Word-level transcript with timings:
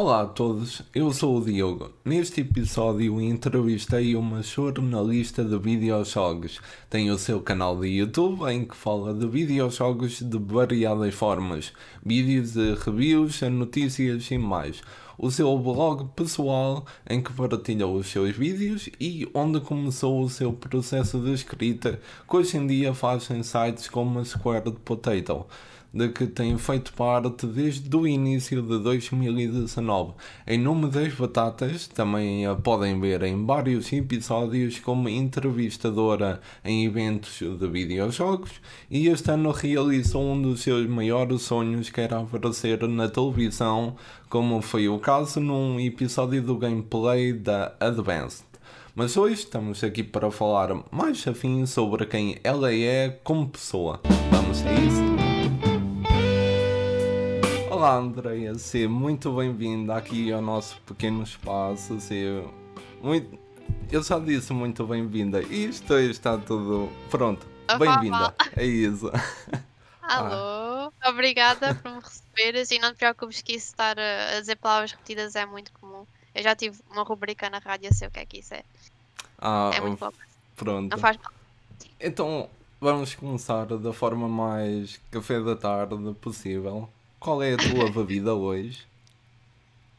Olá 0.00 0.22
a 0.22 0.26
todos, 0.26 0.80
eu 0.94 1.12
sou 1.12 1.38
o 1.38 1.44
Diogo. 1.44 1.90
Neste 2.04 2.42
episódio 2.42 3.20
entrevistei 3.20 4.14
uma 4.14 4.44
jornalista 4.44 5.44
de 5.44 5.58
videojogos. 5.58 6.60
Tem 6.88 7.10
o 7.10 7.18
seu 7.18 7.40
canal 7.40 7.76
de 7.80 7.88
YouTube 7.88 8.44
em 8.44 8.64
que 8.64 8.76
fala 8.76 9.12
de 9.12 9.26
videojogos 9.26 10.20
de 10.20 10.38
variadas 10.38 11.12
formas, 11.16 11.72
vídeos 12.06 12.52
de 12.52 12.74
reviews, 12.74 13.42
notícias 13.42 14.30
e 14.30 14.38
mais. 14.38 14.82
O 15.18 15.32
seu 15.32 15.58
blog 15.58 16.08
pessoal 16.14 16.86
em 17.10 17.20
que 17.20 17.32
partilha 17.32 17.88
os 17.88 18.06
seus 18.06 18.36
vídeos 18.36 18.88
e 19.00 19.28
onde 19.34 19.60
começou 19.60 20.22
o 20.22 20.30
seu 20.30 20.52
processo 20.52 21.18
de 21.18 21.32
escrita, 21.32 21.98
que 22.30 22.36
hoje 22.36 22.56
em 22.56 22.68
dia 22.68 22.94
faz 22.94 23.28
em 23.32 23.42
sites 23.42 23.88
como 23.88 24.20
a 24.20 24.24
Squared 24.24 24.70
Potato 24.84 25.44
de 25.98 26.10
que 26.10 26.28
tem 26.28 26.56
feito 26.56 26.92
parte 26.92 27.44
desde 27.44 27.94
o 27.96 28.06
início 28.06 28.62
de 28.62 28.78
2019. 28.78 30.12
Em 30.46 30.56
nome 30.56 30.88
das 30.88 31.12
batatas, 31.12 31.88
também 31.88 32.46
a 32.46 32.54
podem 32.54 33.00
ver 33.00 33.24
em 33.24 33.44
vários 33.44 33.92
episódios 33.92 34.78
como 34.78 35.08
entrevistadora 35.08 36.40
em 36.64 36.84
eventos 36.84 37.40
de 37.40 37.66
videojogos 37.66 38.52
e 38.88 39.08
este 39.08 39.32
ano 39.32 39.50
realizou 39.50 40.22
um 40.22 40.40
dos 40.40 40.60
seus 40.60 40.86
maiores 40.86 41.42
sonhos 41.42 41.90
que 41.90 42.00
era 42.00 42.20
aparecer 42.20 42.86
na 42.86 43.08
televisão, 43.08 43.96
como 44.28 44.62
foi 44.62 44.88
o 44.88 45.00
caso 45.00 45.40
num 45.40 45.80
episódio 45.80 46.40
do 46.42 46.56
gameplay 46.56 47.32
da 47.32 47.74
Advanced. 47.80 48.46
Mas 48.94 49.16
hoje 49.16 49.34
estamos 49.34 49.82
aqui 49.82 50.04
para 50.04 50.30
falar 50.30 50.70
mais 50.92 51.26
afim 51.26 51.66
sobre 51.66 52.06
quem 52.06 52.38
ela 52.44 52.72
é 52.72 53.18
como 53.24 53.48
pessoa. 53.48 54.00
Vamos 54.30 54.64
a 54.64 54.72
isso? 54.74 55.17
Olá, 57.78 57.94
Andreia, 57.94 58.56
seja 58.56 58.88
muito 58.88 59.30
bem-vinda 59.30 59.94
aqui 59.94 60.32
ao 60.32 60.42
nosso 60.42 60.80
pequeno 60.80 61.22
espaço. 61.22 62.00
Seja 62.00 62.44
muito... 63.00 63.38
Eu 63.88 64.02
só 64.02 64.18
disse 64.18 64.52
muito 64.52 64.84
bem-vinda. 64.84 65.40
Isto 65.42 65.96
está 65.96 66.36
tudo 66.36 66.90
pronto. 67.08 67.46
Bem-vinda. 67.78 68.34
É 68.56 68.66
isso. 68.66 69.12
Alô, 70.02 70.90
ah. 71.00 71.08
obrigada 71.08 71.72
por 71.80 71.92
me 71.92 72.00
receberes 72.00 72.68
e 72.72 72.80
não 72.80 72.92
te 72.92 72.96
preocupes 72.96 73.42
que 73.42 73.52
isso 73.52 73.66
estar 73.68 73.96
a 73.96 74.40
dizer 74.40 74.56
palavras 74.56 74.90
repetidas 74.90 75.36
é 75.36 75.46
muito 75.46 75.70
comum. 75.74 76.04
Eu 76.34 76.42
já 76.42 76.56
tive 76.56 76.80
uma 76.90 77.04
rubrica 77.04 77.48
na 77.48 77.58
rádio, 77.58 77.94
sei 77.94 78.08
o 78.08 78.10
que 78.10 78.18
é 78.18 78.26
que 78.26 78.40
isso 78.40 78.54
é. 78.54 78.64
Ah, 79.40 79.70
é 79.72 79.80
muito 79.80 80.00
bom. 80.00 80.10
Pronto. 80.56 80.90
Não 80.90 80.98
faz 80.98 81.16
mal. 81.16 81.32
Então, 82.00 82.50
vamos 82.80 83.14
começar 83.14 83.66
da 83.66 83.92
forma 83.92 84.28
mais 84.28 85.00
café 85.12 85.40
da 85.40 85.54
tarde 85.54 86.12
possível. 86.14 86.90
Qual 87.20 87.42
é 87.42 87.54
a 87.54 87.56
tua 87.56 87.90
bebida 87.90 88.34
hoje? 88.34 88.86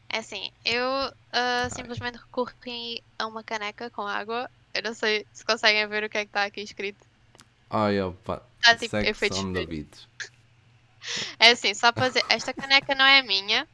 É 0.08 0.18
assim, 0.18 0.50
eu 0.64 0.82
uh, 0.82 1.74
simplesmente 1.74 2.16
recorri 2.16 3.02
a 3.18 3.26
uma 3.26 3.44
caneca 3.44 3.90
com 3.90 4.02
água. 4.02 4.50
Eu 4.74 4.82
não 4.82 4.94
sei 4.94 5.26
se 5.32 5.44
conseguem 5.44 5.86
ver 5.86 6.04
o 6.04 6.08
que 6.08 6.18
é 6.18 6.24
que 6.24 6.30
está 6.30 6.44
aqui 6.44 6.62
escrito. 6.62 7.06
Ai, 7.68 8.00
opa. 8.00 8.42
Está 8.58 8.74
tipo 8.74 8.96
efeitos. 8.96 10.08
É 11.38 11.50
assim, 11.50 11.72
só 11.74 11.92
para 11.92 12.08
dizer, 12.08 12.24
esta 12.28 12.52
caneca 12.52 12.94
não 12.94 13.04
é 13.04 13.22
minha. 13.22 13.66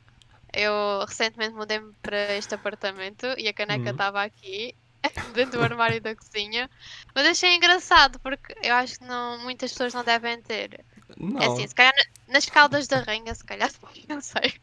Eu 0.52 1.04
recentemente 1.06 1.54
mudei-me 1.54 1.92
para 2.02 2.34
este 2.36 2.54
apartamento 2.54 3.26
e 3.38 3.48
a 3.48 3.52
caneca 3.52 3.90
estava 3.90 4.18
hum. 4.18 4.22
aqui 4.22 4.74
dentro 5.34 5.58
do 5.58 5.64
armário 5.64 6.00
da 6.00 6.14
cozinha. 6.14 6.70
Mas 7.14 7.26
achei 7.26 7.54
engraçado 7.54 8.18
porque 8.20 8.54
eu 8.62 8.74
acho 8.74 8.98
que 8.98 9.04
não, 9.04 9.38
muitas 9.38 9.72
pessoas 9.72 9.94
não 9.94 10.04
devem 10.04 10.40
ter. 10.42 10.84
Não. 11.18 11.40
É 11.40 11.46
assim, 11.46 11.66
se 11.66 11.74
calhar 11.74 11.94
nas 12.28 12.46
caldas 12.46 12.86
da 12.86 13.00
rainha, 13.00 13.34
se 13.34 13.44
calhar, 13.44 13.70
não 14.08 14.20
sei. 14.20 14.54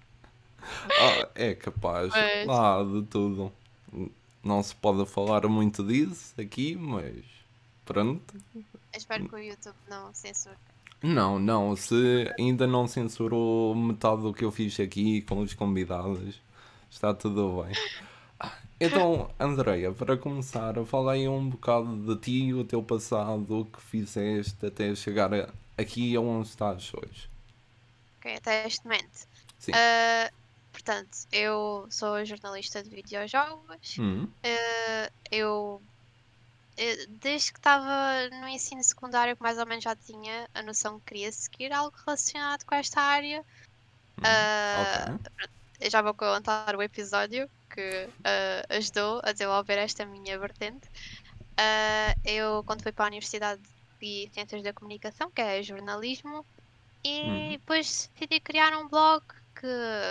Ah, 0.61 1.29
é 1.35 1.53
capaz, 1.55 2.09
mas... 2.09 2.47
lá 2.47 2.83
de 2.83 3.03
tudo. 3.03 3.51
Não 4.43 4.61
se 4.61 4.75
pode 4.75 5.05
falar 5.05 5.47
muito 5.47 5.83
disso 5.83 6.33
aqui, 6.39 6.75
mas 6.75 7.23
pronto. 7.85 8.35
espero 8.95 9.27
que 9.27 9.35
o 9.35 9.39
YouTube 9.39 9.75
não 9.89 10.13
censure. 10.13 10.55
Não, 11.01 11.37
não, 11.37 11.75
se 11.75 12.33
ainda 12.39 12.65
não 12.65 12.87
censurou 12.87 13.75
metade 13.75 14.21
do 14.21 14.33
que 14.33 14.45
eu 14.45 14.51
fiz 14.51 14.79
aqui 14.79 15.21
com 15.23 15.39
os 15.39 15.53
convidados, 15.53 16.41
está 16.89 17.13
tudo 17.13 17.63
bem. 17.63 17.75
Então, 18.79 19.29
Andreia, 19.39 19.91
para 19.91 20.15
começar, 20.15 20.73
fala 20.85 21.13
aí 21.13 21.27
um 21.27 21.49
bocado 21.49 22.15
de 22.15 22.21
ti, 22.21 22.53
o 22.53 22.63
teu 22.63 22.81
passado, 22.81 23.59
o 23.59 23.65
que 23.65 23.81
fizeste 23.81 24.65
até 24.65 24.95
chegar 24.95 25.33
aqui 25.77 26.15
aonde 26.15 26.47
estás 26.47 26.91
hoje. 26.93 27.29
Ok, 28.19 28.35
até 28.35 28.67
este 28.67 28.83
momento. 28.85 29.27
Sim. 29.59 29.71
Uh, 29.71 30.33
portanto, 30.71 31.17
eu 31.31 31.87
sou 31.89 32.23
jornalista 32.25 32.83
de 32.83 32.89
videojogos. 32.89 33.97
Uhum. 33.97 34.23
Uh, 34.23 35.13
eu, 35.31 35.81
desde 37.21 37.51
que 37.51 37.59
estava 37.59 38.29
no 38.39 38.47
ensino 38.47 38.83
secundário, 38.83 39.37
mais 39.39 39.57
ou 39.57 39.65
menos 39.65 39.83
já 39.83 39.95
tinha 39.95 40.49
a 40.53 40.61
noção 40.61 40.99
que 40.99 41.05
queria 41.07 41.31
seguir 41.31 41.71
algo 41.71 41.95
relacionado 42.05 42.65
com 42.65 42.75
esta 42.75 43.01
área. 43.01 43.41
Uh, 44.19 45.15
okay. 45.15 45.47
Eu 45.81 45.91
já 45.91 46.01
vou 46.01 46.13
contar 46.13 46.75
o 46.75 46.81
episódio 46.81 47.49
que 47.69 48.07
ajudou 48.69 49.19
a 49.23 49.31
desenvolver 49.31 49.77
esta 49.79 50.05
minha 50.05 50.37
vertente. 50.37 50.87
Uh, 51.53 52.19
eu, 52.25 52.63
quando 52.63 52.81
fui 52.81 52.91
para 52.91 53.05
a 53.05 53.07
Universidade 53.07 53.61
de 54.03 54.29
Ciências 54.33 54.61
da 54.61 54.73
Comunicação, 54.73 55.31
que 55.31 55.41
é 55.41 55.63
jornalismo, 55.63 56.45
e 57.03 57.21
uhum. 57.21 57.49
depois 57.51 58.09
decidi 58.13 58.39
criar 58.39 58.77
um 58.77 58.87
blog 58.87 59.23
que 59.55 59.67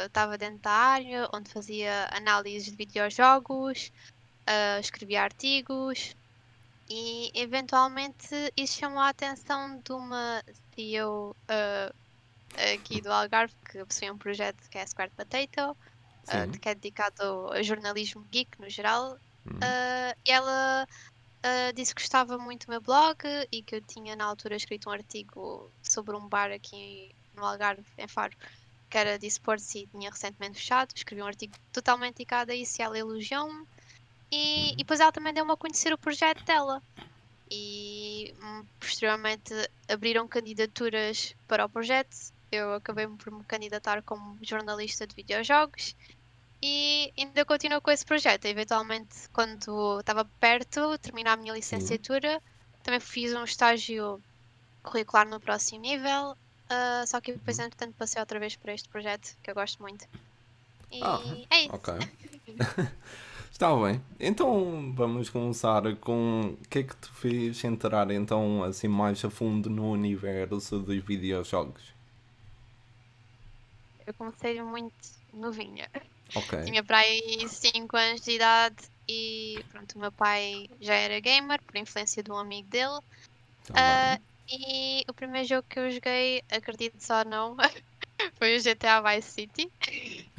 estava 0.06 0.38
dentro 0.38 0.58
da 0.60 0.70
área, 0.70 1.28
onde 1.32 1.50
fazia 1.50 2.08
análises 2.10 2.70
de 2.70 2.76
videojogos, 2.76 3.92
uh, 4.48 4.80
escrevia 4.80 5.22
artigos 5.22 6.16
e 6.88 7.30
eventualmente 7.34 8.34
isso 8.56 8.78
chamou 8.78 9.00
a 9.00 9.08
atenção 9.08 9.78
de 9.78 9.92
uma 9.92 10.42
CEO 10.74 11.30
uh, 11.30 11.94
aqui 12.74 13.00
do 13.00 13.12
Algarve 13.12 13.54
que 13.70 13.84
possui 13.84 14.10
um 14.10 14.18
projeto 14.18 14.68
que 14.70 14.78
é 14.78 14.86
Square 14.86 15.12
Potato 15.16 15.76
uh, 16.28 16.58
que 16.58 16.68
é 16.68 16.74
dedicado 16.74 17.50
a 17.52 17.62
jornalismo 17.62 18.26
geek 18.30 18.60
no 18.60 18.68
geral. 18.68 19.18
Uhum. 19.46 19.56
Uh, 19.56 20.16
e 20.24 20.30
ela 20.30 20.86
uh, 21.44 21.72
disse 21.74 21.94
que 21.94 22.02
gostava 22.02 22.38
muito 22.38 22.66
do 22.66 22.70
meu 22.70 22.80
blog 22.80 23.18
e 23.50 23.62
que 23.62 23.76
eu 23.76 23.80
tinha 23.80 24.16
na 24.16 24.24
altura 24.24 24.56
escrito 24.56 24.88
um 24.88 24.92
artigo 24.92 25.70
sobre 25.82 26.16
um 26.16 26.28
bar 26.28 26.50
aqui 26.50 27.14
no 27.34 27.44
Algarve, 27.44 27.84
em 27.98 28.08
Faro, 28.08 28.36
que 28.88 28.98
era 28.98 29.18
de 29.18 29.26
esportes 29.26 29.74
e 29.74 29.86
tinha 29.86 30.10
recentemente 30.10 30.58
fechado. 30.58 30.92
Escrevi 30.94 31.22
um 31.22 31.26
artigo 31.26 31.54
totalmente 31.72 32.16
dedicado 32.16 32.52
a 32.52 32.54
isso 32.54 32.80
e 32.80 32.82
ela 32.82 32.98
elogiou-me. 32.98 33.66
E, 34.30 34.72
e 34.72 34.76
depois 34.76 35.00
ela 35.00 35.12
também 35.12 35.32
deu-me 35.34 35.52
a 35.52 35.56
conhecer 35.56 35.92
o 35.92 35.98
projeto 35.98 36.44
dela. 36.44 36.82
E 37.50 38.34
hum, 38.42 38.64
posteriormente 38.80 39.52
abriram 39.88 40.26
candidaturas 40.26 41.34
para 41.46 41.66
o 41.66 41.68
projeto 41.68 42.32
eu 42.52 42.74
acabei 42.74 43.08
por 43.08 43.32
me 43.32 43.42
candidatar 43.44 44.02
como 44.02 44.38
jornalista 44.42 45.06
de 45.06 45.16
videojogos 45.16 45.96
e 46.62 47.12
ainda 47.18 47.44
continuo 47.44 47.80
com 47.80 47.90
esse 47.90 48.04
projeto. 48.04 48.44
Eventualmente, 48.44 49.28
quando 49.32 49.98
estava 49.98 50.24
perto 50.24 50.96
terminar 50.98 51.32
a 51.32 51.36
minha 51.36 51.52
licenciatura, 51.52 52.40
também 52.82 53.00
fiz 53.00 53.34
um 53.34 53.42
estágio 53.42 54.22
curricular 54.82 55.28
no 55.28 55.40
próximo 55.40 55.80
nível, 55.80 56.30
uh, 56.32 57.06
só 57.06 57.20
que 57.20 57.32
depois, 57.32 57.58
uhum. 57.58 57.64
entretanto, 57.64 57.94
passei 57.96 58.20
outra 58.20 58.38
vez 58.38 58.54
para 58.56 58.72
este 58.72 58.88
projeto 58.88 59.36
que 59.42 59.50
eu 59.50 59.54
gosto 59.54 59.82
muito. 59.82 60.06
E 60.90 61.00
ah, 61.02 61.20
é 61.50 61.60
isso. 61.66 61.74
Ok. 61.74 61.94
Está 63.50 63.76
bem. 63.76 64.02
Então 64.18 64.92
vamos 64.94 65.30
começar 65.30 65.82
com 65.96 66.56
o 66.60 66.68
que 66.68 66.80
é 66.80 66.82
que 66.82 66.96
te 66.96 67.08
fez 67.10 67.62
entrar 67.62 68.10
então 68.10 68.64
assim 68.64 68.88
mais 68.88 69.24
a 69.24 69.30
fundo 69.30 69.68
no 69.68 69.92
universo 69.92 70.80
dos 70.80 71.04
videojogos? 71.04 71.92
Eu 74.06 74.14
comecei 74.14 74.60
muito 74.62 74.94
novinha. 75.32 75.88
Okay. 76.34 76.64
Tinha 76.64 76.82
para 76.82 76.98
aí 76.98 77.46
5 77.48 77.96
anos 77.96 78.20
de 78.22 78.32
idade 78.32 78.76
e 79.08 79.62
pronto, 79.68 79.96
o 79.96 79.98
meu 79.98 80.12
pai 80.12 80.66
já 80.80 80.94
era 80.94 81.20
gamer 81.20 81.60
por 81.62 81.76
influência 81.76 82.22
de 82.22 82.30
um 82.30 82.36
amigo 82.36 82.68
dele. 82.68 82.98
Uh, 83.70 84.22
e 84.48 85.02
o 85.08 85.14
primeiro 85.14 85.46
jogo 85.46 85.66
que 85.68 85.78
eu 85.78 85.90
joguei, 85.90 86.42
acredito 86.50 86.98
só 87.00 87.20
ou 87.20 87.24
não, 87.24 87.56
foi 88.38 88.56
o 88.56 88.60
GTA 88.60 89.00
Vice 89.02 89.30
City. 89.30 89.70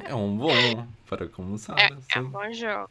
É 0.04 0.14
um 0.14 0.36
bom 0.36 0.86
para 1.08 1.28
começar. 1.28 1.78
É, 1.78 1.88
é 2.16 2.20
um 2.20 2.30
bom 2.30 2.52
jogo. 2.52 2.90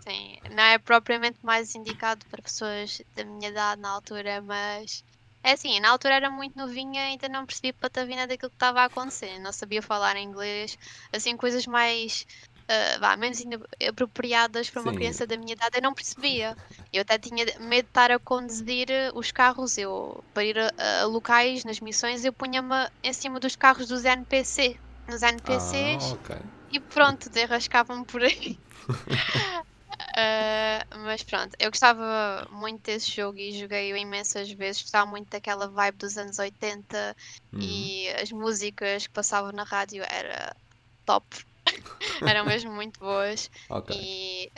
Sim, 0.00 0.38
não 0.50 0.62
é 0.62 0.78
propriamente 0.78 1.38
mais 1.42 1.74
indicado 1.74 2.24
para 2.26 2.42
pessoas 2.42 3.00
da 3.14 3.24
minha 3.24 3.48
idade 3.48 3.80
na 3.80 3.90
altura, 3.90 4.42
mas 4.42 5.02
é 5.42 5.52
assim, 5.52 5.78
na 5.78 5.90
altura 5.90 6.14
era 6.14 6.30
muito 6.30 6.56
novinha, 6.56 7.02
ainda 7.02 7.28
não 7.28 7.44
percebi 7.44 7.72
patavina 7.72 8.26
daquilo 8.26 8.50
que 8.50 8.56
estava 8.56 8.80
a 8.80 8.84
acontecer. 8.84 9.38
Não 9.40 9.52
sabia 9.52 9.82
falar 9.82 10.16
inglês, 10.16 10.76
assim, 11.12 11.36
coisas 11.36 11.66
mais. 11.66 12.24
Uh, 12.64 12.98
vá, 12.98 13.14
menos 13.14 13.38
apropriadas 13.86 14.70
para 14.70 14.80
uma 14.80 14.92
Sim. 14.92 14.96
criança 14.96 15.26
da 15.26 15.36
minha 15.36 15.52
idade, 15.52 15.76
eu 15.76 15.82
não 15.82 15.92
percebia. 15.92 16.56
Eu 16.90 17.02
até 17.02 17.18
tinha 17.18 17.44
medo 17.60 17.84
de 17.84 17.90
estar 17.90 18.10
a 18.10 18.18
conduzir 18.18 18.88
os 19.14 19.30
carros. 19.30 19.76
Eu, 19.76 20.24
para 20.32 20.44
ir 20.44 20.58
a, 20.58 21.02
a 21.02 21.04
locais, 21.04 21.62
nas 21.64 21.80
missões, 21.80 22.24
eu 22.24 22.32
punha-me 22.32 22.88
em 23.02 23.12
cima 23.12 23.38
dos 23.38 23.54
carros 23.54 23.86
dos 23.86 24.06
NPC. 24.06 24.78
Nos 25.06 25.22
NPCs. 25.22 26.04
Ah, 26.04 26.12
okay. 26.14 26.38
e 26.72 26.80
pronto, 26.80 27.28
derrascavam 27.28 28.02
por 28.02 28.22
aí. 28.22 28.58
Uh, 28.88 30.80
mas 31.04 31.22
pronto, 31.22 31.54
eu 31.58 31.70
gostava 31.70 32.48
muito 32.50 32.82
desse 32.82 33.10
jogo 33.10 33.36
e 33.36 33.52
joguei-o 33.60 33.96
imensas 33.98 34.50
vezes. 34.50 34.80
Gostava 34.80 35.10
muito 35.10 35.28
daquela 35.28 35.68
vibe 35.68 35.98
dos 35.98 36.16
anos 36.16 36.38
80 36.38 37.14
uhum. 37.52 37.60
e 37.60 38.08
as 38.08 38.32
músicas 38.32 39.06
que 39.06 39.12
passavam 39.12 39.52
na 39.52 39.64
rádio 39.64 40.02
era 40.08 40.56
top. 41.04 41.44
Eram 42.26 42.44
mesmo 42.44 42.72
muito 42.72 42.98
boas. 43.00 43.50
Okay. 43.68 43.96
E, 43.96 44.52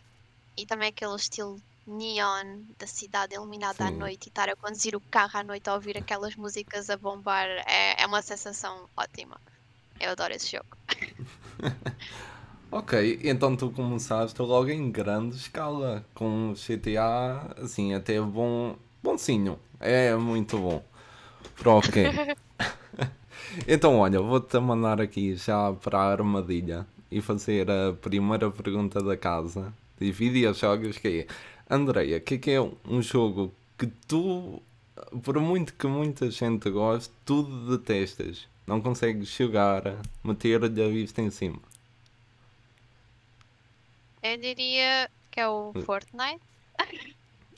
e 0.57 0.67
também 0.67 0.89
aquele 0.89 1.17
estilo 1.17 1.61
neon 1.87 2.63
da 2.79 2.87
cidade 2.87 3.35
iluminada 3.35 3.79
Sim. 3.79 3.85
à 3.85 3.91
noite 3.91 4.27
e 4.27 4.29
estar 4.29 4.49
a 4.49 4.57
conduzir 4.57 4.97
o 4.97 5.01
carro 5.01 5.39
à 5.39 5.45
noite 5.45 5.69
a 5.69 5.75
ouvir 5.75 5.97
aquelas 5.97 6.35
músicas 6.35 6.91
a 6.91 6.97
bombar 6.97 7.47
é, 7.67 8.03
é 8.03 8.07
uma 8.07 8.23
sensação 8.23 8.89
ótima. 8.97 9.41
Eu 10.01 10.11
adoro 10.11 10.35
esse 10.35 10.51
jogo. 10.51 10.67
ok, 12.71 13.21
então 13.23 13.57
tu 13.57 13.71
começaste 13.71 14.41
logo 14.43 14.69
em 14.69 14.91
grande 14.91 15.37
escala 15.37 16.05
com 16.13 16.53
GTA, 16.55 17.55
assim, 17.63 17.95
até 17.95 18.21
bom, 18.21 18.77
bonzinho. 19.03 19.59
É 19.81 20.15
muito 20.17 20.59
bom. 20.59 20.85
Ok. 21.65 22.05
então, 23.67 23.99
olha, 23.99 24.21
vou-te 24.21 24.59
mandar 24.59 25.01
aqui 25.01 25.35
já 25.37 25.73
para 25.73 25.99
a 25.99 26.13
armadilha 26.13 26.87
e 27.11 27.21
fazer 27.21 27.71
a 27.71 27.93
primeira 27.93 28.51
pergunta 28.51 29.03
da 29.03 29.17
casa 29.17 29.73
de 29.99 30.13
videojogos 30.13 30.99
que 30.99 31.27
é 31.29 31.75
Andreia, 31.75 32.19
o 32.19 32.21
que 32.21 32.35
é 32.35 32.39
que 32.39 32.51
é 32.53 32.61
um 32.61 33.03
jogo 33.03 33.53
que 33.77 33.87
tu, 34.07 34.63
por 35.25 35.39
muito 35.41 35.75
que 35.75 35.87
muita 35.87 36.31
gente 36.31 36.71
goste, 36.71 37.13
tu 37.25 37.43
detestas? 37.77 38.47
Não 38.67 38.81
consegues 38.81 39.29
chegar, 39.29 39.83
meter-lhe 40.25 40.85
a 40.85 40.89
vista 40.89 41.23
em 41.23 41.31
cima? 41.31 41.59
Eu 44.23 44.37
diria 44.39 45.11
que 45.31 45.41
é 45.41 45.49
o 45.49 45.73
hum. 45.75 45.83
Fortnite. 45.83 46.41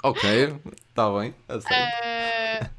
ok, 0.03 0.61
está 0.89 1.19
bem, 1.19 1.35
uh, 1.49 2.71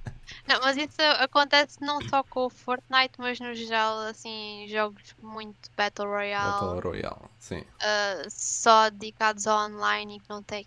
não, 0.49 0.59
mas 0.61 0.75
isso 0.77 0.99
acontece 1.19 1.77
não 1.79 2.01
só 2.09 2.23
com 2.23 2.47
o 2.47 2.49
Fortnite, 2.49 3.13
mas 3.19 3.39
no 3.39 3.53
geral, 3.53 3.99
assim, 3.99 4.65
jogos 4.67 5.15
muito 5.21 5.69
Battle 5.77 6.07
Royale. 6.07 6.51
Battle 6.51 6.91
Royale, 6.91 7.29
sim. 7.37 7.59
Uh, 7.59 8.27
só 8.29 8.89
dedicados 8.89 9.45
ao 9.45 9.69
online 9.69 10.17
e 10.17 10.19
que 10.19 10.29
não 10.29 10.41
tem 10.41 10.65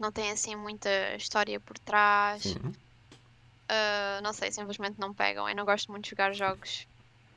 não 0.00 0.10
tem 0.10 0.32
assim 0.32 0.56
muita 0.56 1.14
história 1.14 1.60
por 1.60 1.78
trás. 1.78 2.44
Uh, 2.46 4.20
não 4.24 4.32
sei, 4.32 4.50
simplesmente 4.50 4.98
não 4.98 5.14
pegam. 5.14 5.48
Eu 5.48 5.54
não 5.54 5.64
gosto 5.64 5.92
muito 5.92 6.04
de 6.04 6.10
jogar 6.10 6.34
jogos 6.34 6.88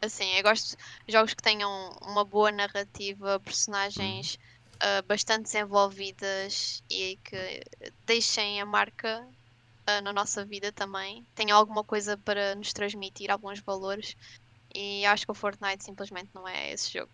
assim. 0.02 0.34
Eu 0.34 0.42
gosto 0.42 0.76
de 1.06 1.14
jogos 1.14 1.36
que 1.36 1.44
tenham 1.44 1.70
uma 2.02 2.26
boa 2.26 2.52
narrativa, 2.52 3.40
personagens 3.40 4.40
uh, 4.76 5.06
bastante 5.08 5.44
desenvolvidas 5.44 6.82
e 6.90 7.20
que 7.24 7.62
deixem 8.08 8.60
a 8.60 8.66
marca 8.66 9.24
uh, 9.88 10.02
na 10.04 10.14
nossa 10.14 10.46
vida 10.46 10.72
também. 10.72 11.26
Tenham 11.36 11.58
alguma 11.58 11.84
coisa 11.84 12.18
para 12.18 12.56
nos 12.56 12.74
transmitir, 12.74 13.32
alguns 13.32 13.60
valores. 13.60 14.16
E 14.74 15.06
acho 15.06 15.26
que 15.26 15.32
o 15.32 15.36
Fortnite 15.36 15.84
simplesmente 15.84 16.30
não 16.34 16.48
é 16.48 16.72
esse 16.72 16.92
jogo. 16.92 17.12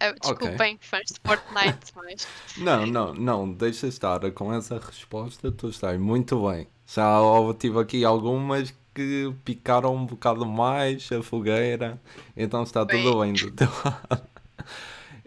É, 0.00 0.12
desculpem, 0.18 0.74
okay. 0.74 0.78
fãs 0.80 1.06
de 1.06 1.20
Fortnite, 1.24 1.92
mas. 1.94 2.26
Não, 2.56 2.86
não, 2.86 3.14
não, 3.14 3.52
deixa 3.52 3.86
estar. 3.86 4.30
Com 4.32 4.52
essa 4.52 4.78
resposta, 4.78 5.52
tu 5.52 5.68
estás 5.68 5.98
muito 6.00 6.48
bem. 6.48 6.66
Já 6.86 7.20
tive 7.58 7.78
aqui 7.78 8.04
algumas 8.04 8.74
que 8.94 9.34
picaram 9.44 9.94
um 9.94 10.06
bocado 10.06 10.46
mais 10.46 11.10
a 11.10 11.22
fogueira, 11.22 12.00
então 12.36 12.62
está 12.62 12.84
bem. 12.84 13.02
tudo 13.02 13.20
bem 13.20 13.32
do 13.32 13.50
teu 13.50 13.68
lado. 13.84 14.28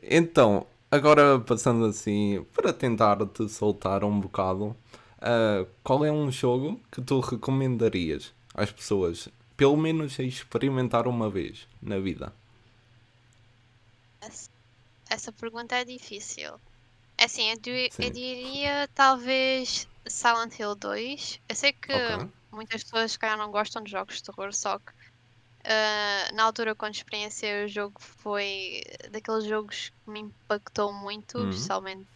Então, 0.02 0.66
agora 0.90 1.40
passando 1.40 1.86
assim, 1.86 2.46
para 2.54 2.72
tentar 2.72 3.18
te 3.28 3.48
soltar 3.50 4.06
um 4.06 4.20
bocado, 4.20 4.76
uh, 5.20 5.68
qual 5.84 6.06
é 6.06 6.12
um 6.12 6.32
jogo 6.32 6.80
que 6.92 7.02
tu 7.02 7.20
recomendarias 7.20 8.34
às 8.54 8.72
pessoas, 8.72 9.30
pelo 9.56 9.78
menos 9.78 10.20
a 10.20 10.24
experimentar 10.24 11.08
uma 11.08 11.30
vez 11.30 11.68
na 11.82 12.00
vida? 12.00 12.34
Essa 15.10 15.32
pergunta 15.32 15.76
é 15.76 15.86
difícil. 15.86 16.60
É 17.18 17.26
assim, 17.26 17.50
eu, 17.50 17.58
eu 18.00 18.10
diria 18.12 18.88
talvez 18.94 19.88
Silent 20.06 20.60
Hill 20.60 20.76
2. 20.76 21.42
Eu 21.48 21.56
sei 21.56 21.74
que 21.74 21.92
okay. 21.92 22.30
muitas 22.52 22.84
pessoas 22.84 23.18
que 23.18 23.36
não 23.36 23.52
gostam 23.52 23.84
de 23.84 23.92
jogos 23.92 24.18
de 24.18 24.24
terror, 24.24 24.54
só 24.54 24.78
que 24.78 24.92
uh, 24.92 26.36
na 26.36 26.44
altura 26.44 26.76
quando 26.76 26.96
experienciei 26.96 27.66
o 27.66 27.68
jogo 27.68 28.00
foi 28.00 28.84
daqueles 29.12 29.46
jogos 29.46 29.90
que 29.90 30.12
me 30.12 30.20
impactou 30.20 30.94
muito, 30.94 31.38
uhum. 31.38 31.50
especialmente 31.50 32.08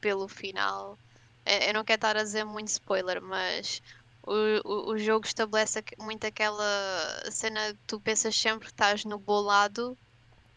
pelo 0.00 0.28
final. 0.28 0.98
Eu 1.46 1.74
não 1.74 1.84
quero 1.84 1.98
estar 1.98 2.16
a 2.16 2.22
dizer 2.22 2.44
muito 2.44 2.68
spoiler, 2.68 3.22
mas 3.22 3.80
o, 4.22 4.32
o, 4.64 4.92
o 4.92 4.98
jogo 4.98 5.24
estabelece 5.26 5.82
muito 5.98 6.26
aquela 6.26 7.30
cena 7.30 7.72
que 7.72 7.78
tu 7.86 8.00
pensas 8.00 8.36
sempre 8.36 8.66
que 8.66 8.72
estás 8.72 9.04
no 9.04 9.18
bolado 9.18 9.96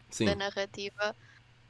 Sim. 0.10 0.26
da 0.26 0.36
narrativa. 0.36 1.16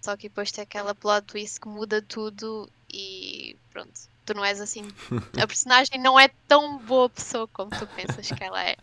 Só 0.01 0.15
que 0.15 0.29
depois 0.29 0.51
tem 0.51 0.63
aquela 0.63 0.95
plot 0.95 1.25
twist 1.27 1.59
que 1.59 1.67
muda 1.67 2.01
tudo 2.01 2.71
e 2.91 3.57
pronto, 3.69 3.99
tu 4.25 4.33
não 4.33 4.45
és 4.45 4.61
assim. 4.61 4.83
A 5.43 5.45
personagem 5.45 5.99
não 5.99 6.17
é 6.17 6.29
tão 6.47 6.77
boa 6.79 7.09
pessoa 7.09 7.47
como 7.49 7.69
tu 7.71 7.85
pensas 7.87 8.27
que 8.31 8.43
ela 8.43 8.63
é. 8.63 8.77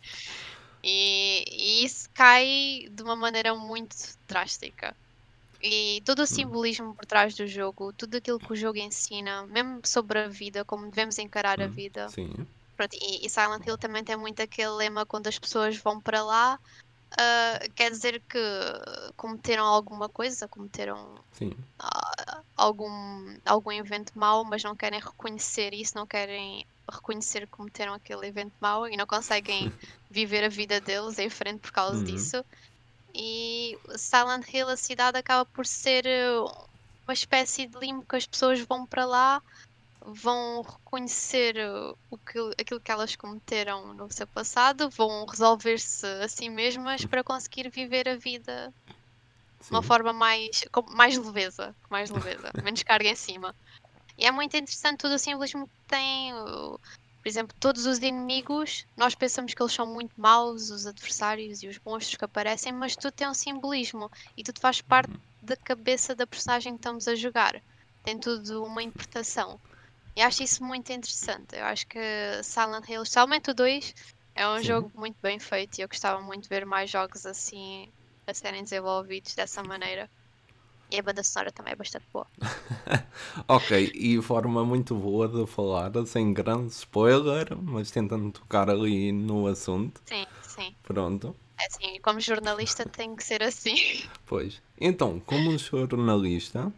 E, 0.85 1.45
e 1.49 1.85
isso 1.85 2.09
cai 2.13 2.87
de 2.91 3.03
uma 3.03 3.17
maneira 3.17 3.55
muito 3.55 3.97
drástica. 4.29 4.95
E 5.63 6.03
todo 6.05 6.21
o 6.21 6.23
hum. 6.23 6.27
simbolismo 6.27 6.95
por 6.95 7.07
trás 7.07 7.35
do 7.35 7.47
jogo, 7.47 7.93
tudo 7.93 8.17
aquilo 8.17 8.39
que 8.39 8.53
o 8.53 8.57
jogo 8.57 8.79
ensina, 8.79 9.47
mesmo 9.47 9.81
sobre 9.85 10.19
a 10.19 10.29
vida, 10.29 10.65
como 10.65 10.91
devemos 10.91 11.19
encarar 11.19 11.61
a 11.61 11.67
hum, 11.67 11.71
vida. 11.71 12.09
Sim. 12.09 12.33
Pronto, 12.77 12.95
e, 12.95 13.27
e 13.27 13.31
Silent 13.31 13.67
Hill 13.67 13.79
também 13.79 14.05
tem 14.05 14.17
muito 14.17 14.43
aquele 14.43 14.71
lema 14.71 15.07
quando 15.07 15.29
as 15.29 15.39
pessoas 15.39 15.77
vão 15.79 16.01
para 16.01 16.23
lá, 16.23 16.59
uh, 17.13 17.73
quer 17.75 17.91
dizer 17.91 18.23
que 18.29 18.39
cometeram 19.17 19.65
alguma 19.65 20.09
coisa, 20.09 20.47
cometeram 20.47 21.15
uh, 21.41 22.43
algum, 22.57 23.37
algum 23.45 23.73
evento 23.73 24.13
mau, 24.15 24.45
mas 24.45 24.63
não 24.63 24.77
querem 24.77 25.01
reconhecer 25.01 25.73
isso, 25.73 25.97
não 25.97 26.07
querem 26.07 26.67
reconhecer 26.91 27.47
que 27.47 27.53
cometeram 27.53 27.95
aquele 27.95 28.27
evento 28.27 28.53
mau 28.61 28.87
e 28.87 28.97
não 28.97 29.07
conseguem 29.07 29.73
viver 30.11 30.45
a 30.45 30.49
vida 30.49 30.81
deles 30.81 31.19
em 31.19 31.31
frente 31.31 31.61
por 31.61 31.73
causa 31.73 31.99
uhum. 31.99 32.05
disso. 32.05 32.45
E 33.19 33.79
Silent 33.97 34.47
Hill, 34.53 34.69
a 34.69 34.77
cidade, 34.77 35.19
acaba 35.19 35.47
por 35.47 35.65
ser 35.65 36.05
uma 37.07 37.15
espécie 37.15 37.67
de 37.67 37.79
limbo 37.79 38.05
que 38.05 38.17
as 38.17 38.27
pessoas 38.27 38.61
vão 38.61 38.87
para 38.87 39.07
lá 39.07 39.43
vão 40.07 40.63
reconhecer 40.63 41.57
uh, 41.57 41.99
o 42.11 42.17
que, 42.17 42.39
aquilo 42.61 42.81
que 42.81 42.93
elas 42.93 43.17
cometeram 43.17 43.93
no 43.95 44.11
seu 44.11 44.27
passado, 44.27 44.89
vão 44.91 45.27
resolver-se 45.27 46.07
a 46.07 46.29
si 46.29 46.49
mesmas 46.49 47.05
para 47.05 47.25
conseguir 47.25 47.69
viver 47.71 48.09
a 48.09 48.17
vida 48.17 48.73
de 49.61 49.71
uma 49.71 49.83
forma 49.83 50.13
mais, 50.13 50.65
com 50.71 50.83
mais 50.93 51.19
leveza, 51.19 51.75
mais 51.91 52.09
leveza, 52.09 52.53
menos 52.63 52.85
carga 52.85 53.09
em 53.09 53.17
cima. 53.17 53.55
E 54.17 54.25
é 54.25 54.31
muito 54.31 54.57
interessante 54.57 54.99
todo 54.99 55.15
o 55.15 55.19
simbolismo 55.19 55.67
que 55.67 55.89
tem. 55.89 56.33
Por 57.27 57.31
exemplo, 57.31 57.57
todos 57.59 57.87
os 57.87 57.99
inimigos, 57.99 58.87
nós 58.97 59.17
pensamos 59.17 59.53
que 59.53 59.61
eles 59.61 59.73
são 59.73 59.85
muito 59.85 60.13
maus, 60.17 60.71
os 60.71 60.87
adversários 60.87 61.61
e 61.61 61.67
os 61.67 61.77
monstros 61.85 62.15
que 62.15 62.25
aparecem, 62.25 62.73
mas 62.73 62.95
tudo 62.95 63.11
tem 63.11 63.29
um 63.29 63.35
simbolismo 63.35 64.09
e 64.37 64.45
tudo 64.45 64.61
faz 64.61 64.81
parte 64.81 65.11
uhum. 65.11 65.21
da 65.43 65.57
cabeça 65.57 66.15
da 66.15 66.25
personagem 66.25 66.75
que 66.75 66.79
estamos 66.79 67.09
a 67.09 67.17
jogar. 67.17 67.61
Tem 68.05 68.17
tudo 68.17 68.63
uma 68.63 68.81
interpretação. 68.81 69.61
E 70.17 70.23
acho 70.23 70.45
isso 70.45 70.63
muito 70.63 70.93
interessante. 70.93 71.57
Eu 71.57 71.65
acho 71.65 71.85
que 71.89 71.99
Silent 72.45 72.89
Hill, 72.89 73.03
especialmente 73.03 73.51
o 73.51 73.55
2, 73.55 73.93
é 74.37 74.49
um 74.49 74.59
Sim. 74.59 74.63
jogo 74.63 74.93
muito 74.95 75.17
bem 75.21 75.41
feito 75.41 75.79
e 75.79 75.83
eu 75.83 75.89
gostava 75.89 76.23
muito 76.23 76.45
de 76.45 76.49
ver 76.49 76.65
mais 76.65 76.89
jogos 76.89 77.27
assim 77.27 77.93
a 78.25 78.33
serem 78.35 78.63
desenvolvidos 78.63 79.35
dessa 79.35 79.65
maneira. 79.65 80.09
E 80.91 80.99
a 80.99 81.03
banda 81.03 81.23
sonora 81.23 81.51
também 81.51 81.73
é 81.73 81.77
bastante 81.77 82.07
boa. 82.13 82.27
ok, 83.49 83.93
e 83.95 84.21
forma 84.23 84.65
muito 84.65 84.95
boa 84.95 85.29
de 85.29 85.47
falar, 85.47 85.91
sem 86.07 86.33
grande 86.33 86.73
spoiler, 86.73 87.57
mas 87.61 87.91
tentando 87.91 88.31
tocar 88.31 88.71
ali 88.71 89.11
no 89.13 89.47
assunto. 89.47 90.01
Sim, 90.05 90.27
sim. 90.43 90.75
Pronto. 90.83 91.35
É 91.59 91.67
assim, 91.67 92.01
como 92.01 92.21
jornalista 92.21 92.85
tem 92.85 93.17
que 93.17 93.25
ser 93.25 93.43
assim. 93.43 93.75
Pois. 94.27 94.61
Então, 94.79 95.21
como 95.21 95.57
jornalista, 95.57 96.73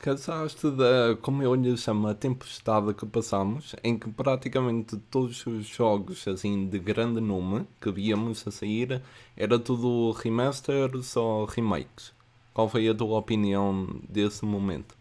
Cansaste 0.00 0.70
da, 0.70 1.14
como 1.20 1.42
eu 1.42 1.54
lhe 1.54 1.76
chamo, 1.76 2.08
a 2.08 2.14
tempestade 2.14 2.94
que 2.94 3.04
passamos, 3.04 3.76
em 3.84 3.98
que 3.98 4.10
praticamente 4.10 4.96
todos 5.10 5.44
os 5.46 5.66
jogos 5.66 6.26
assim 6.26 6.66
de 6.66 6.78
grande 6.78 7.20
nome 7.20 7.66
que 7.78 7.92
víamos 7.92 8.48
a 8.48 8.50
sair 8.50 9.02
era 9.36 9.58
tudo 9.58 10.12
remasters 10.12 11.14
ou 11.16 11.44
remakes. 11.44 12.14
Qual 12.52 12.68
foi 12.68 12.88
a 12.88 12.94
tua 12.94 13.18
opinião 13.18 13.86
desse 14.08 14.44
momento? 14.44 14.96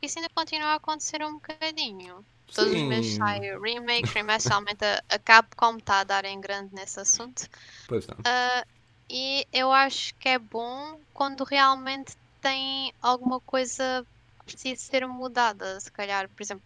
Isso 0.00 0.18
ainda 0.18 0.30
continua 0.34 0.70
a 0.70 0.74
acontecer 0.74 1.22
um 1.22 1.34
bocadinho. 1.34 2.24
Todos 2.52 2.72
Sim. 2.72 2.82
os 2.82 2.88
meses 2.88 3.14
sai 3.14 3.40
remake, 3.58 4.08
remaster, 4.12 4.52
a, 4.52 5.14
a 5.14 5.18
Capcom 5.18 5.76
está 5.76 6.00
a 6.00 6.04
dar 6.04 6.24
em 6.24 6.40
grande 6.40 6.74
nesse 6.74 7.00
assunto. 7.00 7.48
Pois 7.86 8.04
está. 8.04 8.14
Uh, 8.14 8.66
e 9.08 9.46
eu 9.52 9.72
acho 9.72 10.14
que 10.16 10.28
é 10.28 10.38
bom 10.38 10.98
quando 11.14 11.44
realmente 11.44 12.16
tem 12.40 12.92
alguma 13.00 13.40
coisa 13.40 14.06
que 14.40 14.52
precisa 14.52 14.80
ser 14.80 15.06
mudada. 15.06 15.78
Se 15.80 15.90
calhar, 15.90 16.28
por 16.28 16.42
exemplo, 16.42 16.64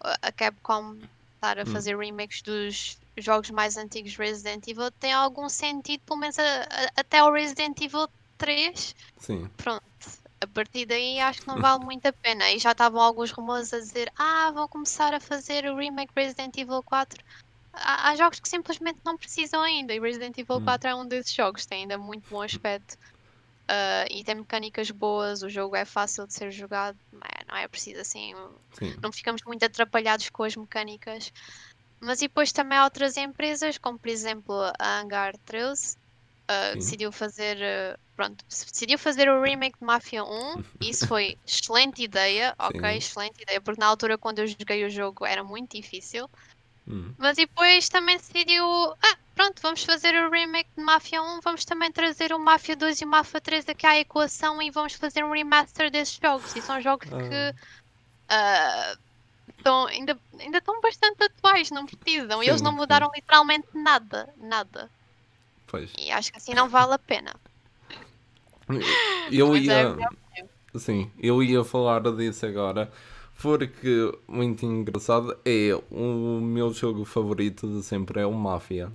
a 0.00 0.32
Capcom 0.32 0.96
estar 1.34 1.58
a 1.58 1.62
hum. 1.62 1.66
fazer 1.66 1.96
remakes 1.96 2.42
dos 2.42 2.98
jogos 3.16 3.50
mais 3.50 3.76
antigos 3.76 4.16
Resident 4.16 4.66
Evil 4.66 4.90
tem 4.92 5.12
algum 5.12 5.48
sentido, 5.48 6.00
pelo 6.06 6.18
menos 6.18 6.38
a, 6.38 6.42
a, 6.42 7.00
até 7.00 7.22
o 7.22 7.32
Resident 7.32 7.80
Evil 7.80 8.08
3. 8.40 8.96
Sim. 9.18 9.48
Pronto. 9.56 9.84
A 10.40 10.46
partir 10.46 10.86
daí 10.86 11.20
acho 11.20 11.42
que 11.42 11.46
não 11.46 11.60
vale 11.60 11.84
muito 11.84 12.06
a 12.06 12.12
pena. 12.12 12.50
E 12.50 12.58
já 12.58 12.72
estavam 12.72 13.00
alguns 13.00 13.30
rumores 13.30 13.72
a 13.74 13.78
dizer: 13.78 14.10
Ah, 14.16 14.50
vão 14.52 14.66
começar 14.66 15.12
a 15.12 15.20
fazer 15.20 15.66
o 15.66 15.76
remake 15.76 16.12
Resident 16.16 16.56
Evil 16.56 16.82
4. 16.82 17.22
Há, 17.72 18.08
há 18.08 18.16
jogos 18.16 18.40
que 18.40 18.48
simplesmente 18.48 18.98
não 19.04 19.18
precisam 19.18 19.60
ainda. 19.60 19.94
E 19.94 20.00
Resident 20.00 20.36
Evil 20.38 20.56
hum. 20.56 20.64
4 20.64 20.88
é 20.88 20.94
um 20.94 21.06
desses 21.06 21.34
jogos. 21.34 21.66
Tem 21.66 21.82
ainda 21.82 21.98
muito 21.98 22.28
bom 22.30 22.40
aspecto. 22.40 22.96
Uh, 23.70 24.02
e 24.10 24.24
tem 24.24 24.34
mecânicas 24.34 24.90
boas, 24.90 25.42
o 25.42 25.48
jogo 25.48 25.76
é 25.76 25.84
fácil 25.84 26.26
de 26.26 26.34
ser 26.34 26.50
jogado, 26.50 26.98
não 27.12 27.56
é, 27.56 27.62
é 27.62 27.68
preciso 27.68 28.00
assim, 28.00 28.34
Sim. 28.72 28.96
não 29.00 29.12
ficamos 29.12 29.42
muito 29.44 29.64
atrapalhados 29.64 30.28
com 30.28 30.42
as 30.42 30.56
mecânicas. 30.56 31.32
Mas 32.00 32.20
e 32.20 32.26
depois 32.26 32.50
também 32.50 32.76
há 32.76 32.82
outras 32.82 33.16
empresas, 33.16 33.78
como 33.78 33.96
por 33.96 34.08
exemplo 34.08 34.54
a 34.76 34.98
Hangar 34.98 35.36
13, 35.46 35.96
uh, 36.50 36.74
decidiu 36.74 37.12
fazer 37.12 37.58
uh, 37.58 37.98
pronto, 38.20 38.44
decidiu 38.46 38.98
fazer 38.98 39.30
o 39.30 39.40
remake 39.40 39.78
de 39.78 39.84
Mafia 39.84 40.22
1 40.22 40.62
isso 40.82 41.08
foi 41.08 41.38
excelente 41.46 42.02
ideia, 42.02 42.54
ok, 42.58 42.78
Sim. 42.78 42.96
excelente 42.98 43.42
ideia, 43.42 43.60
porque 43.62 43.80
na 43.80 43.86
altura 43.86 44.18
quando 44.18 44.40
eu 44.40 44.46
joguei 44.46 44.84
o 44.84 44.90
jogo 44.90 45.24
era 45.24 45.42
muito 45.42 45.74
difícil. 45.74 46.28
Hum. 46.86 47.14
Mas 47.16 47.36
depois 47.36 47.88
também 47.88 48.18
decidiu, 48.18 48.62
ah, 48.66 49.16
pronto, 49.34 49.62
vamos 49.62 49.84
fazer 49.84 50.14
o 50.14 50.30
remake 50.30 50.68
de 50.76 50.82
Mafia 50.82 51.22
1, 51.22 51.40
vamos 51.40 51.64
também 51.64 51.90
trazer 51.90 52.30
o 52.34 52.38
Mafia 52.38 52.76
2 52.76 53.00
e 53.00 53.04
o 53.04 53.08
Mafia 53.08 53.40
3 53.40 53.68
aqui 53.70 53.86
à 53.86 53.98
equação 53.98 54.60
e 54.60 54.70
vamos 54.70 54.92
fazer 54.94 55.24
um 55.24 55.32
remaster 55.32 55.90
desses 55.90 56.18
jogos. 56.22 56.54
E 56.54 56.60
são 56.60 56.80
jogos 56.80 57.08
ah. 57.12 57.16
que 57.16 57.54
uh, 58.34 59.00
estão, 59.56 59.86
ainda, 59.86 60.18
ainda 60.38 60.58
estão 60.58 60.80
bastante 60.80 61.22
atuais, 61.22 61.70
não 61.70 61.86
precisam. 61.86 62.40
Sim, 62.40 62.48
Eles 62.48 62.60
não 62.60 62.72
mudaram 62.72 63.06
sim. 63.06 63.16
literalmente 63.16 63.68
nada, 63.72 64.28
nada. 64.36 64.90
Pois. 65.68 65.90
E 65.96 66.10
acho 66.10 66.32
que 66.32 66.38
assim 66.38 66.54
não 66.54 66.68
vale 66.68 66.94
a 66.94 66.98
pena. 66.98 67.34
Eu 69.32 69.48
Mas 69.48 69.64
ia. 69.64 69.96
É 70.74 70.78
sim, 70.78 71.10
eu 71.18 71.42
ia 71.42 71.64
falar 71.64 72.00
disso 72.12 72.46
agora. 72.46 72.90
Porque, 73.40 74.12
muito 74.28 74.66
engraçado, 74.66 75.36
é 75.44 75.70
o 75.90 76.40
meu 76.42 76.72
jogo 76.74 77.04
favorito 77.04 77.66
de 77.68 77.82
sempre 77.82 78.20
é 78.20 78.26
o 78.26 78.32
Mafia. 78.32 78.92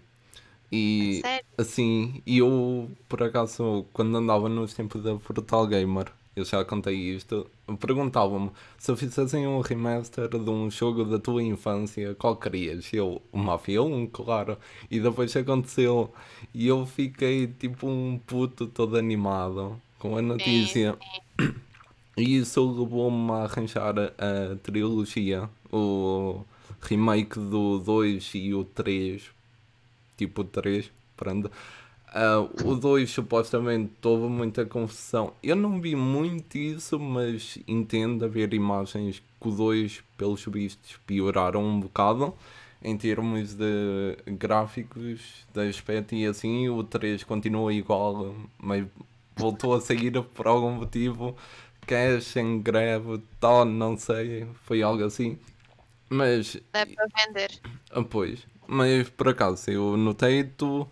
E 0.72 1.22
assim, 1.58 2.22
eu 2.28 2.92
por 3.10 3.24
acaso, 3.24 3.86
quando 3.94 4.18
andava 4.18 4.50
nos 4.50 4.74
tempos 4.74 5.04
da 5.04 5.16
Portal 5.16 5.68
Gamer, 5.68 6.12
eu 6.36 6.44
já 6.44 6.66
contei 6.66 6.96
isto, 6.96 7.50
perguntavam-me 7.80 8.52
se 8.78 8.94
fizessem 8.96 9.48
um 9.48 9.62
remaster 9.62 10.28
de 10.28 10.50
um 10.50 10.70
jogo 10.70 11.06
da 11.06 11.18
tua 11.18 11.42
infância, 11.42 12.14
qual 12.16 12.36
querias? 12.36 12.92
Eu, 12.92 13.22
o 13.32 13.38
Mafia 13.38 13.82
1, 13.82 14.08
claro. 14.08 14.58
E 14.92 15.00
depois 15.00 15.34
aconteceu. 15.36 16.14
E 16.54 16.68
eu 16.68 16.86
fiquei 16.86 17.48
tipo 17.48 17.88
um 17.88 18.20
puto 18.28 18.68
todo 18.68 18.98
animado 18.98 19.82
com 19.98 20.18
a 20.18 20.22
notícia. 20.22 20.98
E 22.18 22.38
isso 22.38 22.70
levou-me 22.70 23.32
a 23.32 23.44
arranjar 23.44 23.94
a 23.98 24.56
trilogia, 24.62 25.50
o 25.72 26.44
remake 26.82 27.40
do 27.40 27.80
2 27.80 28.32
e 28.36 28.54
o 28.54 28.66
3. 28.66 29.24
Tipo 30.18 30.44
3, 30.44 30.92
pronto 31.16 31.50
Uh, 32.16 32.70
o 32.72 32.76
2 32.76 33.10
supostamente 33.10 33.92
houve 34.06 34.30
muita 34.30 34.66
confusão. 34.66 35.34
Eu 35.44 35.54
não 35.54 35.82
vi 35.82 35.98
muito 35.98 36.58
isso, 36.58 36.98
mas 36.98 37.58
entendo 37.68 38.24
haver 38.24 38.54
imagens 38.54 39.22
que 39.42 39.48
o 39.50 39.52
2, 39.52 40.02
pelos 40.18 40.46
vistos, 40.46 40.98
pioraram 41.06 41.62
um 41.62 41.78
bocado 41.78 42.34
em 42.82 42.96
termos 42.98 43.56
de 43.56 44.16
gráficos, 44.28 45.46
de 45.54 45.68
aspecto 45.68 46.16
e 46.16 46.26
assim. 46.26 46.70
O 46.70 46.86
3 46.86 47.22
continua 47.26 47.74
igual, 47.74 48.34
mas 48.58 48.86
voltou 49.36 49.74
a 49.74 49.82
sair 49.82 50.14
por 50.34 50.48
algum 50.48 50.72
motivo. 50.72 51.36
Cash 51.86 52.38
em 52.38 52.62
greve, 52.62 53.22
tal, 53.42 53.66
não 53.66 53.98
sei, 53.98 54.48
foi 54.64 54.82
algo 54.82 55.04
assim. 55.04 55.38
Mas. 56.10 56.56
É 56.72 56.86
para 56.86 57.08
vender. 57.26 57.60
Ah, 57.92 58.04
pois. 58.04 58.48
Mas 58.66 59.10
por 59.10 59.28
acaso, 59.28 59.70
eu 59.70 59.98
notei 59.98 60.46
tu 60.46 60.88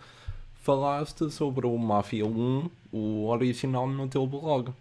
falaste 0.63 1.29
sobre 1.29 1.67
o 1.67 1.77
Mafia 1.77 2.25
1, 2.25 2.69
o 2.93 3.27
original, 3.27 3.85
no 3.85 4.07
teu 4.07 4.25
blog. 4.25 4.73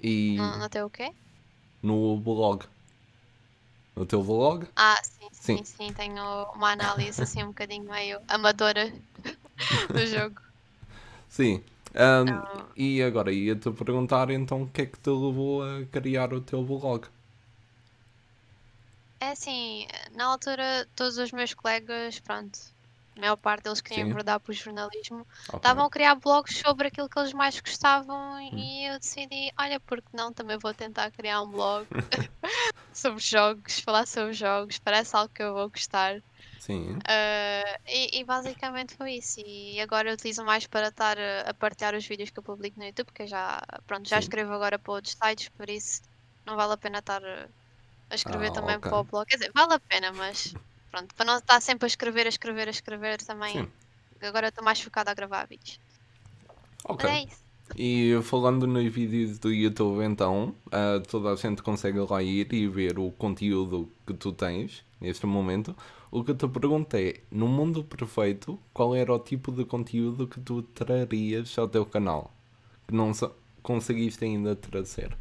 E... 0.00 0.36
No, 0.36 0.58
no 0.58 0.68
teu 0.68 0.88
quê? 0.88 1.12
No 1.82 2.16
blog. 2.16 2.64
No 3.96 4.06
teu 4.06 4.22
blog? 4.22 4.66
Ah, 4.76 4.96
sim, 5.02 5.28
sim, 5.32 5.56
sim, 5.56 5.64
sim. 5.64 5.92
Tenho 5.92 6.22
uma 6.54 6.70
análise 6.70 7.20
assim 7.20 7.42
um 7.42 7.48
bocadinho 7.48 7.84
meio 7.90 8.20
amadora 8.28 8.92
do 9.92 10.06
jogo. 10.06 10.40
Sim. 11.28 11.62
Um, 11.94 12.22
então... 12.22 12.66
E 12.76 13.02
agora 13.02 13.32
ia-te 13.32 13.70
perguntar 13.72 14.30
então 14.30 14.62
o 14.62 14.68
que 14.68 14.82
é 14.82 14.86
que 14.86 14.98
te 14.98 15.10
levou 15.10 15.64
a 15.64 15.84
criar 15.86 16.32
o 16.32 16.40
teu 16.40 16.62
blog? 16.62 17.08
É 19.18 19.30
assim, 19.30 19.88
na 20.14 20.26
altura 20.26 20.86
todos 20.94 21.18
os 21.18 21.32
meus 21.32 21.54
colegas, 21.54 22.20
pronto, 22.20 22.73
a 23.16 23.20
maior 23.20 23.36
parte 23.36 23.64
deles 23.64 23.80
queriam 23.80 24.08
enverdar 24.08 24.40
para 24.40 24.50
o 24.50 24.54
jornalismo, 24.54 25.26
okay. 25.48 25.56
estavam 25.56 25.84
a 25.84 25.90
criar 25.90 26.14
blogs 26.16 26.58
sobre 26.58 26.88
aquilo 26.88 27.08
que 27.08 27.18
eles 27.18 27.32
mais 27.32 27.60
gostavam 27.60 28.34
hum. 28.34 28.58
e 28.58 28.86
eu 28.86 28.98
decidi, 28.98 29.52
olha, 29.58 29.78
porque 29.80 30.08
não, 30.12 30.32
também 30.32 30.58
vou 30.58 30.74
tentar 30.74 31.10
criar 31.10 31.42
um 31.42 31.48
blog 31.48 31.86
sobre 32.92 33.20
jogos, 33.20 33.78
falar 33.80 34.06
sobre 34.06 34.32
jogos, 34.32 34.78
parece 34.78 35.14
algo 35.16 35.32
que 35.32 35.42
eu 35.42 35.54
vou 35.54 35.68
gostar. 35.68 36.20
Sim. 36.58 36.92
Uh, 36.96 37.80
e, 37.86 38.20
e, 38.20 38.24
basicamente 38.24 38.94
foi 38.94 39.16
isso. 39.16 39.38
E 39.44 39.78
agora 39.80 40.08
eu 40.08 40.14
utilizo 40.14 40.42
mais 40.46 40.66
para 40.66 40.88
estar 40.88 41.18
a, 41.18 41.50
a 41.50 41.52
partilhar 41.52 41.94
os 41.94 42.06
vídeos 42.06 42.30
que 42.30 42.38
eu 42.38 42.42
publico 42.42 42.78
no 42.78 42.86
YouTube, 42.86 43.04
porque 43.04 43.26
já, 43.26 43.62
pronto, 43.86 44.08
já 44.08 44.18
escrevo 44.18 44.50
agora 44.54 44.78
para 44.78 44.94
outros 44.94 45.14
sites, 45.14 45.50
por 45.50 45.68
isso 45.68 46.00
não 46.46 46.56
vale 46.56 46.72
a 46.72 46.76
pena 46.78 47.00
estar 47.00 47.22
a 47.22 48.14
escrever 48.14 48.48
ah, 48.48 48.52
também 48.52 48.76
okay. 48.76 48.90
para 48.90 48.98
o 48.98 49.04
blog. 49.04 49.26
Quer 49.26 49.36
dizer, 49.36 49.52
vale 49.52 49.74
a 49.74 49.80
pena, 49.80 50.10
mas 50.14 50.54
pronto, 50.94 51.14
para 51.14 51.24
não 51.24 51.38
estar 51.38 51.60
sempre 51.60 51.86
a 51.86 51.88
escrever, 51.88 52.26
a 52.26 52.28
escrever, 52.28 52.68
a 52.68 52.70
escrever 52.70 53.20
também. 53.22 53.52
Sim. 53.52 53.68
Agora 54.22 54.48
estou 54.48 54.64
mais 54.64 54.80
focada 54.80 55.10
a 55.10 55.14
gravar 55.14 55.46
vídeos. 55.46 55.80
Ok. 56.84 57.10
é 57.10 57.24
isso. 57.24 57.44
E 57.76 58.12
falando 58.22 58.66
nos 58.66 58.92
vídeos 58.92 59.38
do 59.38 59.52
YouTube, 59.52 60.04
então, 60.04 60.54
uh, 60.66 61.00
toda 61.08 61.32
a 61.32 61.36
gente 61.36 61.62
consegue 61.62 61.98
lá 61.98 62.22
ir 62.22 62.52
e 62.52 62.68
ver 62.68 62.98
o 62.98 63.10
conteúdo 63.10 63.90
que 64.06 64.14
tu 64.14 64.32
tens 64.32 64.84
neste 65.00 65.26
momento. 65.26 65.74
O 66.10 66.22
que 66.22 66.30
eu 66.30 66.36
te 66.36 66.46
pergunto 66.46 66.94
é: 66.96 67.20
no 67.30 67.48
mundo 67.48 67.82
perfeito, 67.82 68.58
qual 68.72 68.94
era 68.94 69.12
o 69.12 69.18
tipo 69.18 69.50
de 69.50 69.64
conteúdo 69.64 70.28
que 70.28 70.38
tu 70.40 70.62
trarias 70.62 71.58
ao 71.58 71.66
teu 71.66 71.84
canal? 71.84 72.32
Que 72.86 72.94
não 72.94 73.12
conseguiste 73.62 74.24
ainda 74.24 74.54
trazer? 74.54 75.16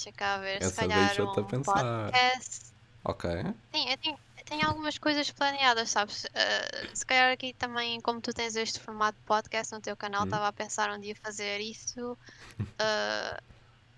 Deixa 0.00 0.12
cá 0.12 0.38
ver, 0.38 0.62
Essa 0.62 0.70
se 0.70 0.76
calhar 0.76 1.20
um 1.20 1.44
pensar. 1.44 1.74
podcast. 1.74 2.72
Ok. 3.04 3.30
Sim, 3.70 3.90
eu 3.90 3.98
tenho, 3.98 4.18
eu 4.38 4.44
tenho 4.46 4.66
algumas 4.66 4.96
coisas 4.96 5.30
planeadas, 5.30 5.90
sabes? 5.90 6.24
Uh, 6.24 6.96
se 6.96 7.04
calhar 7.04 7.30
aqui 7.30 7.52
também, 7.52 8.00
como 8.00 8.18
tu 8.18 8.32
tens 8.32 8.56
este 8.56 8.80
formato 8.80 9.18
de 9.18 9.24
podcast 9.26 9.74
no 9.74 9.80
teu 9.80 9.94
canal, 9.94 10.22
hum. 10.22 10.24
estava 10.24 10.46
hum. 10.46 10.48
a 10.48 10.52
pensar 10.54 10.90
um 10.90 10.98
dia 10.98 11.14
fazer 11.14 11.60
isso. 11.60 12.16
Uh, 12.58 13.42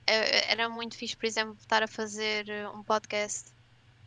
era 0.05 0.69
muito 0.69 0.97
fixe, 0.97 1.17
por 1.17 1.27
exemplo, 1.27 1.57
estar 1.61 1.85
a 1.85 1.87
fazer 1.87 2.47
um 2.75 2.83
podcast 2.83 3.53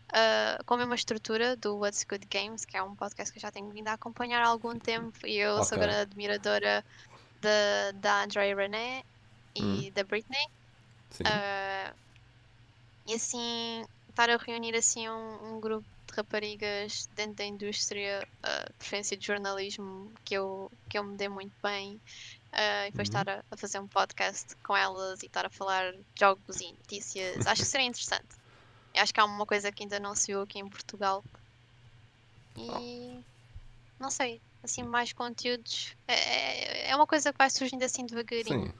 uh, 0.09 0.61
com 0.65 0.73
a 0.73 0.77
mesma 0.77 0.95
estrutura 0.95 1.55
do 1.55 1.77
What's 1.77 2.03
Good 2.03 2.27
Games, 2.29 2.65
que 2.65 2.75
é 2.75 2.83
um 2.83 2.93
podcast 2.93 3.31
que 3.31 3.37
eu 3.37 3.41
já 3.41 3.51
tenho 3.51 3.69
vindo 3.69 3.87
a 3.87 3.93
acompanhar 3.93 4.41
há 4.41 4.49
algum 4.49 4.77
tempo 4.77 5.25
e 5.25 5.37
eu 5.37 5.53
okay. 5.53 5.65
sou 5.65 5.77
grande 5.77 6.01
admiradora 6.01 6.83
da 8.01 8.23
Andrea 8.23 8.53
René 8.53 9.05
e 9.55 9.63
hum. 9.63 9.91
da 9.93 10.03
Britney. 10.03 10.45
Uh, 11.21 11.95
e 13.07 13.13
assim, 13.13 13.85
estar 14.09 14.29
a 14.29 14.37
reunir 14.37 14.75
assim 14.75 15.07
um, 15.09 15.55
um, 15.55 15.59
grupo 15.59 15.87
de 16.07 16.13
raparigas 16.15 17.07
dentro 17.15 17.35
da 17.35 17.45
indústria, 17.45 18.27
uh, 18.39 18.73
preferência 18.73 19.15
de 19.15 19.25
jornalismo, 19.25 20.11
que 20.23 20.33
eu, 20.33 20.71
que 20.89 20.97
eu 20.97 21.03
me 21.03 21.15
dei 21.15 21.29
muito 21.29 21.53
bem, 21.61 21.95
uh, 21.95 22.87
e 22.87 22.91
depois 22.91 23.09
uhum. 23.09 23.19
estar 23.19 23.29
a, 23.29 23.43
a, 23.49 23.57
fazer 23.57 23.79
um 23.79 23.87
podcast 23.87 24.55
com 24.57 24.75
elas 24.75 25.21
e 25.23 25.27
estar 25.27 25.45
a 25.45 25.49
falar 25.49 25.91
de 25.91 26.03
jogos 26.19 26.61
e 26.61 26.71
notícias, 26.71 27.45
acho 27.45 27.61
que 27.61 27.67
seria 27.67 27.87
interessante. 27.87 28.35
Eu 28.93 29.03
acho 29.03 29.13
que 29.13 29.19
há 29.19 29.25
uma 29.25 29.45
coisa 29.45 29.71
que 29.71 29.83
ainda 29.83 29.99
não 29.99 30.15
se 30.15 30.27
viu 30.27 30.41
aqui 30.41 30.57
em 30.57 30.67
Portugal. 30.67 31.23
E 32.55 33.19
não 33.99 34.09
sei, 34.09 34.41
assim, 34.63 34.83
mais 34.83 35.11
conteúdos. 35.11 35.95
É, 36.07 36.13
é, 36.13 36.89
é 36.91 36.95
uma 36.95 37.05
coisa 37.05 37.31
que 37.33 37.37
vai 37.37 37.49
surgindo 37.49 37.83
assim 37.83 38.05
devagarinho. 38.05 38.67
Sim. 38.67 38.73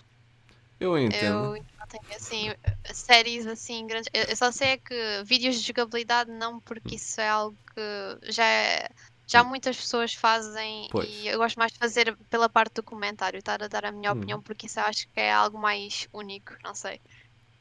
Eu 0.80 0.98
entendo. 0.98 1.56
Eu 1.56 1.64
não 1.80 1.88
tenho 1.88 2.16
assim 2.16 2.54
séries 2.94 3.46
assim 3.48 3.88
grandes. 3.88 4.10
Eu 4.14 4.36
só 4.36 4.52
sei 4.52 4.78
que 4.78 5.24
vídeos 5.26 5.56
de 5.56 5.68
jogabilidade 5.68 6.32
não, 6.32 6.60
porque 6.60 6.96
isso 6.96 7.22
é 7.22 7.30
algo 7.30 7.58
que 7.74 8.32
já 8.32 8.46
é, 8.46 8.90
já 9.28 9.42
hum. 9.42 9.46
muitas 9.48 9.78
pessoas 9.78 10.14
fazem 10.14 10.88
pois. 10.92 11.10
e 11.10 11.28
eu 11.28 11.38
gosto 11.38 11.58
mais 11.58 11.72
de 11.72 11.80
fazer 11.80 12.16
pela 12.30 12.50
parte 12.50 12.76
do 12.76 12.84
comentário, 12.84 13.40
estar 13.40 13.62
a 13.62 13.68
dar 13.68 13.86
a 13.86 13.92
minha 13.92 14.12
hum. 14.12 14.18
opinião, 14.18 14.42
porque 14.42 14.66
isso 14.66 14.80
eu 14.80 14.84
acho 14.86 15.08
que 15.14 15.20
é 15.20 15.32
algo 15.32 15.58
mais 15.58 16.08
único, 16.14 16.54
não 16.64 16.76
sei. 16.76 17.00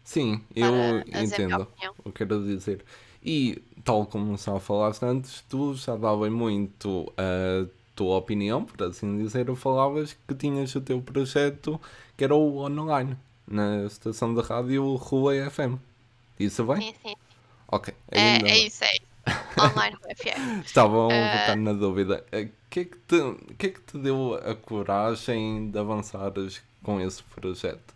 Sim, 0.03 0.45
eu 0.55 1.01
entendo 1.01 1.67
o 1.99 2.13
que 2.13 2.13
quero 2.13 2.45
dizer. 2.45 2.85
E, 3.23 3.63
tal 3.83 4.05
como 4.05 4.37
já 4.37 4.61
falaste 4.61 5.03
antes, 5.03 5.41
tu 5.49 5.75
já 5.75 5.97
davas 5.97 6.31
muito 6.31 7.11
a 7.17 7.67
tua 7.95 8.17
opinião, 8.17 8.65
por 8.65 8.83
assim 8.83 9.19
dizer, 9.19 9.55
falavas 9.55 10.17
que 10.27 10.35
tinhas 10.35 10.75
o 10.75 10.81
teu 10.81 11.01
projeto 11.01 11.81
que 12.17 12.25
era 12.25 12.35
o 12.35 12.59
online, 12.59 13.17
na 13.47 13.85
estação 13.85 14.35
de 14.35 14.41
rádio 14.41 14.95
Rua 14.97 15.35
FM. 15.51 15.79
Isso 16.39 16.65
bem? 16.65 16.81
Sim, 16.81 16.95
sim. 17.03 17.15
Ok. 17.69 17.95
É, 18.11 18.21
ainda... 18.21 18.49
É, 18.49 18.51
é 18.51 18.59
isso, 18.59 18.85
é 18.85 18.93
isso. 18.93 19.15
Online 19.61 19.97
Rua 19.97 20.15
FM. 20.15 20.65
Estava 20.67 20.97
um 20.97 21.07
uh... 21.07 21.09
bocado 21.09 21.61
na 21.61 21.73
dúvida. 21.73 22.25
O 22.29 22.71
que, 22.71 22.81
é 22.81 22.85
que, 22.85 22.97
te, 22.97 23.55
que 23.59 23.67
é 23.67 23.71
que 23.71 23.81
te 23.81 23.99
deu 23.99 24.35
a 24.35 24.55
coragem 24.55 25.71
de 25.71 25.79
avançares 25.79 26.63
com 26.83 27.01
esse 27.01 27.23
projeto? 27.23 27.95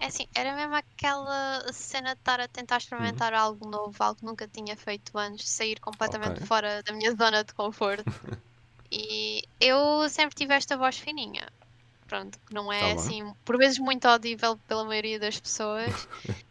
É 0.00 0.06
assim, 0.06 0.26
era 0.34 0.54
mesmo 0.54 0.74
aquela 0.74 1.72
cena 1.72 2.14
de 2.14 2.20
estar 2.20 2.38
a 2.38 2.46
tentar 2.46 2.76
experimentar 2.76 3.32
uhum. 3.32 3.38
algo 3.38 3.68
novo, 3.68 3.96
algo 3.98 4.18
que 4.18 4.26
nunca 4.26 4.46
tinha 4.46 4.76
feito 4.76 5.16
antes, 5.16 5.48
sair 5.48 5.80
completamente 5.80 6.34
okay. 6.34 6.46
fora 6.46 6.82
da 6.82 6.92
minha 6.92 7.14
zona 7.14 7.42
de 7.42 7.54
conforto. 7.54 8.04
e 8.90 9.42
eu 9.60 10.08
sempre 10.08 10.34
tive 10.34 10.54
esta 10.54 10.76
voz 10.76 10.98
fininha. 10.98 11.48
Pronto, 12.06 12.38
que 12.46 12.54
não 12.54 12.72
é 12.72 12.94
tá 12.94 13.00
assim, 13.00 13.34
por 13.44 13.58
vezes 13.58 13.78
muito 13.78 14.06
audível 14.06 14.56
pela 14.68 14.84
maioria 14.84 15.18
das 15.18 15.40
pessoas. 15.40 16.08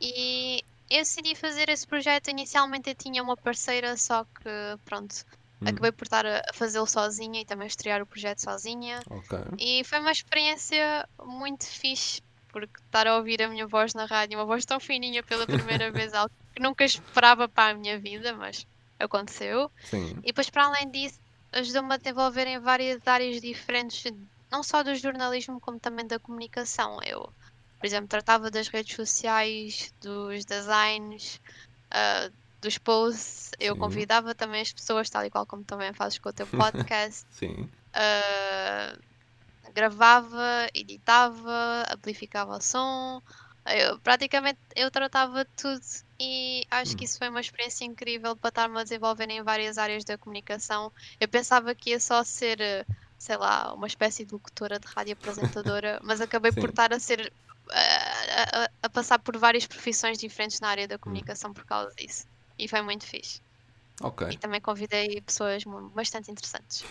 e 0.00 0.62
eu 0.90 0.98
decidi 0.98 1.34
fazer 1.34 1.68
esse 1.70 1.86
projeto. 1.86 2.28
Inicialmente 2.28 2.90
eu 2.90 2.94
tinha 2.94 3.22
uma 3.22 3.36
parceira, 3.36 3.96
só 3.96 4.24
que 4.24 4.78
pronto, 4.84 5.14
hum. 5.62 5.68
acabei 5.68 5.92
por 5.92 6.04
estar 6.04 6.26
a 6.26 6.42
fazê-lo 6.52 6.86
sozinha 6.86 7.40
e 7.40 7.44
também 7.44 7.66
estrear 7.66 8.02
o 8.02 8.06
projeto 8.06 8.40
sozinha. 8.40 9.00
Okay. 9.06 9.44
E 9.58 9.84
foi 9.84 9.98
uma 10.00 10.12
experiência 10.12 11.08
muito 11.24 11.64
fixe 11.66 12.22
porque 12.50 12.80
estar 12.80 13.06
a 13.06 13.16
ouvir 13.16 13.42
a 13.42 13.48
minha 13.48 13.66
voz 13.66 13.94
na 13.94 14.06
rádio, 14.06 14.38
uma 14.38 14.44
voz 14.44 14.64
tão 14.64 14.80
fininha 14.80 15.22
pela 15.22 15.46
primeira 15.46 15.90
vez, 15.92 16.12
algo 16.14 16.32
que 16.54 16.62
nunca 16.62 16.84
esperava 16.84 17.48
para 17.48 17.70
a 17.70 17.74
minha 17.74 17.98
vida, 17.98 18.34
mas 18.34 18.66
aconteceu. 18.98 19.70
Sim. 19.84 20.18
E 20.22 20.26
depois, 20.26 20.50
para 20.50 20.66
além 20.66 20.90
disso, 20.90 21.20
ajudou-me 21.52 21.94
a 21.94 21.96
desenvolver 21.96 22.46
em 22.46 22.58
várias 22.58 23.06
áreas 23.06 23.40
diferentes, 23.40 24.12
não 24.50 24.62
só 24.62 24.82
do 24.82 24.94
jornalismo, 24.94 25.60
como 25.60 25.78
também 25.78 26.06
da 26.06 26.18
comunicação. 26.18 26.98
Eu, 27.04 27.22
por 27.78 27.86
exemplo, 27.86 28.08
tratava 28.08 28.50
das 28.50 28.68
redes 28.68 28.94
sociais, 28.94 29.92
dos 30.00 30.44
designs, 30.44 31.40
uh, 31.92 32.32
dos 32.60 32.78
posts. 32.78 33.50
Eu 33.58 33.74
Sim. 33.74 33.80
convidava 33.80 34.34
também 34.34 34.60
as 34.60 34.72
pessoas, 34.72 35.08
tal 35.08 35.24
e 35.24 35.30
qual 35.30 35.46
como 35.46 35.64
também 35.64 35.92
fazes 35.92 36.18
com 36.18 36.28
o 36.28 36.32
teu 36.32 36.46
podcast. 36.48 37.24
Sim. 37.30 37.68
Uh, 37.94 39.08
gravava, 39.72 40.68
editava, 40.74 41.84
amplificava 41.90 42.56
o 42.56 42.60
som, 42.60 43.20
eu, 43.66 44.00
praticamente 44.00 44.58
eu 44.74 44.90
tratava 44.90 45.44
tudo 45.56 45.80
e 46.20 46.64
acho 46.70 46.96
que 46.96 47.04
hum. 47.04 47.06
isso 47.06 47.18
foi 47.18 47.28
uma 47.28 47.40
experiência 47.40 47.84
incrível 47.84 48.36
para 48.36 48.48
estar-me 48.48 48.78
a 48.78 48.82
desenvolver 48.82 49.30
em 49.30 49.42
várias 49.42 49.78
áreas 49.78 50.04
da 50.04 50.18
comunicação. 50.18 50.92
Eu 51.20 51.28
pensava 51.28 51.74
que 51.74 51.90
ia 51.90 52.00
só 52.00 52.24
ser, 52.24 52.58
sei 53.16 53.36
lá, 53.36 53.72
uma 53.72 53.86
espécie 53.86 54.24
de 54.24 54.32
locutora 54.32 54.80
de 54.80 54.86
rádio 54.88 55.12
apresentadora, 55.12 56.00
mas 56.04 56.20
acabei 56.20 56.52
Sim. 56.52 56.60
por 56.60 56.70
estar 56.70 56.92
a 56.92 56.98
ser 56.98 57.32
a, 57.70 58.64
a, 58.64 58.70
a, 58.82 58.88
passar 58.88 59.18
por 59.20 59.36
várias 59.36 59.66
profissões 59.66 60.18
diferentes 60.18 60.60
na 60.60 60.68
área 60.68 60.88
da 60.88 60.96
hum. 60.96 61.00
comunicação 61.00 61.52
por 61.52 61.64
causa 61.64 61.94
disso. 61.96 62.26
E 62.58 62.66
foi 62.66 62.82
muito 62.82 63.06
fixe. 63.06 63.40
Ok. 64.02 64.28
E 64.30 64.38
também 64.38 64.60
convidei 64.60 65.20
pessoas 65.20 65.62
bastante 65.94 66.30
interessantes. 66.30 66.84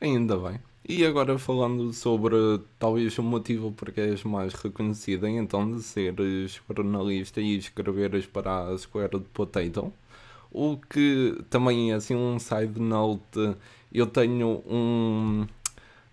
Ainda 0.00 0.36
bem. 0.38 0.60
E 0.90 1.06
agora 1.06 1.38
falando 1.38 1.92
sobre 1.92 2.34
talvez 2.76 3.16
o 3.16 3.22
motivo 3.22 3.70
porque 3.70 4.00
és 4.00 4.24
mais 4.24 4.52
reconhecida 4.54 5.30
então 5.30 5.70
de 5.70 5.84
seres 5.84 6.60
jornalista 6.68 7.40
e 7.40 7.56
escreveres 7.56 8.26
para 8.26 8.66
a 8.66 8.76
Square 8.76 9.20
Potato, 9.32 9.92
o 10.50 10.76
que 10.76 11.38
também 11.48 11.92
é 11.92 11.94
assim 11.94 12.16
um 12.16 12.40
side 12.40 12.80
note, 12.80 13.54
eu 13.92 14.04
tenho 14.04 14.64
um 14.66 15.46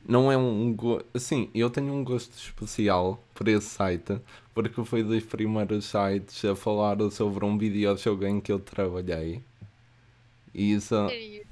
não 0.08 0.32
é 0.32 0.38
um 0.38 0.76
assim, 1.12 1.50
eu 1.56 1.72
tenho 1.72 1.92
um 1.92 2.04
gosto 2.04 2.38
especial 2.38 3.20
por 3.34 3.48
esse 3.48 3.68
site, 3.68 4.22
porque 4.54 4.84
foi 4.86 5.02
dos 5.02 5.24
primeiros 5.24 5.86
sites 5.86 6.46
a 6.46 6.56
falar 6.56 6.98
sobre 7.10 7.44
um 7.44 7.58
videojogo 7.58 8.28
em 8.28 8.40
que 8.40 8.52
eu 8.52 8.60
trabalhei. 8.60 9.42
E 10.54 10.74
isso 10.74 10.94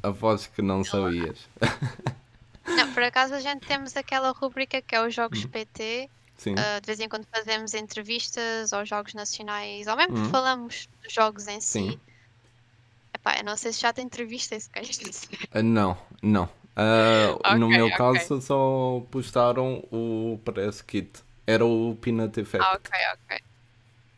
após 0.04 0.46
que 0.46 0.62
não 0.62 0.84
sabias. 0.84 1.50
Não, 2.68 2.94
por 2.94 3.04
acaso 3.04 3.34
a 3.34 3.40
gente 3.40 3.66
temos 3.66 3.96
aquela 3.96 4.32
rubrica 4.32 4.82
que 4.82 4.96
é 4.96 5.06
os 5.06 5.14
jogos 5.14 5.44
uhum. 5.44 5.50
PT. 5.50 6.10
Uh, 6.48 6.82
de 6.82 6.86
vez 6.86 7.00
em 7.00 7.08
quando 7.08 7.26
fazemos 7.34 7.74
entrevistas 7.74 8.74
aos 8.74 8.90
jogos 8.90 9.14
nacionais, 9.14 9.88
ou 9.88 9.96
mesmo 9.96 10.18
uhum. 10.18 10.30
falamos 10.30 10.90
dos 11.02 11.14
jogos 11.14 11.48
em 11.48 11.62
si. 11.62 11.80
Sim. 11.80 12.00
Epá, 13.14 13.38
eu 13.38 13.44
não 13.46 13.56
sei 13.56 13.72
se 13.72 13.82
já 13.82 13.94
tem 13.94 14.06
entrevista, 14.06 14.58
queres 14.72 14.98
dizer. 14.98 15.30
Uh, 15.56 15.64
não, 15.64 15.98
não. 16.22 16.44
Uh, 16.76 17.40
okay, 17.40 17.56
no 17.56 17.70
meu 17.70 17.86
okay. 17.86 17.98
caso 17.98 18.42
só 18.42 19.02
postaram 19.10 19.78
o 19.92 20.40
press 20.44 20.82
kit. 20.82 21.24
Era 21.48 21.66
o 21.66 21.96
Peanut 22.02 22.38
Effect. 22.38 22.66
Ah, 22.66 22.74
ok, 22.74 22.92
ok. 23.14 23.42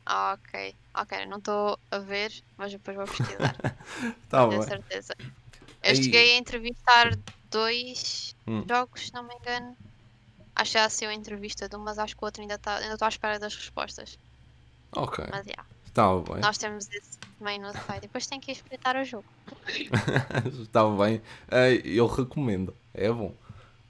Ok, 0.09 0.75
ok, 0.95 1.25
não 1.25 1.37
estou 1.37 1.77
a 1.91 1.99
ver, 1.99 2.31
mas 2.57 2.71
depois 2.71 2.95
vou 2.97 3.05
pesquisar. 3.05 3.55
tá 4.29 4.61
certeza. 4.63 5.13
Eu 5.83 5.95
cheguei 5.95 6.35
a 6.35 6.37
entrevistar 6.37 7.11
dois 7.49 8.35
hum. 8.47 8.63
jogos, 8.67 9.07
se 9.07 9.13
não 9.13 9.23
me 9.23 9.35
engano. 9.35 9.75
Acho 10.55 10.71
que 10.71 10.77
já 10.79 10.89
saiu 10.89 11.11
a 11.11 11.13
entrevista 11.13 11.69
de 11.69 11.75
um, 11.75 11.79
mas 11.79 11.99
acho 11.99 12.15
que 12.15 12.23
o 12.23 12.25
outro 12.25 12.41
ainda 12.41 12.55
está 12.55 12.77
ainda 12.77 12.97
à 12.99 13.07
espera 13.07 13.37
das 13.37 13.55
respostas. 13.55 14.17
Ok. 14.95 15.23
Mas 15.29 15.45
já. 15.45 15.51
Yeah. 15.51 15.65
Está 15.85 16.15
bem. 16.15 16.41
Nós 16.41 16.57
temos 16.57 16.87
esse 16.91 17.17
também 17.39 17.59
no 17.59 17.71
site. 17.73 18.01
Depois 18.01 18.27
tem 18.27 18.39
que 18.39 18.51
ir 18.51 18.53
espreitar 18.53 18.95
o 18.95 19.03
jogo. 19.03 19.25
Está 19.67 20.83
bem. 20.95 21.21
Eu 21.83 22.05
recomendo. 22.05 22.75
É 22.93 23.11
bom. 23.11 23.33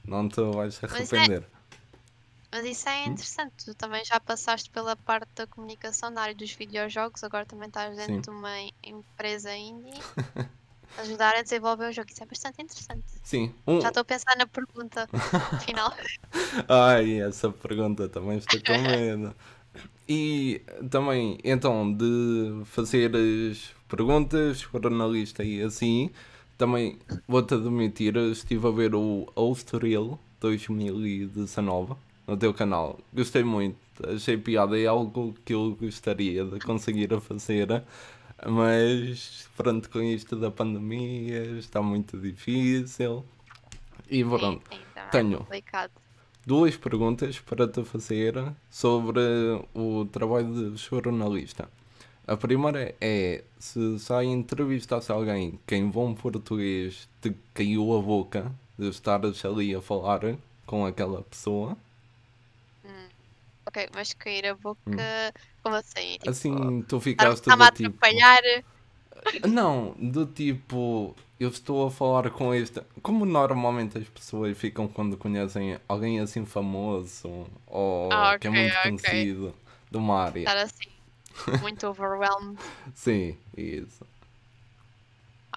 Não 0.06 0.30
te 0.30 0.41
vais 0.41 0.82
arrepender. 0.82 1.41
Mas, 2.52 2.63
é... 2.63 2.63
mas 2.63 2.65
isso 2.65 2.88
é 2.88 3.04
hum? 3.04 3.12
interessante. 3.12 3.52
Hum? 3.52 3.65
Tu 3.65 3.76
também 3.76 4.06
já 4.06 4.20
passaste 4.20 4.70
pela 4.70 4.96
parte 4.96 5.30
da 5.36 5.46
comunicação 5.48 6.10
na 6.10 6.22
área 6.22 6.36
dos 6.36 6.52
videojogos. 6.54 7.24
Agora 7.24 7.46
também 7.46 7.67
estás 7.67 7.96
dentro 7.96 8.15
Sim. 8.15 8.22
de 8.22 8.30
uma 8.30 8.58
empresa 8.84 9.54
indie. 9.54 10.00
ajudar 10.97 11.36
a 11.36 11.41
desenvolver 11.41 11.89
o 11.89 11.91
jogo. 11.91 12.10
Isso 12.12 12.23
é 12.23 12.26
bastante 12.26 12.62
interessante. 12.62 13.06
Sim. 13.23 13.54
Um... 13.65 13.82
Já 13.82 13.89
estou 13.89 14.02
a 14.02 14.06
pensar 14.06 14.36
na 14.38 14.47
pergunta 14.47 15.08
final. 15.65 15.93
Ai, 16.67 17.21
essa 17.21 17.50
pergunta 17.50 18.08
também 18.10 18.38
estou 18.38 18.60
com 18.62 18.82
medo. 18.82 19.36
E 20.10 20.62
também, 20.89 21.38
então, 21.43 21.93
de 21.93 22.63
fazer 22.65 23.12
as 23.15 23.76
perguntas, 23.89 24.60
jornalista 24.60 25.43
e 25.43 25.62
assim, 25.62 26.10
também 26.58 26.97
vou-te 27.28 27.54
admitir, 27.54 28.15
estive 28.15 28.67
a 28.67 28.71
ver 28.71 28.95
o 28.95 29.32
Australian 29.36 30.17
2019 30.39 31.95
no 32.26 32.38
teu 32.38 32.54
canal. 32.54 33.00
Gostei 33.13 33.43
muito, 33.43 33.78
achei 34.04 34.38
piada, 34.38 34.80
é 34.80 34.86
algo 34.86 35.36
que 35.45 35.54
eu 35.54 35.78
gostaria 35.80 36.45
de 36.45 36.60
conseguir 36.60 37.10
fazer 37.21 37.84
mas 38.45 39.50
pronto, 39.56 39.89
com 39.89 40.02
isto 40.02 40.36
da 40.36 40.52
pandemia 40.52 41.43
está 41.58 41.82
muito 41.82 42.17
difícil. 42.19 43.26
E 44.10 44.23
pronto, 44.23 44.62
sim, 44.71 44.80
tá 44.93 45.08
tenho 45.08 45.39
complicado. 45.39 45.91
duas 46.45 46.78
perguntas 46.78 47.39
para 47.39 47.67
te 47.67 47.84
fazer 47.84 48.36
sobre 48.69 49.19
o 49.73 50.06
trabalho 50.06 50.71
de 50.71 50.78
jornalista. 50.78 51.69
A 52.26 52.36
primeira 52.36 52.93
é 53.00 53.43
se 53.58 53.97
já 53.97 54.23
entrevistasse 54.23 55.12
alguém 55.12 55.60
que 55.65 55.76
em 55.76 55.88
bom 55.89 56.13
português 56.13 57.10
te 57.21 57.34
caiu 57.54 57.97
a 57.97 58.02
boca 58.02 58.52
de 58.78 58.89
estares 58.89 59.43
ali 59.45 59.73
a 59.73 59.82
falar 59.82 60.38
com 60.65 60.86
aquela 60.86 61.21
pessoa. 61.23 61.78
Ok, 63.67 63.89
mas 63.93 64.13
cair 64.13 64.47
a 64.47 64.56
boca 64.56 64.80
hum. 64.88 65.58
Como 65.62 65.75
assim? 65.75 66.13
Tipo, 66.13 66.30
assim, 66.30 66.82
tu 66.88 67.01
ficaste 67.01 67.49
a 67.49 67.53
tipo... 67.53 67.63
atrapalhar. 67.63 68.41
Não, 69.45 69.93
do 69.99 70.25
tipo, 70.25 71.13
eu 71.38 71.49
estou 71.49 71.88
a 71.88 71.91
falar 71.91 72.30
com 72.30 72.53
este. 72.53 72.82
Como 73.01 73.25
normalmente 73.25 73.97
as 73.97 74.08
pessoas 74.08 74.58
ficam 74.58 74.88
quando 74.88 75.17
conhecem 75.17 75.77
alguém 75.86 76.21
assim 76.21 76.45
famoso 76.45 77.45
ou 77.65 78.10
ah, 78.10 78.36
okay, 78.36 78.39
que 78.39 78.47
é 78.47 78.49
muito 78.51 78.77
okay. 78.77 78.84
conhecido 78.84 79.56
de 79.91 79.97
uma 79.97 80.23
área. 80.23 80.39
Estar 80.39 80.58
assim, 80.58 81.60
muito 81.62 81.86
overwhelmed. 81.89 82.58
Sim, 82.93 83.38
isso. 83.58 84.06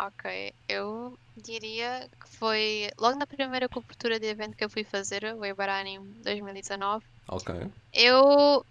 Ok, 0.07 0.55
eu 0.67 1.19
diria 1.37 2.09
que 2.19 2.29
foi 2.37 2.91
logo 2.99 3.19
na 3.19 3.27
primeira 3.27 3.69
cobertura 3.69 4.19
de 4.19 4.27
evento 4.27 4.57
que 4.57 4.65
eu 4.65 4.71
fui 4.71 4.83
fazer, 4.83 5.25
o 5.37 5.45
Ebaranime 5.45 6.15
2019. 6.23 7.05
Ok. 7.29 7.55
Eu 7.93 8.65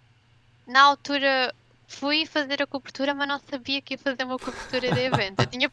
na 0.65 0.81
altura 0.81 1.53
fui 1.87 2.25
fazer 2.25 2.63
a 2.63 2.67
cobertura, 2.67 3.13
mas 3.13 3.27
não 3.27 3.39
sabia 3.39 3.79
que 3.79 3.93
ia 3.93 3.97
fazer 3.97 4.23
uma 4.23 4.39
cobertura 4.39 4.91
de 4.91 4.99
evento. 4.99 5.41
Eu 5.41 5.45
tinha, 5.45 5.71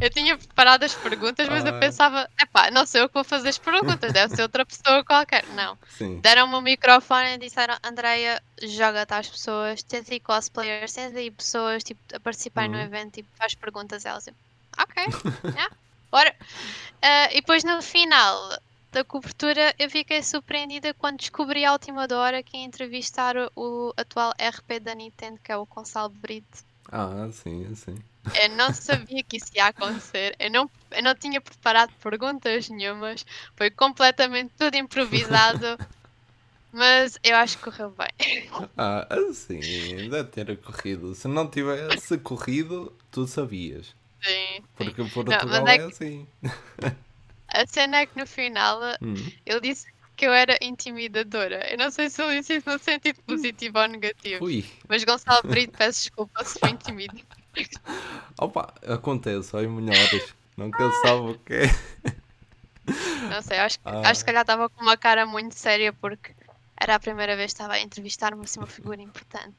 eu 0.00 0.10
tinha 0.10 0.36
preparado 0.36 0.84
as 0.84 0.94
perguntas, 0.94 1.48
mas 1.48 1.64
ah. 1.64 1.68
eu 1.68 1.80
pensava, 1.80 2.28
epá, 2.40 2.70
não 2.70 2.86
sei 2.86 3.02
eu 3.02 3.08
que 3.08 3.14
vou 3.14 3.24
fazer 3.24 3.48
as 3.48 3.58
perguntas, 3.58 4.12
deve 4.12 4.34
ser 4.34 4.42
outra 4.42 4.64
pessoa 4.64 5.04
qualquer. 5.04 5.44
Não. 5.54 5.78
Deram-me 6.20 6.54
o 6.54 6.60
microfone 6.60 7.34
e 7.34 7.38
disseram, 7.38 7.76
Andreia, 7.82 8.42
joga-te 8.62 9.14
às 9.14 9.28
pessoas, 9.28 9.82
tens 9.82 10.10
aí 10.10 10.20
cosplayers, 10.20 10.92
tens 10.92 11.14
aí 11.14 11.30
pessoas 11.30 11.82
tipo, 11.82 12.00
a 12.14 12.20
participar 12.20 12.66
uhum. 12.66 12.72
no 12.72 12.80
evento, 12.80 13.14
tipo, 13.14 13.28
faz 13.36 13.54
perguntas 13.54 14.04
a 14.06 14.10
elas. 14.10 14.28
Ok, 14.78 15.04
yeah, 15.54 15.70
bora. 16.10 16.34
Uh, 17.02 17.30
e 17.30 17.36
depois 17.36 17.62
no 17.64 17.80
final 17.82 18.58
da 18.90 19.04
cobertura 19.04 19.74
eu 19.78 19.90
fiquei 19.90 20.22
surpreendida 20.22 20.94
quando 20.94 21.18
descobri 21.18 21.64
à 21.64 21.72
última 21.72 22.06
hora 22.12 22.42
que 22.42 22.56
ia 22.56 22.64
entrevistar 22.64 23.36
o, 23.36 23.50
o 23.56 23.94
atual 23.96 24.32
RP 24.32 24.80
da 24.80 24.94
Nintendo, 24.94 25.38
que 25.42 25.50
é 25.50 25.56
o 25.56 25.66
Gonçalo 25.66 26.10
Brito. 26.10 26.64
Ah, 26.90 27.28
sim, 27.32 27.74
sim. 27.74 27.96
Eu 28.42 28.48
não 28.50 28.72
sabia 28.72 29.22
que 29.22 29.36
isso 29.36 29.50
ia 29.54 29.66
acontecer. 29.66 30.34
Eu 30.38 30.50
não, 30.50 30.70
eu 30.90 31.02
não 31.02 31.14
tinha 31.14 31.40
preparado 31.40 31.92
perguntas 32.02 32.68
nenhumas. 32.68 33.24
Foi 33.56 33.70
completamente 33.70 34.52
tudo 34.58 34.76
improvisado. 34.76 35.78
Mas 36.72 37.18
eu 37.22 37.36
acho 37.36 37.56
que 37.58 37.64
correu 37.64 37.90
bem. 37.90 38.50
Ah, 38.76 39.06
sim, 39.32 39.60
deve 40.10 40.24
ter 40.24 40.56
corrido. 40.58 41.14
Se 41.14 41.28
não 41.28 41.48
tivesse 41.48 42.18
corrido, 42.18 42.92
tu 43.12 43.28
sabias. 43.28 43.94
Sim. 44.20 44.64
Porque 44.74 45.04
Portugal 45.04 45.46
não, 45.46 45.68
é, 45.68 45.76
é 45.76 45.84
assim. 45.84 46.26
A 47.46 47.66
cena 47.66 47.98
é 47.98 48.06
que 48.06 48.18
no 48.18 48.26
final 48.26 48.80
hum. 49.00 49.14
ele 49.46 49.60
disse 49.60 49.86
que 50.16 50.26
eu 50.26 50.32
era 50.32 50.58
intimidadora. 50.60 51.70
Eu 51.70 51.78
não 51.78 51.90
sei 51.90 52.10
se 52.10 52.22
ele 52.22 52.40
disse 52.40 52.56
isso 52.56 52.68
no 52.68 52.78
sentido 52.78 53.20
positivo 53.22 53.78
ou 53.78 53.86
negativo. 53.86 54.44
Ui. 54.44 54.64
Mas 54.88 55.04
Gonçalo 55.04 55.42
Brito, 55.46 55.78
peço 55.78 56.00
desculpa 56.00 56.44
se 56.44 56.58
foi 56.58 56.70
intimidador. 56.70 57.43
Opa, 58.38 58.74
acontece, 58.86 59.56
ai 59.56 59.66
melhores. 59.66 60.34
Nunca 60.56 60.90
sabe 61.02 61.30
o 61.30 61.38
que 61.38 61.54
é. 61.54 61.66
Não 63.28 63.42
sei, 63.42 63.58
acho, 63.58 63.78
ah. 63.84 64.00
acho 64.00 64.10
que 64.10 64.16
se 64.18 64.24
calhar 64.24 64.42
estava 64.42 64.68
com 64.68 64.82
uma 64.82 64.96
cara 64.96 65.26
muito 65.26 65.54
séria 65.54 65.92
porque 65.92 66.32
era 66.80 66.96
a 66.96 67.00
primeira 67.00 67.34
vez 67.36 67.52
que 67.52 67.54
estava 67.54 67.74
a 67.74 67.80
entrevistar-me 67.80 68.44
assim 68.44 68.60
uma 68.60 68.66
figura 68.66 69.00
importante. 69.00 69.56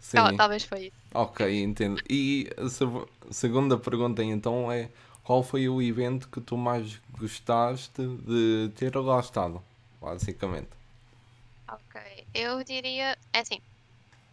Sim. 0.00 0.36
Talvez 0.36 0.64
foi 0.64 0.86
isso. 0.86 0.96
Ok, 1.14 1.62
entendo. 1.62 2.02
E 2.08 2.50
a 2.58 3.32
segunda 3.32 3.78
pergunta 3.78 4.22
então 4.22 4.70
é 4.70 4.90
qual 5.22 5.42
foi 5.42 5.68
o 5.68 5.80
evento 5.80 6.28
que 6.28 6.40
tu 6.40 6.56
mais 6.56 7.00
gostaste 7.18 8.06
de 8.06 8.70
ter 8.76 8.94
lá 8.96 9.18
estado, 9.18 9.62
basicamente? 10.00 10.68
Ok, 11.66 12.26
eu 12.34 12.62
diria, 12.62 13.16
é 13.32 13.40
assim, 13.40 13.58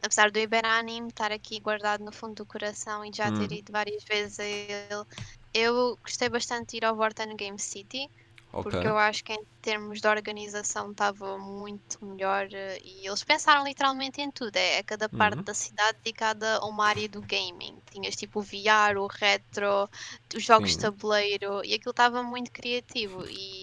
apesar 0.01 0.31
do 0.31 0.39
Iberanime 0.39 1.09
estar 1.09 1.31
aqui 1.31 1.59
guardado 1.59 2.03
no 2.03 2.11
fundo 2.11 2.35
do 2.35 2.45
coração 2.45 3.05
e 3.05 3.11
já 3.13 3.29
hum. 3.29 3.39
ter 3.39 3.55
ido 3.55 3.71
várias 3.71 4.03
vezes 4.03 4.39
a 4.39 4.45
ele, 4.45 5.05
eu 5.53 5.97
gostei 6.03 6.29
bastante 6.29 6.71
de 6.71 6.77
ir 6.77 6.85
ao 6.85 6.95
Vorten 6.95 7.35
Game 7.35 7.59
City. 7.59 8.09
Okay. 8.53 8.63
Porque 8.69 8.87
eu 8.87 8.97
acho 8.97 9.23
que 9.23 9.31
em 9.31 9.45
termos 9.61 10.01
de 10.01 10.07
organização 10.09 10.91
estava 10.91 11.37
muito 11.37 12.03
melhor 12.03 12.49
eh, 12.51 12.81
e 12.83 13.07
eles 13.07 13.23
pensaram 13.23 13.63
literalmente 13.63 14.19
em 14.19 14.29
tudo. 14.29 14.57
É, 14.57 14.79
é 14.79 14.83
cada 14.83 15.07
parte 15.07 15.37
uhum. 15.37 15.43
da 15.43 15.53
cidade 15.53 15.97
dedicada 16.03 16.57
a 16.57 16.65
uma 16.65 16.85
área 16.85 17.07
do 17.07 17.21
gaming. 17.21 17.77
Tinhas 17.89 18.13
tipo 18.13 18.39
o 18.39 18.43
VR, 18.43 18.97
o 18.97 19.07
retro, 19.07 19.89
os 20.35 20.43
jogos 20.43 20.71
Sim. 20.71 20.77
de 20.77 20.81
tabuleiro 20.81 21.63
e 21.63 21.73
aquilo 21.73 21.91
estava 21.91 22.21
muito 22.21 22.51
criativo. 22.51 23.23
E 23.29 23.60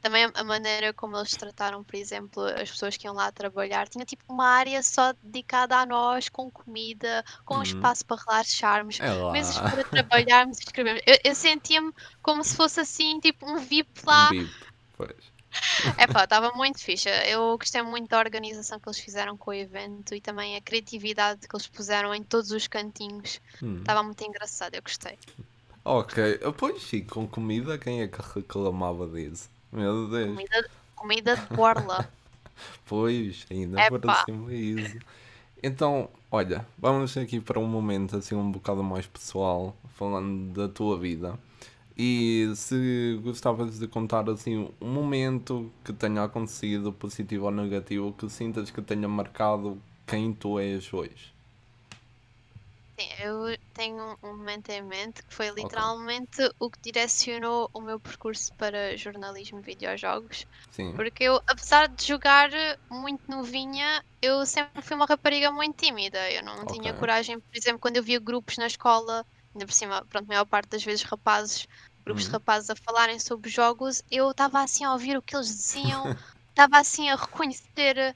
também 0.00 0.30
a 0.34 0.44
maneira 0.44 0.92
como 0.92 1.16
eles 1.16 1.30
trataram, 1.32 1.84
por 1.84 1.94
exemplo, 1.94 2.42
as 2.44 2.70
pessoas 2.70 2.96
que 2.96 3.06
iam 3.06 3.14
lá 3.14 3.30
trabalhar, 3.30 3.88
tinha 3.88 4.04
tipo 4.04 4.24
uma 4.28 4.46
área 4.46 4.82
só 4.82 5.12
dedicada 5.22 5.76
a 5.76 5.86
nós, 5.86 6.28
com 6.28 6.50
comida, 6.50 7.24
com 7.44 7.56
uhum. 7.56 7.62
espaço 7.62 8.04
para 8.06 8.22
relaxarmos, 8.26 8.98
é 9.00 9.32
mesas 9.32 9.58
para 9.58 9.84
trabalharmos 9.84 10.58
e 10.58 10.62
escrevermos. 10.62 11.02
Eu, 11.06 11.16
eu 11.24 11.34
sentia-me 11.34 11.92
como 12.22 12.42
se 12.42 12.56
fosse 12.56 12.80
assim, 12.80 13.20
tipo 13.20 13.46
um 13.46 13.58
VIP 13.58 13.88
lá. 14.04 14.28
Um 14.28 14.30
VIP, 14.30 14.54
pois. 14.96 15.30
É 15.98 16.06
pá, 16.06 16.24
estava 16.24 16.52
muito 16.52 16.78
fixe. 16.78 17.08
Eu 17.28 17.58
gostei 17.58 17.82
muito 17.82 18.08
da 18.08 18.18
organização 18.18 18.78
que 18.78 18.88
eles 18.88 19.00
fizeram 19.00 19.36
com 19.36 19.50
o 19.50 19.54
evento 19.54 20.14
e 20.14 20.20
também 20.20 20.56
a 20.56 20.60
criatividade 20.60 21.46
que 21.48 21.54
eles 21.54 21.66
puseram 21.66 22.14
em 22.14 22.22
todos 22.22 22.52
os 22.52 22.68
cantinhos. 22.68 23.40
Estava 23.78 24.00
hum. 24.00 24.04
muito 24.04 24.24
engraçado, 24.24 24.74
eu 24.74 24.82
gostei. 24.82 25.18
Ok, 25.84 26.38
pois 26.56 26.82
sim, 26.82 27.04
com 27.04 27.26
comida, 27.26 27.78
quem 27.78 28.02
é 28.02 28.08
que 28.08 28.18
reclamava 28.34 29.08
disso? 29.08 29.50
Meu 29.72 30.08
Deus. 30.08 30.30
Comida, 30.30 30.70
comida 30.96 31.36
de 31.36 31.54
borla. 31.54 32.08
pois, 32.86 33.46
ainda 33.50 33.80
Epa. 33.80 33.98
por 33.98 34.14
cima 34.24 34.52
isso. 34.52 34.98
Então, 35.62 36.08
olha, 36.30 36.66
vamos 36.78 37.16
aqui 37.16 37.40
para 37.40 37.58
um 37.58 37.66
momento 37.66 38.16
assim 38.16 38.34
um 38.34 38.50
bocado 38.50 38.82
mais 38.82 39.06
pessoal, 39.06 39.76
falando 39.96 40.52
da 40.54 40.68
tua 40.68 40.98
vida. 40.98 41.38
E 41.96 42.50
se 42.56 43.20
gostavas 43.22 43.78
de 43.78 43.86
contar 43.86 44.28
assim 44.30 44.70
um 44.80 44.88
momento 44.88 45.70
que 45.84 45.92
tenha 45.92 46.24
acontecido, 46.24 46.92
positivo 46.92 47.44
ou 47.44 47.50
negativo, 47.50 48.12
que 48.12 48.28
sintas 48.30 48.70
que 48.70 48.80
tenha 48.80 49.06
marcado 49.06 49.78
quem 50.06 50.32
tu 50.32 50.58
és 50.58 50.92
hoje. 50.92 51.34
Sim, 53.00 53.08
eu 53.18 53.58
tenho 53.72 54.18
um 54.22 54.36
momento 54.36 54.68
em 54.68 54.82
mente 54.82 55.22
que 55.22 55.32
foi 55.32 55.48
literalmente 55.48 56.42
okay. 56.42 56.50
o 56.58 56.70
que 56.70 56.78
direcionou 56.82 57.70
o 57.72 57.80
meu 57.80 57.98
percurso 57.98 58.52
para 58.54 58.94
jornalismo 58.94 59.58
e 59.60 59.62
videojogos. 59.62 60.46
Sim. 60.70 60.92
Porque 60.92 61.24
eu, 61.24 61.36
apesar 61.46 61.88
de 61.88 62.06
jogar 62.06 62.50
muito 62.90 63.22
novinha, 63.26 64.04
eu 64.20 64.44
sempre 64.44 64.82
fui 64.82 64.94
uma 64.94 65.06
rapariga 65.06 65.50
muito 65.50 65.82
tímida. 65.82 66.30
Eu 66.30 66.44
não 66.44 66.62
okay. 66.62 66.78
tinha 66.78 66.92
coragem, 66.92 67.40
por 67.40 67.56
exemplo, 67.56 67.78
quando 67.78 67.96
eu 67.96 68.02
via 68.02 68.20
grupos 68.20 68.58
na 68.58 68.66
escola, 68.66 69.24
ainda 69.54 69.64
por 69.64 69.72
cima, 69.72 70.04
pronto, 70.04 70.26
a 70.26 70.28
maior 70.28 70.44
parte 70.44 70.68
das 70.68 70.84
vezes 70.84 71.02
rapazes, 71.02 71.66
grupos 72.04 72.24
uhum. 72.24 72.28
de 72.28 72.32
rapazes 72.34 72.68
a 72.68 72.76
falarem 72.76 73.18
sobre 73.18 73.48
jogos, 73.48 74.02
eu 74.10 74.30
estava 74.30 74.60
assim 74.60 74.84
a 74.84 74.92
ouvir 74.92 75.16
o 75.16 75.22
que 75.22 75.34
eles 75.34 75.48
diziam, 75.48 76.04
estava 76.50 76.78
assim 76.78 77.08
a 77.08 77.16
reconhecer 77.16 78.14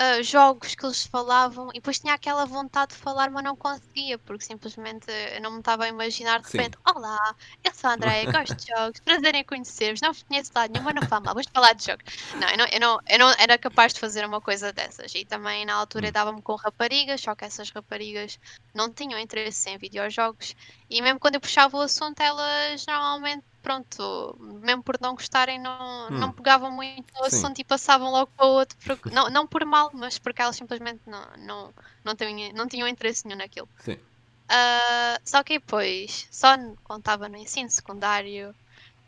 uh, 0.00 0.22
jogos 0.22 0.74
que 0.74 0.84
eles 0.84 1.04
falavam 1.06 1.68
e 1.70 1.74
depois 1.74 1.98
tinha 1.98 2.14
aquela 2.14 2.44
vontade 2.44 2.94
de 2.94 2.98
falar, 2.98 3.30
mas 3.30 3.44
não 3.44 3.56
conseguia, 3.56 4.18
porque 4.18 4.44
simplesmente 4.44 5.06
eu 5.34 5.42
não 5.42 5.52
me 5.52 5.58
estava 5.58 5.84
a 5.84 5.88
imaginar 5.88 6.40
de 6.40 6.46
repente: 6.46 6.76
Sim. 6.76 6.94
Olá, 6.94 7.34
eu 7.64 7.74
sou 7.74 7.90
a 7.90 7.94
Andréia, 7.94 8.30
gosto 8.32 8.54
de 8.56 8.66
jogos, 8.68 9.00
prazer 9.00 9.34
em 9.34 9.44
conhecer-vos, 9.44 10.00
não 10.00 10.12
vos 10.12 10.22
conheço 10.22 10.50
de 10.50 10.58
lado 10.58 10.72
nenhum, 10.72 10.84
mas 10.84 10.94
não 10.94 11.02
falo 11.02 11.24
mal, 11.24 11.34
vamos 11.34 11.50
falar 11.52 11.72
de 11.72 11.84
jogos. 11.84 12.04
Não 12.34 12.48
eu, 12.48 12.58
não, 12.58 12.66
eu 12.66 12.80
não, 12.80 13.00
eu 13.08 13.18
não 13.18 13.30
era 13.38 13.58
capaz 13.58 13.92
de 13.92 14.00
fazer 14.00 14.24
uma 14.24 14.40
coisa 14.40 14.72
dessas 14.72 15.14
e 15.14 15.24
também 15.24 15.64
na 15.64 15.74
altura 15.74 16.08
hum. 16.08 16.12
dava-me 16.12 16.42
com 16.42 16.54
raparigas, 16.54 17.20
só 17.20 17.34
que 17.34 17.44
essas 17.44 17.70
raparigas 17.70 18.38
não 18.74 18.92
tinham 18.92 19.18
interesse 19.18 19.68
em 19.70 19.78
videojogos 19.78 20.54
e 20.88 21.02
mesmo 21.02 21.18
quando 21.18 21.34
eu 21.34 21.40
puxava 21.40 21.76
o 21.76 21.80
assunto, 21.80 22.20
elas 22.20 22.84
normalmente 22.86 23.44
pronto, 23.68 24.38
mesmo 24.62 24.82
por 24.82 24.98
não 24.98 25.14
gostarem, 25.14 25.60
não, 25.60 26.06
hum. 26.06 26.18
não 26.18 26.32
pegavam 26.32 26.70
muito 26.70 27.12
no 27.12 27.24
assunto 27.24 27.60
e 27.60 27.64
passavam 27.64 28.10
logo 28.10 28.30
para 28.34 28.46
o 28.46 28.52
outro, 28.52 28.78
porque, 28.82 29.10
não, 29.10 29.28
não 29.28 29.46
por 29.46 29.62
mal, 29.66 29.90
mas 29.92 30.18
porque 30.18 30.40
elas 30.40 30.56
simplesmente 30.56 31.02
não, 31.06 31.22
não, 31.36 31.74
não, 32.02 32.16
tinham, 32.16 32.52
não 32.54 32.66
tinham 32.66 32.88
interesse 32.88 33.26
nenhum 33.26 33.36
naquilo. 33.36 33.68
Sim. 33.80 33.92
Uh, 33.92 35.20
só 35.22 35.44
que 35.44 35.58
depois, 35.58 36.26
só 36.30 36.56
quando 36.82 37.00
estava 37.00 37.28
no 37.28 37.36
ensino 37.36 37.68
secundário, 37.68 38.54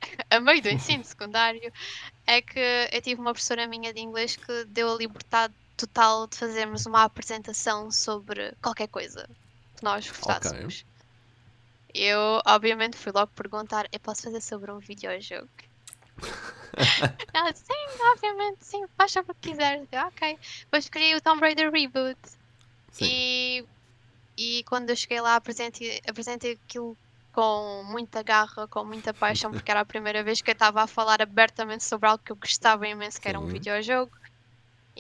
a 0.29 0.39
meio 0.41 0.61
do 0.61 0.69
ensino 0.69 1.05
secundário, 1.09 1.73
é 2.27 2.43
que 2.43 2.61
eu 2.93 3.01
tive 3.01 3.19
uma 3.19 3.33
professora 3.33 3.67
minha 3.67 3.95
de 3.95 4.01
inglês 4.03 4.37
que 4.37 4.65
deu 4.67 4.93
a 4.93 4.99
liberdade 4.99 5.55
total 5.75 6.27
de 6.27 6.37
fazermos 6.37 6.85
uma 6.85 7.05
apresentação 7.05 7.91
sobre 7.91 8.53
qualquer 8.61 8.89
coisa 8.89 9.27
que 9.79 9.83
nós 9.83 10.07
gostássemos. 10.07 10.81
Okay. 10.81 10.90
Eu, 11.95 12.41
obviamente, 12.47 12.97
fui 12.97 13.13
logo 13.13 13.33
perguntar: 13.35 13.89
eu 13.93 14.01
posso 14.01 14.23
fazer 14.23 14.41
sobre 14.41 14.71
um 14.71 14.79
videojogo? 14.79 15.49
Ela, 17.35 17.53
sim, 17.55 18.03
obviamente, 18.13 18.59
sim, 18.65 18.85
faz 18.97 19.15
o 19.17 19.25
que 19.25 19.35
quiser. 19.41 19.83
ok. 20.07 20.39
Depois 20.61 20.85
escolhi 20.85 21.15
o 21.15 21.21
Tomb 21.21 21.41
Raider 21.41 21.71
Reboot. 21.73 22.19
Sim. 22.93 23.05
E, 23.05 23.65
e 24.37 24.65
quando 24.65 24.91
eu 24.91 24.97
cheguei 24.97 25.21
lá, 25.21 25.37
apresentei, 25.37 26.01
apresentei 26.09 26.53
aquilo 26.53 26.97
com 27.33 27.85
muita 27.85 28.23
garra, 28.23 28.67
com 28.69 28.85
muita 28.85 29.15
paixão, 29.15 29.51
porque 29.51 29.71
era 29.71 29.81
a 29.81 29.85
primeira 29.85 30.23
vez 30.23 30.41
que 30.41 30.51
eu 30.51 30.53
estava 30.53 30.83
a 30.83 30.87
falar 30.87 31.23
abertamente 31.23 31.85
sobre 31.85 32.09
algo 32.09 32.23
que 32.25 32.33
eu 32.33 32.37
gostava 32.37 32.87
imenso, 32.87 33.21
que 33.21 33.29
era 33.29 33.39
um 33.39 33.47
videojogo 33.47 34.20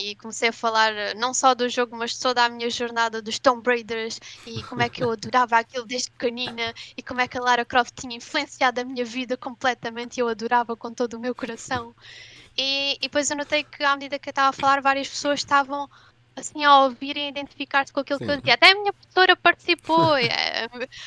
e 0.00 0.14
comecei 0.16 0.48
a 0.48 0.52
falar 0.52 0.92
eh, 0.94 1.14
não 1.14 1.34
só 1.34 1.54
do 1.54 1.68
jogo, 1.68 1.94
mas 1.96 2.18
toda 2.18 2.42
a 2.42 2.48
minha 2.48 2.70
jornada 2.70 3.20
dos 3.20 3.38
Tomb 3.38 3.62
Raiders 3.66 4.18
e 4.46 4.62
como 4.62 4.80
é 4.80 4.88
que 4.88 5.04
eu 5.04 5.10
adorava 5.12 5.58
aquilo 5.58 5.84
desde 5.84 6.10
pequenina 6.10 6.72
e 6.96 7.02
como 7.02 7.20
é 7.20 7.28
que 7.28 7.36
a 7.36 7.42
Lara 7.42 7.64
Croft 7.64 7.92
tinha 7.94 8.16
influenciado 8.16 8.80
a 8.80 8.84
minha 8.84 9.04
vida 9.04 9.36
completamente 9.36 10.16
e 10.16 10.20
eu 10.20 10.28
adorava 10.28 10.74
com 10.74 10.92
todo 10.92 11.14
o 11.14 11.20
meu 11.20 11.34
coração. 11.34 11.94
E, 12.56 12.94
e 12.94 13.00
depois 13.00 13.30
eu 13.30 13.36
notei 13.36 13.62
que 13.62 13.84
à 13.84 13.94
medida 13.94 14.18
que 14.18 14.28
eu 14.28 14.32
estava 14.32 14.48
a 14.48 14.52
falar, 14.52 14.80
várias 14.80 15.08
pessoas 15.08 15.40
estavam 15.40 15.88
assim 16.36 16.64
a 16.64 16.84
ouvir 16.84 17.16
e 17.16 17.28
identificar-se 17.28 17.92
com 17.92 18.00
aquilo 18.00 18.18
Sim. 18.18 18.24
que 18.24 18.30
eu 18.30 18.36
dizia. 18.36 18.54
Até 18.54 18.70
a 18.70 18.74
minha 18.74 18.92
professora 18.92 19.36
participou. 19.36 20.10
É, 20.30 20.64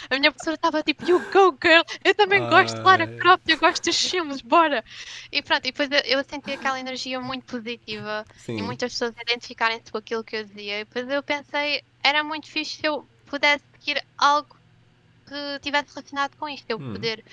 a 0.09 0.19
minha 0.19 0.31
professora 0.31 0.55
estava 0.55 0.83
tipo, 0.83 1.09
you 1.09 1.19
go 1.31 1.57
girl, 1.62 1.83
eu 2.03 2.13
também 2.15 2.41
Ai. 2.41 2.49
gosto 2.49 2.75
de 2.75 2.81
Lara 2.81 3.07
Croft, 3.07 3.47
eu 3.47 3.57
gosto 3.57 3.83
dos 3.83 4.09
filmes, 4.09 4.41
bora. 4.41 4.83
E 5.31 5.41
pronto, 5.41 5.65
e 5.65 5.71
depois 5.71 5.89
eu 6.05 6.23
senti 6.23 6.51
aquela 6.51 6.79
energia 6.79 7.19
muito 7.19 7.45
positiva 7.45 8.25
Sim. 8.36 8.57
e 8.57 8.62
muitas 8.62 8.91
pessoas 8.91 9.13
identificarem-se 9.19 9.91
com 9.91 9.97
aquilo 9.97 10.23
que 10.23 10.36
eu 10.36 10.43
dizia. 10.43 10.81
E 10.81 10.86
depois 10.86 11.09
eu 11.09 11.23
pensei, 11.23 11.83
era 12.03 12.23
muito 12.23 12.49
fixe 12.49 12.77
se 12.77 12.86
eu 12.86 13.07
pudesse 13.25 13.63
seguir 13.79 14.03
algo 14.17 14.55
que 15.27 15.36
estivesse 15.55 15.93
relacionado 15.93 16.36
com 16.38 16.49
isto. 16.49 16.69
Eu 16.69 16.77
hum. 16.77 16.93
poder 16.93 17.23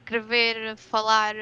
escrever, 0.00 0.76
falar, 0.76 1.34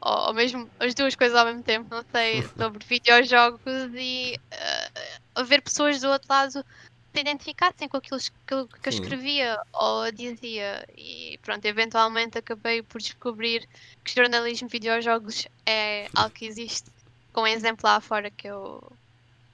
ou, 0.00 0.28
ou, 0.28 0.34
mesmo 0.34 0.68
as 0.78 0.94
duas 0.94 1.14
coisas 1.14 1.36
ao 1.36 1.46
mesmo 1.46 1.62
tempo, 1.62 1.94
não 1.94 2.04
sei, 2.12 2.42
sobre 2.56 2.84
videojogos 2.84 3.90
e 3.94 4.38
uh, 4.52 5.21
ver 5.44 5.62
pessoas 5.62 6.00
do 6.00 6.08
outro 6.08 6.28
lado 6.28 6.64
se 7.12 7.20
identificassem 7.20 7.88
com 7.88 7.98
aquilo 7.98 8.18
que, 8.18 8.80
que 8.80 8.88
eu 8.88 8.90
escrevia 8.90 9.60
ou 9.72 10.10
dizia. 10.10 10.86
E 10.96 11.38
pronto, 11.42 11.64
eventualmente 11.64 12.38
acabei 12.38 12.82
por 12.82 13.00
descobrir 13.00 13.68
que 14.02 14.14
jornalismo 14.14 14.68
de 14.68 14.72
videojogos 14.72 15.46
é 15.66 16.08
algo 16.14 16.34
que 16.34 16.46
existe. 16.46 16.90
Com 17.32 17.42
um 17.42 17.46
exemplo 17.46 17.82
lá 17.84 18.00
fora 18.00 18.30
que 18.30 18.48
eu 18.48 18.82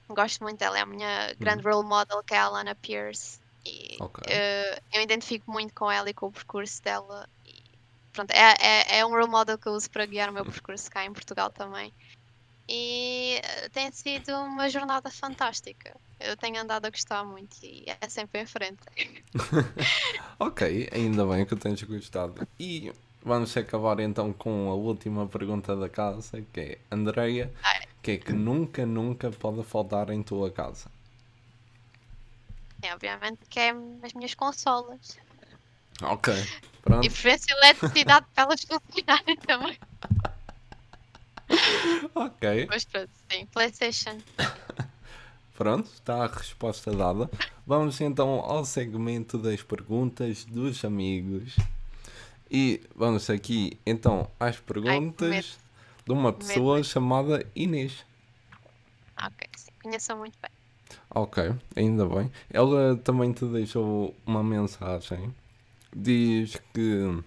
gosto 0.07 0.43
muito 0.43 0.59
dela, 0.59 0.77
é 0.77 0.81
a 0.81 0.85
minha 0.85 1.33
grande 1.39 1.65
hum. 1.67 1.71
role 1.71 1.87
model, 1.87 2.23
que 2.23 2.33
é 2.33 2.37
a 2.37 2.45
Alana 2.45 2.75
Pierce. 2.75 3.39
E 3.65 3.97
okay. 3.99 4.33
uh, 4.33 4.81
eu 4.93 5.01
identifico 5.01 5.51
muito 5.51 5.73
com 5.73 5.91
ela 5.91 6.09
e 6.09 6.13
com 6.13 6.27
o 6.27 6.31
percurso 6.31 6.81
dela. 6.81 7.27
E, 7.45 7.61
pronto, 8.13 8.31
é, 8.31 8.55
é, 8.59 8.99
é 8.99 9.05
um 9.05 9.09
role 9.09 9.29
model 9.29 9.57
que 9.57 9.67
eu 9.67 9.73
uso 9.73 9.89
para 9.89 10.05
guiar 10.05 10.29
o 10.29 10.33
meu 10.33 10.45
percurso 10.45 10.89
cá 10.89 11.05
em 11.05 11.13
Portugal 11.13 11.49
também. 11.49 11.93
E 12.71 13.41
uh, 13.43 13.69
tem 13.71 13.91
sido 13.91 14.31
uma 14.31 14.69
jornada 14.69 15.09
fantástica. 15.09 15.95
Eu 16.19 16.37
tenho 16.37 16.61
andado 16.61 16.85
a 16.85 16.89
gostar 16.91 17.23
muito 17.23 17.57
e 17.63 17.83
é 17.99 18.07
sempre 18.07 18.41
em 18.41 18.45
frente. 18.45 18.83
ok, 20.37 20.87
ainda 20.91 21.25
bem 21.25 21.47
que 21.47 21.55
eu 21.55 21.57
tenhas 21.57 21.81
gostado. 21.81 22.47
E 22.59 22.93
vamos 23.23 23.57
acabar 23.57 23.99
então 23.99 24.31
com 24.31 24.69
a 24.69 24.75
última 24.75 25.27
pergunta 25.27 25.75
da 25.75 25.89
casa, 25.89 26.43
que 26.53 26.59
é 26.59 26.77
Andreia, 26.91 27.51
que 28.03 28.11
é 28.11 28.17
que 28.17 28.33
nunca, 28.33 28.85
nunca 28.85 29.31
pode 29.31 29.63
faltar 29.63 30.11
em 30.11 30.21
tua 30.21 30.51
casa? 30.51 30.91
É, 32.83 32.93
obviamente 32.93 33.39
que 33.49 33.59
é 33.59 33.73
as 34.03 34.13
minhas 34.13 34.35
consolas. 34.35 35.17
Ok, 36.03 36.33
pronto. 36.83 37.03
E 37.03 37.09
preferência 37.09 37.51
eletricidade 37.53 38.27
para 38.35 38.43
elas 38.43 38.61
funcionarem 38.61 39.37
também. 39.37 39.77
Ok. 42.15 42.67
Mas 42.69 42.85
pronto, 42.85 43.09
sim, 43.31 43.45
Playstation. 43.47 44.17
Pronto, 45.59 45.89
está 45.93 46.23
a 46.23 46.27
resposta 46.27 46.89
dada. 46.89 47.29
Vamos 47.67 47.99
então 47.99 48.39
ao 48.39 48.63
segmento 48.63 49.37
das 49.37 49.61
perguntas 49.61 50.45
dos 50.45 50.85
amigos. 50.85 51.57
E 52.49 52.81
vamos 52.95 53.29
aqui 53.29 53.77
então 53.85 54.31
às 54.39 54.57
perguntas 54.57 55.57
Ai, 55.59 56.01
de 56.05 56.11
uma 56.13 56.31
pessoa 56.31 56.77
medo. 56.77 56.87
chamada 56.87 57.45
Inês. 57.53 58.05
Ok, 59.21 59.49
sim, 59.57 59.71
conheço 59.83 60.15
muito 60.15 60.37
bem. 60.41 60.49
Ok, 61.09 61.53
ainda 61.75 62.05
bem. 62.05 62.31
Ela 62.49 62.95
também 62.95 63.33
te 63.33 63.43
deixou 63.43 64.15
uma 64.25 64.41
mensagem. 64.41 65.35
Diz 65.93 66.55
que 66.73 67.21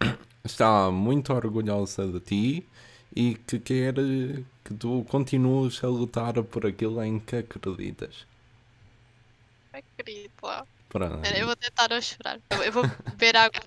está 0.42 0.90
muito 0.90 1.32
orgulhosa 1.32 2.08
de 2.08 2.18
ti 2.18 2.68
e 3.14 3.34
que 3.34 3.58
quer 3.58 3.94
que 3.94 4.74
tu 4.78 5.04
continues 5.08 5.82
a 5.84 5.88
lutar 5.88 6.42
por 6.42 6.66
aquilo 6.66 7.02
em 7.02 7.20
que 7.20 7.36
acreditas. 7.36 8.26
Acredito 9.72 10.42
lá. 10.42 10.66
Pronto. 10.88 11.26
Eu 11.26 11.46
vou 11.46 11.56
tentar 11.56 11.88
não 11.88 12.00
chorar. 12.00 12.38
Eu 12.50 12.72
vou 12.72 12.84
beber 13.10 13.36
água. 13.36 13.62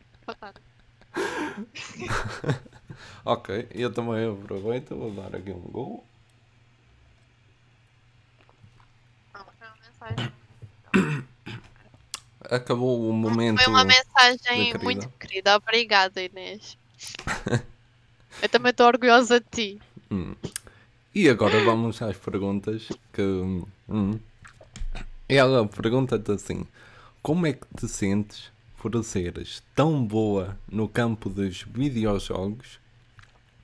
ok, 3.25 3.67
eu 3.71 3.93
também 3.93 4.27
aproveito, 4.27 4.95
vou 4.95 5.11
dar 5.11 5.35
aqui 5.35 5.51
um 5.51 5.59
gol. 5.59 6.03
Acabou 12.41 13.09
o 13.09 13.13
momento. 13.13 13.61
Foi 13.61 13.71
uma 13.71 13.83
mensagem 13.83 14.73
muito 14.81 15.09
querida. 15.19 15.55
Obrigada, 15.55 16.21
Inês. 16.21 16.77
eu 18.41 18.49
também 18.49 18.71
estou 18.71 18.87
orgulhosa 18.87 19.39
de 19.39 19.45
ti. 19.51 19.81
Hum. 20.11 20.35
E 21.13 21.29
agora 21.29 21.63
vamos 21.63 22.01
às 22.01 22.17
perguntas 22.17 22.89
que. 23.13 23.21
Hum, 23.89 24.19
ela 25.27 25.67
pergunta-te 25.67 26.31
assim: 26.31 26.67
Como 27.21 27.47
é 27.47 27.53
que 27.53 27.65
te 27.77 27.87
sentes 27.87 28.51
por 28.77 29.03
seres 29.03 29.63
tão 29.73 30.05
boa 30.05 30.57
no 30.71 30.87
campo 30.87 31.29
dos 31.29 31.63
videojogos, 31.63 32.79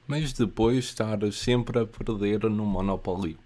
mas 0.08 0.34
depois 0.34 0.86
estares 0.86 1.36
sempre 1.36 1.80
a 1.80 1.86
perder 1.86 2.50
no 2.50 2.66
Monopoly? 2.66 3.38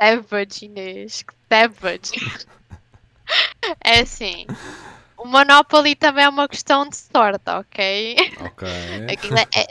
Savage, 0.00 0.66
Inês. 0.66 1.24
Savage. 1.48 2.46
é 3.84 4.00
assim. 4.00 4.46
O 5.18 5.26
Monopoly 5.26 5.96
também 5.96 6.24
é 6.24 6.28
uma 6.28 6.48
questão 6.48 6.88
de 6.88 6.96
sorte, 6.96 7.50
ok? 7.50 8.16
Ok. 8.40 8.68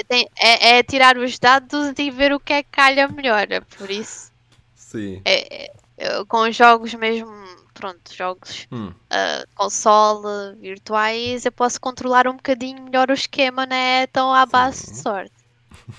É, 0.09 0.25
é, 0.39 0.77
é, 0.77 0.83
tirar 0.83 1.17
os 1.17 1.39
dados 1.39 1.93
e 1.97 2.11
ver 2.11 2.33
o 2.33 2.39
que 2.39 2.53
é 2.53 2.63
que 2.63 2.69
calha 2.69 3.07
melhor. 3.07 3.47
Por 3.77 3.89
isso. 3.89 4.31
Sim. 4.75 5.21
É, 5.25 5.71
é 5.97 6.25
com 6.27 6.49
jogos 6.51 6.93
mesmo. 6.93 7.31
Pronto, 7.73 8.13
jogos 8.13 8.67
hum. 8.71 8.87
uh, 8.87 9.47
console, 9.55 10.55
virtuais, 10.59 11.45
eu 11.45 11.51
posso 11.51 11.79
controlar 11.79 12.27
um 12.27 12.35
bocadinho 12.35 12.81
melhor 12.81 13.11
o 13.11 13.13
esquema, 13.13 13.67
não 13.67 13.75
é 13.75 14.07
tão 14.07 14.33
à 14.33 14.47
base 14.47 14.79
Sim. 14.79 14.91
de 14.91 14.97
sorte. 14.97 15.35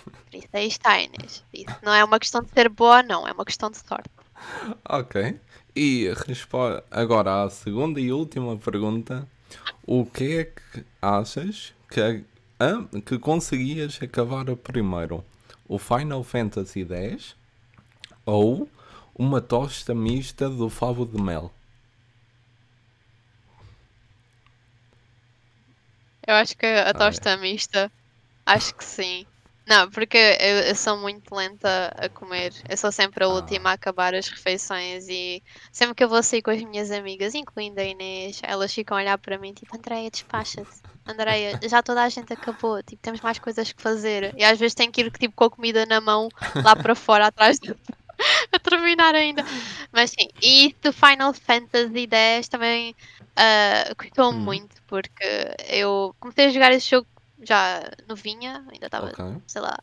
Por 0.05 0.35
isso 0.35 0.49
aí 0.53 0.67
está, 0.67 1.01
Inês. 1.01 1.45
Isso 1.55 1.77
não 1.83 1.95
é 1.95 2.03
uma 2.03 2.19
questão 2.19 2.43
de 2.43 2.51
ser 2.51 2.69
boa, 2.69 3.01
não, 3.05 3.29
é 3.29 3.33
uma 3.33 3.45
questão 3.45 3.71
de 3.71 3.79
sorte. 3.79 4.11
Ok. 4.89 5.39
E 5.77 6.13
agora 6.91 7.45
a 7.45 7.51
segunda 7.51 8.01
e 8.01 8.13
última 8.13 8.57
pergunta 8.57 9.29
o 9.87 10.05
que 10.05 10.39
é 10.39 10.45
que 10.45 10.85
achas 11.01 11.73
que, 11.91 12.25
ah, 12.61 12.85
que 13.05 13.19
conseguias 13.19 13.99
acabar 14.03 14.45
primeiro? 14.57 15.25
O 15.67 15.79
Final 15.79 16.23
Fantasy 16.25 16.87
X 16.91 17.37
ou 18.25 18.69
uma 19.15 19.41
tosta 19.41 19.95
mista 19.95 20.49
do 20.49 20.69
favo 20.69 21.05
de 21.05 21.21
mel? 21.21 21.53
Eu 26.27 26.35
acho 26.35 26.57
que 26.57 26.67
a 26.67 26.93
tosta 26.93 27.31
ah, 27.31 27.33
é. 27.33 27.37
mista, 27.39 27.91
acho 28.45 28.75
que 28.75 28.85
sim. 28.85 29.27
Não, 29.69 29.91
porque 29.91 30.17
eu, 30.17 30.61
eu, 30.61 30.75
sou 30.75 30.97
muito 30.97 31.35
lenta 31.35 31.95
a 31.95 32.09
comer. 32.09 32.55
Eu 32.67 32.77
sou 32.79 32.91
sempre 32.91 33.23
a 33.23 33.27
ah. 33.27 33.31
última 33.31 33.69
a 33.69 33.73
acabar 33.75 34.15
as 34.15 34.27
refeições 34.27 35.07
e 35.09 35.43
sempre 35.71 35.95
que 35.95 36.03
eu 36.03 36.09
vou 36.09 36.23
sair 36.23 36.41
com 36.41 36.51
as 36.51 36.63
minhas 36.63 36.91
amigas, 36.91 37.35
incluindo 37.35 37.79
a 37.79 37.85
Inês, 37.85 38.41
elas 38.43 38.73
ficam 38.73 38.97
a 38.97 39.01
olhar 39.01 39.19
para 39.19 39.37
mim 39.37 39.53
tipo, 39.53 39.77
Andréia, 39.77 40.11
despacha-te. 40.11 40.81
Andréia, 41.07 41.61
já 41.69 41.83
toda 41.83 42.03
a 42.03 42.09
gente 42.09 42.33
acabou, 42.33 42.83
tipo, 42.83 43.03
temos 43.03 43.21
mais 43.21 43.39
coisas 43.39 43.71
que 43.71 43.83
fazer. 43.83 44.35
E 44.39 44.43
às 44.43 44.59
vezes 44.59 44.75
tenho 44.75 44.91
que 44.91 45.03
ir 45.03 45.11
tipo, 45.11 45.35
com 45.37 45.45
a 45.45 45.51
comida 45.51 45.85
na 45.85 46.01
mão 46.01 46.31
lá 46.65 46.75
para 46.75 46.95
fora 46.95 47.27
atrás 47.29 47.59
de... 47.59 47.77
a 48.51 48.59
terminar 48.59 49.15
ainda. 49.15 49.45
Mas 49.93 50.13
sim, 50.13 50.29
e 50.43 50.75
do 50.83 50.95
Final 50.95 51.35
Fantasy 51.35 52.09
X 52.11 52.49
também 52.49 52.97
uh, 53.37 54.33
muito, 54.33 54.83
porque 54.87 55.55
eu 55.69 56.15
comecei 56.19 56.47
a 56.47 56.51
jogar 56.51 56.73
esse 56.73 56.89
jogo 56.89 57.07
já 57.43 57.91
novinha, 58.09 58.65
ainda 58.71 58.87
estava, 58.87 59.11
okay. 59.11 59.43
sei 59.47 59.61
lá, 59.61 59.79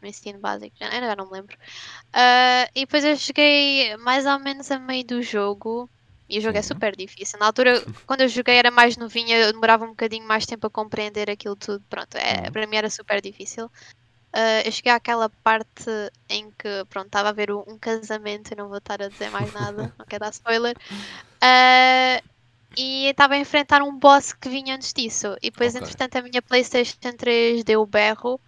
no 0.00 0.08
ensino 0.08 0.38
básico, 0.38 0.76
já, 0.78 0.90
já 0.90 1.16
não 1.16 1.26
me 1.26 1.32
lembro. 1.32 1.56
Uh, 2.08 2.70
e 2.74 2.80
depois 2.80 3.04
eu 3.04 3.16
cheguei 3.16 3.96
mais 3.98 4.26
ou 4.26 4.38
menos 4.38 4.70
a 4.70 4.78
meio 4.78 5.04
do 5.04 5.22
jogo. 5.22 5.88
E 6.28 6.38
o 6.38 6.40
jogo 6.40 6.56
é 6.56 6.62
Sim. 6.62 6.72
é 6.72 6.74
super 6.74 6.94
difícil. 6.94 7.38
Na 7.40 7.46
altura, 7.46 7.72
quando 8.06 8.20
eu 8.20 8.28
joguei 8.28 8.54
era 8.54 8.70
mais 8.70 8.96
novinha, 8.96 9.36
eu 9.36 9.52
demorava 9.52 9.84
um 9.84 9.88
bocadinho 9.88 10.24
mais 10.26 10.46
tempo 10.46 10.66
a 10.66 10.70
compreender 10.70 11.28
aquilo 11.28 11.56
tudo. 11.56 11.84
Pronto, 11.90 12.16
é, 12.16 12.46
uhum. 12.46 12.52
para 12.52 12.66
mim 12.66 12.76
era 12.76 12.88
super 12.88 13.20
difícil. 13.20 13.66
Uh, 14.32 14.62
eu 14.64 14.70
cheguei 14.70 14.92
àquela 14.92 15.28
parte 15.42 15.90
em 16.28 16.52
que, 16.52 16.84
pronto, 16.88 17.06
estava 17.06 17.30
a 17.30 17.32
ver 17.32 17.50
um, 17.50 17.76
casamento, 17.80 18.52
eu 18.52 18.58
não 18.58 18.68
vou 18.68 18.78
estar 18.78 19.02
a 19.02 19.08
dizer 19.08 19.28
mais 19.30 19.52
nada, 19.52 19.92
não 19.98 20.06
quero 20.06 20.24
dar 20.24 20.30
spoiler. 20.30 20.76
Uh, 21.42 22.22
e 22.76 23.06
estava 23.06 23.34
a 23.34 23.38
enfrentar 23.38 23.82
um 23.82 23.96
boss 23.96 24.32
que 24.32 24.48
vinha 24.48 24.74
antes 24.74 24.92
disso. 24.92 25.36
E 25.42 25.50
depois, 25.50 25.74
okay. 25.74 25.86
entretanto, 25.86 26.16
a 26.16 26.22
minha 26.22 26.42
PlayStation 26.42 27.12
3 27.16 27.64
deu 27.64 27.82
o 27.82 27.86
berro, 27.86 28.40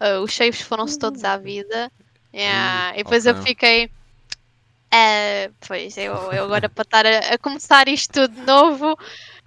uh, 0.00 0.22
os 0.22 0.34
saves 0.34 0.60
foram-se 0.60 0.98
todos 0.98 1.24
à 1.24 1.36
vida. 1.36 1.90
Yeah. 2.34 2.92
e 2.94 3.02
depois 3.02 3.26
okay. 3.26 3.40
eu 3.40 3.44
fiquei. 3.44 3.86
Uh, 3.86 5.54
pois, 5.66 5.96
eu, 5.96 6.14
eu 6.32 6.44
agora 6.44 6.68
para 6.68 6.82
estar 6.82 7.06
a, 7.06 7.34
a, 7.34 7.38
começar 7.38 7.88
isto 7.88 8.12
tudo 8.12 8.34
de 8.34 8.46
novo, 8.46 8.98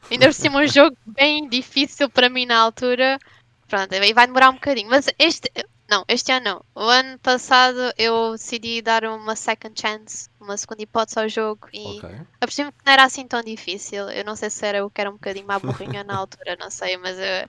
ainda 0.10 0.28
por 0.28 0.34
cima 0.34 0.60
um 0.60 0.68
jogo 0.68 0.96
bem 1.06 1.48
difícil 1.50 2.10
para 2.10 2.30
mim 2.30 2.46
na 2.46 2.58
altura. 2.58 3.20
Pronto, 3.68 3.94
e 3.94 4.14
vai 4.14 4.28
demorar 4.28 4.50
um 4.50 4.56
bocadinho. 4.56 4.90
Mas 4.90 5.08
este, 5.18 5.50
não, 5.92 6.06
este 6.08 6.32
ano 6.32 6.46
não. 6.46 6.66
O 6.74 6.88
ano 6.88 7.20
passado 7.20 7.94
eu 7.98 8.32
decidi 8.32 8.82
dar 8.82 9.04
uma 9.04 9.36
second 9.36 9.80
chance, 9.80 10.30
uma 10.40 10.56
segunda 10.56 10.82
hipótese 10.82 11.20
ao 11.20 11.28
jogo 11.28 11.68
e 11.74 11.98
okay. 11.98 12.16
a 12.40 12.48
por 12.48 12.54
cima 12.54 12.74
não 12.86 12.94
era 12.94 13.04
assim 13.04 13.28
tão 13.28 13.44
difícil. 13.44 14.10
Eu 14.10 14.24
não 14.24 14.38
sei 14.38 14.50
se 14.50 14.66
era 14.66 14.78
eu 14.78 14.90
que 14.90 15.02
era 15.02 15.10
um 15.10 15.14
bocadinho 15.14 15.46
má 15.46 15.60
burrinha 15.60 16.02
na 16.06 16.16
altura, 16.16 16.56
não 16.58 16.72
sei, 16.72 16.96
mas 16.96 17.18
eu, 17.20 17.48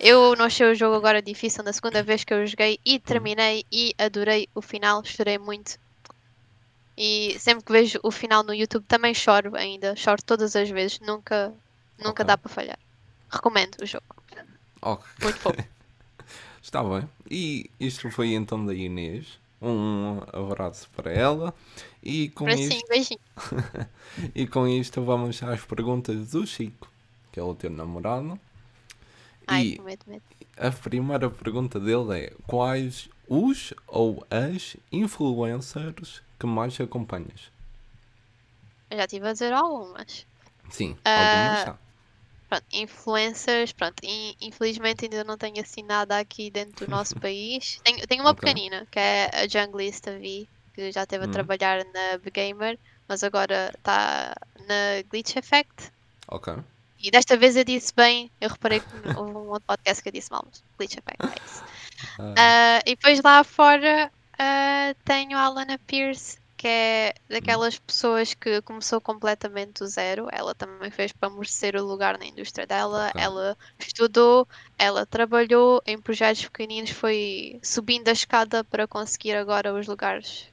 eu 0.00 0.36
não 0.36 0.46
achei 0.46 0.66
o 0.66 0.74
jogo 0.74 0.96
agora 0.96 1.20
difícil 1.20 1.62
na 1.62 1.74
segunda 1.74 2.02
vez 2.02 2.24
que 2.24 2.32
eu 2.32 2.46
joguei 2.46 2.80
e 2.86 2.98
terminei 2.98 3.66
e 3.70 3.94
adorei 3.98 4.48
o 4.54 4.62
final, 4.62 5.04
chorei 5.04 5.36
muito. 5.36 5.78
E 6.96 7.36
sempre 7.38 7.64
que 7.64 7.72
vejo 7.72 8.00
o 8.02 8.10
final 8.10 8.42
no 8.42 8.54
YouTube 8.54 8.86
também 8.86 9.12
choro 9.12 9.56
ainda. 9.56 9.94
Choro 9.94 10.22
todas 10.22 10.56
as 10.56 10.70
vezes. 10.70 11.00
Nunca, 11.00 11.52
nunca 11.98 12.22
okay. 12.22 12.24
dá 12.24 12.38
para 12.38 12.48
falhar. 12.48 12.78
Recomendo 13.28 13.76
o 13.82 13.86
jogo. 13.86 14.04
Okay. 14.80 15.04
Muito 15.20 15.38
fofo. 15.40 15.64
Está 16.64 16.82
bem. 16.82 17.06
E 17.30 17.70
isto 17.78 18.10
foi 18.10 18.32
então 18.32 18.64
da 18.64 18.72
Inês. 18.72 19.38
Um 19.60 20.18
abraço 20.32 20.88
para 20.96 21.12
ela. 21.12 21.52
E 22.02 22.30
com 22.30 22.46
para 22.46 22.54
isto... 22.54 22.72
Sim, 22.72 22.82
beijinho. 22.88 23.20
e 24.34 24.46
com 24.46 24.66
isto 24.66 25.04
vamos 25.04 25.42
às 25.42 25.62
perguntas 25.62 26.30
do 26.30 26.46
Chico, 26.46 26.90
que 27.30 27.38
é 27.38 27.42
o 27.42 27.54
teu 27.54 27.68
namorado. 27.68 28.40
Ai, 29.46 29.76
e 29.78 29.82
medo, 29.82 30.04
medo. 30.06 30.22
a 30.56 30.70
primeira 30.70 31.28
pergunta 31.28 31.78
dele 31.78 32.18
é: 32.18 32.32
quais 32.46 33.10
os 33.28 33.74
ou 33.86 34.26
as 34.30 34.74
influencers 34.90 36.22
que 36.40 36.46
mais 36.46 36.80
acompanhas? 36.80 37.52
Eu 38.90 38.96
já 38.96 39.04
estive 39.04 39.28
a 39.28 39.32
dizer 39.34 39.52
algumas. 39.52 40.26
Sim, 40.70 40.92
uh, 40.92 40.98
algumas 41.04 41.64
já. 41.66 41.83
Pronto, 42.48 42.64
influencers, 42.72 43.72
pronto, 43.72 43.96
infelizmente 44.40 45.04
ainda 45.04 45.24
não 45.24 45.36
tenho 45.36 45.60
assim 45.60 45.82
nada 45.82 46.18
aqui 46.18 46.50
dentro 46.50 46.86
do 46.86 46.90
nosso 46.90 47.14
país. 47.20 47.80
Tenho, 47.82 48.06
tenho 48.06 48.22
uma 48.22 48.30
okay. 48.30 48.52
pequenina, 48.52 48.86
que 48.90 48.98
é 48.98 49.30
a 49.32 49.48
Junglista 49.48 50.12
V, 50.18 50.46
que 50.74 50.92
já 50.92 51.02
esteve 51.02 51.24
a 51.24 51.28
hum. 51.28 51.32
trabalhar 51.32 51.84
na 51.84 52.30
Gamer, 52.32 52.78
mas 53.08 53.24
agora 53.24 53.72
está 53.76 54.34
na 54.68 55.02
Glitch 55.10 55.36
Effect. 55.36 55.90
Ok. 56.28 56.54
E 57.02 57.10
desta 57.10 57.36
vez 57.36 57.56
eu 57.56 57.64
disse 57.64 57.92
bem, 57.94 58.30
eu 58.40 58.48
reparei 58.48 58.80
que 58.80 58.86
houve 59.18 59.32
um 59.32 59.48
outro 59.48 59.66
podcast 59.66 60.02
que 60.02 60.08
eu 60.08 60.12
disse 60.12 60.30
mal, 60.30 60.44
mas 60.46 60.62
Glitch 60.78 60.96
Effect 60.96 61.22
é 61.22 61.44
isso. 61.44 61.64
Uh, 62.18 62.80
e 62.86 62.96
depois 62.96 63.20
lá 63.22 63.44
fora 63.44 64.10
uh, 64.34 64.94
tenho 65.04 65.36
a 65.36 65.42
Alana 65.42 65.78
Pierce, 65.86 66.38
que 66.64 66.68
é 66.68 67.14
daquelas 67.28 67.78
pessoas 67.78 68.32
que 68.32 68.62
começou 68.62 68.98
completamente 68.98 69.80
do 69.80 69.86
zero. 69.86 70.28
Ela 70.32 70.54
também 70.54 70.90
fez 70.90 71.12
para 71.12 71.28
merecer 71.28 71.76
o 71.76 71.84
lugar 71.84 72.16
na 72.18 72.24
indústria 72.24 72.66
dela. 72.66 73.10
Okay. 73.10 73.22
Ela 73.22 73.54
estudou, 73.78 74.48
ela 74.78 75.04
trabalhou 75.04 75.82
em 75.84 76.00
projetos 76.00 76.46
pequeninos, 76.46 76.88
foi 76.88 77.60
subindo 77.62 78.08
a 78.08 78.12
escada 78.12 78.64
para 78.64 78.88
conseguir 78.88 79.34
agora 79.34 79.74
os 79.74 79.86
lugares, 79.86 80.48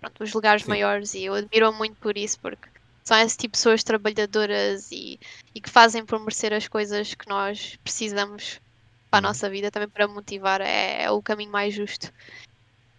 pronto, 0.00 0.24
os 0.24 0.32
lugares 0.32 0.62
Sim. 0.62 0.70
maiores. 0.70 1.12
E 1.12 1.24
eu 1.24 1.34
admiro 1.34 1.70
muito 1.74 1.96
por 1.96 2.16
isso, 2.16 2.40
porque 2.40 2.70
são 3.04 3.18
esse 3.18 3.36
tipo 3.36 3.52
de 3.52 3.58
pessoas 3.58 3.84
trabalhadoras 3.84 4.90
e, 4.90 5.20
e 5.54 5.60
que 5.60 5.68
fazem 5.68 6.02
por 6.06 6.18
merecer 6.18 6.54
as 6.54 6.66
coisas 6.66 7.12
que 7.12 7.28
nós 7.28 7.76
precisamos 7.84 8.58
para 9.10 9.18
a 9.18 9.20
uhum. 9.20 9.28
nossa 9.28 9.50
vida, 9.50 9.70
também 9.70 9.90
para 9.90 10.08
motivar, 10.08 10.62
é, 10.62 11.02
é 11.02 11.10
o 11.10 11.20
caminho 11.20 11.52
mais 11.52 11.74
justo. 11.74 12.10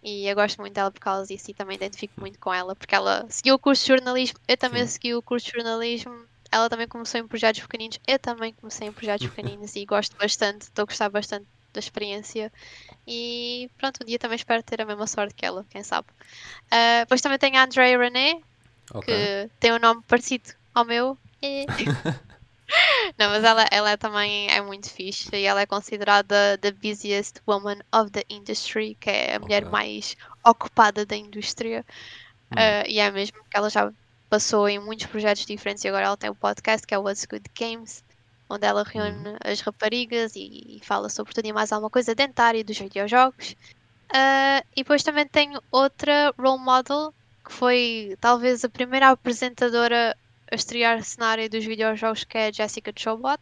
E 0.08 0.26
eu 0.26 0.34
gosto 0.34 0.58
muito 0.58 0.72
dela 0.72 0.90
por 0.90 1.00
causa 1.00 1.26
disso 1.26 1.50
e 1.50 1.54
também 1.54 1.76
identifico 1.76 2.18
muito 2.18 2.38
com 2.38 2.52
ela, 2.52 2.74
porque 2.74 2.94
ela 2.94 3.26
seguiu 3.28 3.56
o 3.56 3.58
curso 3.58 3.82
de 3.82 3.88
jornalismo, 3.88 4.38
eu 4.48 4.56
também 4.56 4.86
Sim. 4.86 4.92
segui 4.92 5.14
o 5.14 5.20
curso 5.20 5.46
de 5.46 5.52
jornalismo, 5.52 6.24
ela 6.50 6.70
também 6.70 6.88
começou 6.88 7.20
em 7.20 7.28
projetos 7.28 7.60
pequeninos, 7.60 8.00
eu 8.06 8.18
também 8.18 8.54
comecei 8.54 8.88
em 8.88 8.92
projetos 8.92 9.26
pequeninos 9.28 9.76
e 9.76 9.84
gosto 9.84 10.16
bastante, 10.16 10.62
estou 10.62 10.84
a 10.84 10.86
gostar 10.86 11.10
bastante 11.10 11.46
da 11.74 11.78
experiência 11.78 12.50
e 13.06 13.70
pronto, 13.76 14.02
um 14.02 14.06
dia 14.06 14.18
também 14.18 14.36
espero 14.36 14.62
ter 14.62 14.80
a 14.80 14.86
mesma 14.86 15.06
sorte 15.06 15.34
que 15.34 15.44
ela, 15.44 15.66
quem 15.68 15.82
sabe. 15.82 16.08
Uh, 16.72 17.00
depois 17.00 17.20
também 17.20 17.38
tem 17.38 17.54
a 17.58 17.64
Andrea 17.64 17.98
René, 17.98 18.40
okay. 18.94 19.14
que 19.14 19.50
tem 19.60 19.72
um 19.74 19.78
nome 19.78 20.02
parecido 20.08 20.54
ao 20.74 20.86
meu. 20.86 21.18
E... 21.42 21.66
Não, 23.18 23.30
mas 23.30 23.44
ela, 23.44 23.66
ela 23.70 23.96
também 23.96 24.50
é 24.50 24.60
muito 24.60 24.90
fixe 24.90 25.34
e 25.34 25.44
ela 25.44 25.60
é 25.60 25.66
considerada 25.66 26.58
the 26.58 26.70
busiest 26.70 27.40
woman 27.46 27.78
of 27.92 28.10
the 28.10 28.24
industry, 28.28 28.96
que 29.00 29.10
é 29.10 29.36
a 29.36 29.40
mulher 29.40 29.64
mais 29.64 30.16
ocupada 30.44 31.06
da 31.06 31.16
indústria. 31.16 31.84
Hum. 32.52 32.56
Uh, 32.56 32.88
e 32.88 32.98
é 32.98 33.10
mesmo 33.10 33.38
que 33.50 33.56
ela 33.56 33.70
já 33.70 33.90
passou 34.28 34.68
em 34.68 34.78
muitos 34.78 35.06
projetos 35.06 35.46
diferentes 35.46 35.84
e 35.84 35.88
agora 35.88 36.06
ela 36.06 36.16
tem 36.16 36.28
o 36.28 36.32
um 36.32 36.36
podcast 36.36 36.86
que 36.86 36.94
é 36.94 36.98
o 36.98 37.02
What's 37.02 37.24
Good 37.24 37.50
Games, 37.58 38.04
onde 38.48 38.66
ela 38.66 38.84
reúne 38.84 39.30
hum. 39.30 39.36
as 39.42 39.60
raparigas 39.60 40.36
e, 40.36 40.76
e, 40.76 40.80
fala 40.82 41.08
sobre 41.08 41.32
tudo 41.34 41.46
e 41.46 41.52
mais 41.52 41.72
alguma 41.72 41.90
coisa 41.90 42.14
dentro 42.14 42.34
da 42.34 42.44
área 42.44 42.64
dos 42.64 42.78
videojogos. 42.78 43.52
Uh, 44.10 44.64
e 44.72 44.82
depois 44.82 45.02
também 45.02 45.26
tenho 45.26 45.60
outra 45.70 46.32
role 46.38 46.62
model 46.62 47.12
que 47.44 47.52
foi 47.52 48.16
talvez 48.20 48.64
a 48.64 48.68
primeira 48.68 49.10
apresentadora 49.10 50.16
a 50.50 50.54
estrear-se 50.54 51.18
na 51.18 51.28
área 51.28 51.48
dos 51.48 51.64
videojogos, 51.64 52.24
que 52.24 52.38
é 52.38 52.48
a 52.48 52.52
Jessica 52.52 52.92
Chobot. 52.94 53.40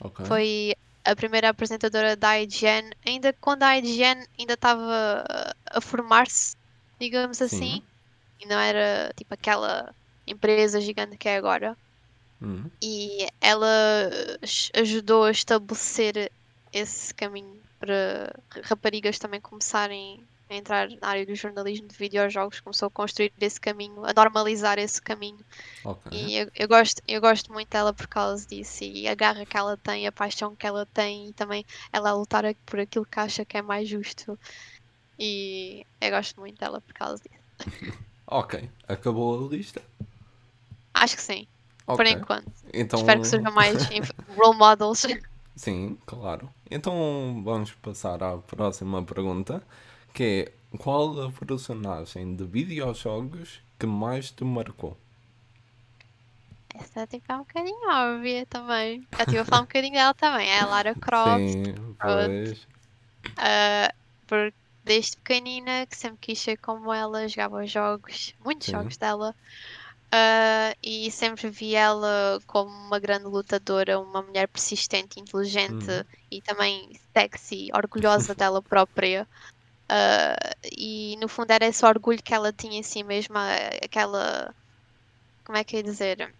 Okay. 0.00 0.26
Foi 0.26 0.74
a 1.04 1.14
primeira 1.14 1.48
apresentadora 1.48 2.16
da 2.16 2.40
IGN, 2.40 2.92
ainda 3.06 3.32
quando 3.34 3.62
a 3.62 3.78
IGN 3.78 4.26
ainda 4.38 4.54
estava 4.54 5.54
a 5.66 5.80
formar-se, 5.80 6.56
digamos 6.98 7.40
assim, 7.40 7.74
Sim. 7.76 7.82
e 8.40 8.46
não 8.46 8.58
era 8.58 9.12
tipo 9.16 9.32
aquela 9.32 9.94
empresa 10.26 10.80
gigante 10.80 11.16
que 11.16 11.28
é 11.28 11.36
agora. 11.36 11.76
Uhum. 12.40 12.70
E 12.82 13.28
ela 13.40 14.10
ajudou 14.74 15.24
a 15.24 15.30
estabelecer 15.30 16.30
esse 16.72 17.14
caminho 17.14 17.56
para 17.78 18.34
raparigas 18.64 19.18
também 19.18 19.40
começarem 19.40 20.22
a 20.48 20.54
entrar 20.54 20.88
na 20.88 21.08
área 21.08 21.26
do 21.26 21.34
jornalismo 21.34 21.88
de 21.88 21.96
videojogos, 21.96 22.60
começou 22.60 22.86
a 22.86 22.90
construir 22.90 23.32
esse 23.40 23.60
caminho, 23.60 24.04
a 24.04 24.12
normalizar 24.12 24.78
esse 24.78 25.02
caminho. 25.02 25.44
Okay. 25.84 26.12
E 26.12 26.36
eu, 26.36 26.50
eu, 26.54 26.68
gosto, 26.68 27.02
eu 27.06 27.20
gosto 27.20 27.52
muito 27.52 27.68
dela 27.68 27.92
por 27.92 28.06
causa 28.06 28.46
disso 28.46 28.84
e 28.84 29.08
a 29.08 29.14
garra 29.14 29.44
que 29.44 29.56
ela 29.56 29.76
tem, 29.76 30.06
a 30.06 30.12
paixão 30.12 30.54
que 30.54 30.66
ela 30.66 30.86
tem 30.86 31.28
e 31.28 31.32
também 31.32 31.64
ela 31.92 32.10
a 32.10 32.14
lutar 32.14 32.44
por 32.64 32.78
aquilo 32.78 33.04
que 33.04 33.18
acha 33.18 33.44
que 33.44 33.56
é 33.56 33.62
mais 33.62 33.88
justo. 33.88 34.38
E 35.18 35.84
eu 36.00 36.10
gosto 36.10 36.38
muito 36.38 36.58
dela 36.58 36.80
por 36.80 36.94
causa 36.94 37.22
disso. 37.22 37.98
ok, 38.26 38.70
acabou 38.86 39.46
a 39.46 39.50
lista? 39.50 39.82
Acho 40.94 41.16
que 41.16 41.22
sim. 41.22 41.46
Okay. 41.86 41.96
Por 41.96 42.06
enquanto. 42.06 42.52
Então... 42.72 43.00
Espero 43.00 43.20
que 43.20 43.28
sejam 43.28 43.52
mais 43.52 43.76
role 44.36 44.56
models. 44.56 45.06
Sim, 45.56 45.98
claro. 46.06 46.48
Então 46.70 47.42
vamos 47.44 47.72
passar 47.72 48.22
à 48.22 48.38
próxima 48.38 49.02
pergunta 49.02 49.62
que 50.16 50.50
é 50.72 50.76
qual 50.78 51.26
a 51.26 51.30
personagem 51.30 52.34
de 52.34 52.44
videojogos 52.46 53.60
que 53.78 53.84
mais 53.84 54.30
te 54.30 54.44
marcou? 54.44 54.96
Essa 56.74 57.06
que 57.06 57.20
ficar 57.20 57.36
um 57.36 57.40
bocadinho 57.40 57.88
óbvia 57.90 58.46
também. 58.46 59.06
Já 59.12 59.24
estive 59.24 59.38
a 59.40 59.44
falar 59.44 59.62
um 59.62 59.64
bocadinho 59.66 59.92
dela 59.92 60.14
também. 60.14 60.48
É 60.48 60.60
a 60.60 60.66
Lara 60.66 60.94
Croft. 60.94 61.52
Sim, 61.52 61.96
pois. 62.00 62.62
Uh, 63.32 63.94
porque 64.26 64.56
desde 64.84 65.18
pequenina 65.18 65.84
que 65.86 65.96
sempre 65.96 66.18
quis 66.22 66.38
ser 66.38 66.56
como 66.56 66.94
ela, 66.94 67.28
jogava 67.28 67.66
jogos, 67.66 68.34
muitos 68.42 68.66
Sim. 68.66 68.72
jogos 68.72 68.96
dela. 68.96 69.34
Uh, 70.06 70.72
e 70.82 71.10
sempre 71.10 71.50
vi 71.50 71.74
ela 71.74 72.40
como 72.46 72.70
uma 72.70 72.98
grande 72.98 73.26
lutadora, 73.26 74.00
uma 74.00 74.22
mulher 74.22 74.48
persistente, 74.48 75.20
inteligente 75.20 75.90
hum. 75.90 76.04
e 76.30 76.40
também 76.40 76.98
sexy, 77.12 77.68
orgulhosa 77.74 78.34
dela 78.34 78.62
própria. 78.62 79.28
Uh, 79.86 80.56
e 80.76 81.16
no 81.20 81.28
fundo 81.28 81.50
era 81.52 81.66
esse 81.66 81.84
orgulho 81.84 82.22
que 82.22 82.34
ela 82.34 82.52
tinha 82.52 82.78
em 82.78 82.82
si 82.82 83.02
mesma, 83.02 83.46
aquela. 83.82 84.54
Como 85.44 85.56
é 85.56 85.62
que 85.62 85.76
eu 85.76 85.78
ia 85.78 85.84
dizer? 85.84 86.34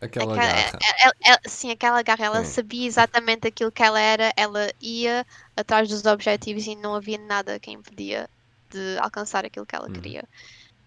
Aquela, 0.00 0.32
aquela 0.32 0.36
garra. 0.36 0.78
Ela, 1.00 1.14
ela, 1.24 1.40
sim, 1.46 1.70
aquela 1.72 2.02
garra. 2.02 2.24
Ela 2.24 2.44
sim. 2.44 2.52
sabia 2.52 2.86
exatamente 2.86 3.48
aquilo 3.48 3.72
que 3.72 3.82
ela 3.82 4.00
era, 4.00 4.32
ela 4.36 4.72
ia 4.80 5.26
atrás 5.56 5.88
dos 5.88 6.04
objetivos 6.06 6.66
e 6.66 6.76
não 6.76 6.94
havia 6.94 7.18
nada 7.18 7.58
que 7.58 7.70
impedia 7.70 8.30
de 8.70 8.98
alcançar 8.98 9.44
aquilo 9.44 9.66
que 9.66 9.74
ela 9.74 9.88
hum. 9.88 9.92
queria. 9.92 10.24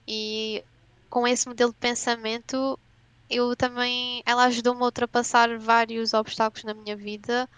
E 0.07 0.63
com 1.09 1.27
esse 1.27 1.47
modelo 1.47 1.71
de 1.71 1.77
pensamento, 1.77 2.79
eu 3.29 3.53
também. 3.55 4.23
Ela 4.25 4.45
ajudou-me 4.45 4.81
a 4.81 4.85
ultrapassar 4.85 5.57
vários 5.57 6.13
obstáculos 6.13 6.63
na 6.63 6.73
minha 6.73 6.95
vida 6.95 7.49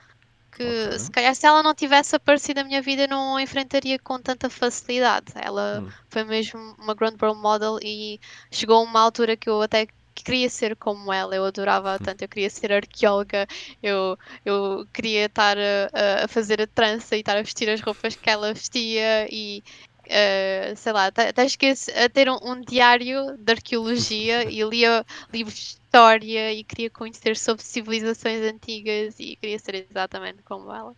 que 0.57 0.63
okay. 0.63 0.99
se 0.99 1.11
calhar 1.11 1.35
se 1.35 1.45
ela 1.45 1.61
não 1.61 1.75
tivesse 1.75 2.15
aparecido 2.15 2.61
na 2.61 2.67
minha 2.67 2.81
vida 2.81 3.03
eu 3.03 3.07
não 3.07 3.35
a 3.35 3.41
enfrentaria 3.41 3.99
com 3.99 4.19
tanta 4.19 4.49
facilidade. 4.49 5.27
Ela 5.35 5.81
hum. 5.81 5.91
foi 6.09 6.23
mesmo 6.23 6.75
uma 6.79 6.95
grande 6.95 7.17
role 7.21 7.39
model 7.39 7.77
e 7.81 8.19
chegou 8.49 8.77
a 8.77 8.81
uma 8.81 9.01
altura 9.01 9.37
que 9.37 9.47
eu 9.47 9.61
até 9.61 9.87
queria 10.15 10.49
ser 10.49 10.75
como 10.75 11.13
ela, 11.13 11.35
eu 11.35 11.45
adorava 11.45 11.93
hum. 11.93 11.99
tanto, 12.03 12.23
eu 12.23 12.27
queria 12.27 12.49
ser 12.49 12.73
arqueóloga, 12.73 13.47
eu, 13.83 14.17
eu 14.43 14.87
queria 14.91 15.25
estar 15.25 15.55
a, 15.57 16.25
a 16.25 16.27
fazer 16.27 16.59
a 16.59 16.65
trança 16.65 17.15
e 17.15 17.19
estar 17.19 17.37
a 17.37 17.41
vestir 17.43 17.69
as 17.69 17.79
roupas 17.79 18.15
que 18.15 18.29
ela 18.29 18.51
vestia 18.51 19.27
e 19.31 19.63
Uh, 20.07 20.75
sei 20.75 20.93
lá, 20.93 21.07
até 21.07 21.45
esqueci 21.45 21.91
a 21.91 22.07
ter 22.07 22.29
um, 22.29 22.37
um, 22.41 22.61
diário 22.61 23.37
de 23.37 23.51
arqueologia 23.51 24.43
e 24.49 24.63
lia 24.63 25.05
livros 25.33 25.77
história 25.87 26.53
e 26.53 26.63
queria 26.63 26.89
conhecer 26.89 27.35
sobre 27.35 27.63
civilizações 27.63 28.41
antigas 28.41 29.15
e 29.19 29.35
queria 29.35 29.59
ser 29.59 29.87
exatamente 29.89 30.43
como 30.43 30.71
ela. 30.71 30.93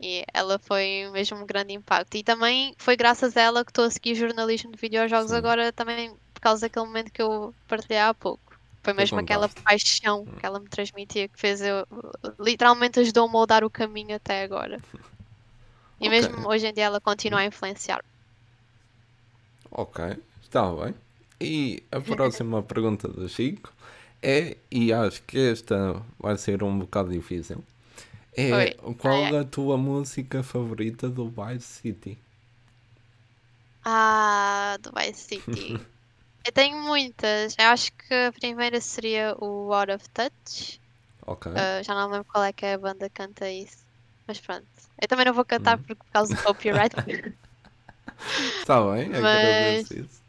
E 0.00 0.24
ela 0.34 0.58
foi 0.58 1.08
mesmo 1.12 1.38
um 1.38 1.46
grande 1.46 1.72
impacto. 1.72 2.16
E 2.16 2.22
também 2.22 2.74
foi 2.76 2.96
graças 2.96 3.36
a 3.36 3.40
ela 3.40 3.64
que 3.64 3.70
estou 3.70 3.84
a 3.84 3.90
seguir 3.90 4.14
jornalismo 4.14 4.72
de 4.72 4.78
videojogos 4.78 5.30
Sim. 5.30 5.36
agora 5.36 5.72
também 5.72 6.10
por 6.34 6.40
causa 6.40 6.62
daquele 6.62 6.86
momento 6.86 7.12
que 7.12 7.22
eu 7.22 7.54
partilhei 7.66 8.00
há 8.00 8.12
pouco. 8.12 8.42
Foi 8.82 8.92
mesmo 8.92 9.18
aquela 9.18 9.48
paixão 9.48 10.22
hum. 10.22 10.36
que 10.38 10.46
ela 10.46 10.60
me 10.60 10.68
transmitia 10.68 11.28
que 11.28 11.38
fez 11.38 11.60
eu 11.60 11.86
literalmente 12.38 13.00
ajudou-me 13.00 13.30
a 13.30 13.32
moldar 13.32 13.64
o 13.64 13.70
caminho 13.70 14.14
até 14.14 14.44
agora. 14.44 14.80
E 16.00 16.06
okay. 16.06 16.08
mesmo 16.08 16.46
hoje 16.48 16.66
em 16.66 16.72
dia 16.72 16.84
ela 16.84 17.00
continua 17.00 17.40
a 17.40 17.46
influenciar. 17.46 18.04
Ok, 19.78 20.16
está 20.42 20.74
bem. 20.74 20.94
E 21.38 21.82
a 21.92 22.00
próxima 22.00 22.62
pergunta 22.62 23.08
do 23.08 23.28
Chico 23.28 23.70
é, 24.22 24.56
e 24.70 24.90
acho 24.90 25.22
que 25.24 25.38
esta 25.38 26.02
vai 26.18 26.38
ser 26.38 26.62
um 26.62 26.78
bocado 26.78 27.10
difícil. 27.10 27.62
É 28.34 28.54
Oi. 28.54 28.94
qual 28.98 29.26
é. 29.26 29.38
a 29.40 29.44
tua 29.44 29.76
música 29.76 30.42
favorita 30.42 31.10
do 31.10 31.28
Vice 31.28 31.82
City? 31.82 32.18
Ah, 33.84 34.78
do 34.80 34.90
Vice 34.96 35.20
City. 35.20 35.78
Eu 36.46 36.52
tenho 36.52 36.78
muitas. 36.78 37.54
Eu 37.58 37.66
acho 37.66 37.92
que 37.92 38.14
a 38.14 38.32
primeira 38.32 38.80
seria 38.80 39.36
o 39.38 39.74
Out 39.74 39.92
of 39.92 40.08
Touch. 40.08 40.80
Ok. 41.26 41.52
Uh, 41.52 41.84
já 41.84 41.94
não 41.94 42.08
lembro 42.08 42.24
qual 42.32 42.44
é 42.44 42.52
que 42.52 42.64
é 42.64 42.74
a 42.74 42.78
banda 42.78 43.10
que 43.10 43.16
canta 43.16 43.50
isso. 43.50 43.84
Mas 44.26 44.40
pronto. 44.40 44.64
Eu 45.02 45.06
também 45.06 45.26
não 45.26 45.34
vou 45.34 45.44
cantar 45.44 45.78
hum. 45.78 45.82
por 45.82 45.96
causa 46.10 46.34
do 46.34 46.42
copyright. 46.42 46.94
Está 48.60 48.80
bem, 48.92 49.08
Mas... 49.08 49.90
isso. 49.90 50.22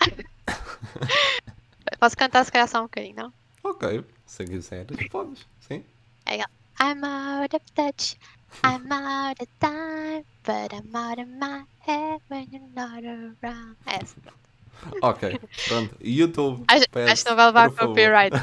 Posso 1.98 2.16
cantar 2.16 2.44
se 2.44 2.52
calhar 2.52 2.68
só 2.68 2.80
um 2.80 2.84
bocadinho, 2.84 3.16
não? 3.16 3.32
Ok, 3.62 4.04
se 4.26 4.44
quiseres, 4.44 5.08
podes, 5.08 5.46
sim. 5.60 5.84
É 6.26 6.36
I'm 6.78 7.02
out 7.04 7.54
of 7.54 7.62
touch, 7.74 8.16
I'm 8.62 8.92
out 8.92 9.40
of 9.40 9.48
time, 9.60 10.24
but 10.44 10.72
I'm 10.72 10.94
out 10.94 11.18
of 11.18 11.28
my 11.28 11.64
head 11.80 12.20
when 12.28 12.48
you're 12.52 12.68
not 12.74 13.02
around. 13.04 13.76
É 13.86 13.96
essa, 14.02 14.20
pronto. 14.20 14.46
Ok, 15.02 15.40
pronto. 15.68 15.96
YouTube. 16.00 16.64
Acho, 16.68 16.84
acho 17.10 17.24
que 17.24 17.30
não 17.30 17.36
vai 17.36 17.46
levar 17.46 17.70
copyright. 17.70 18.34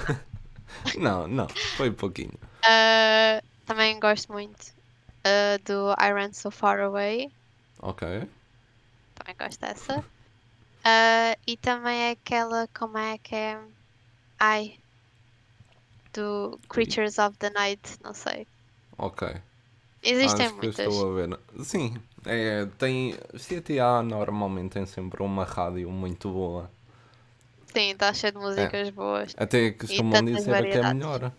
não, 0.98 1.28
não, 1.28 1.48
foi 1.78 1.90
um 1.90 1.94
pouquinho. 1.94 2.34
Uh, 2.66 3.44
também 3.66 4.00
gosto 4.00 4.32
muito 4.32 4.74
uh, 5.24 5.62
do 5.64 5.92
I 6.00 6.12
Ran 6.12 6.34
So 6.34 6.50
Far 6.50 6.80
Away. 6.80 7.32
Ok. 7.82 8.28
Também 9.34 9.48
gosto 9.48 9.60
dessa. 9.60 10.00
Uh, 10.00 11.40
e 11.48 11.58
também 11.58 12.10
é 12.10 12.12
aquela, 12.12 12.68
como 12.78 12.98
é 12.98 13.18
que 13.18 13.36
é? 13.36 13.60
Ai. 14.40 14.76
Do 16.14 16.60
Creatures 16.70 17.18
of 17.18 17.38
the 17.38 17.50
Night, 17.50 17.98
não 18.04 18.14
sei. 18.14 18.46
Ok. 18.98 19.28
Existem 20.04 20.48
Acho 20.48 20.56
muitas. 20.56 20.80
estou 20.80 21.12
a 21.12 21.16
ver. 21.16 21.40
Sim, 21.64 21.96
é, 22.26 22.68
tem. 22.78 23.18
CTA 23.36 24.04
normalmente 24.04 24.74
tem 24.74 24.86
sempre 24.86 25.24
uma 25.24 25.46
rádio 25.46 25.90
muito 25.90 26.30
boa. 26.30 26.70
Sim, 27.74 27.92
está 27.92 28.14
cheio 28.14 28.34
de 28.34 28.40
músicas 28.40 28.90
é. 28.90 28.92
boas. 28.92 29.34
Até 29.38 29.72
costumam 29.72 30.24
dizer 30.24 30.70
que 30.70 30.78
é 30.78 30.94
melhor. 30.94 31.32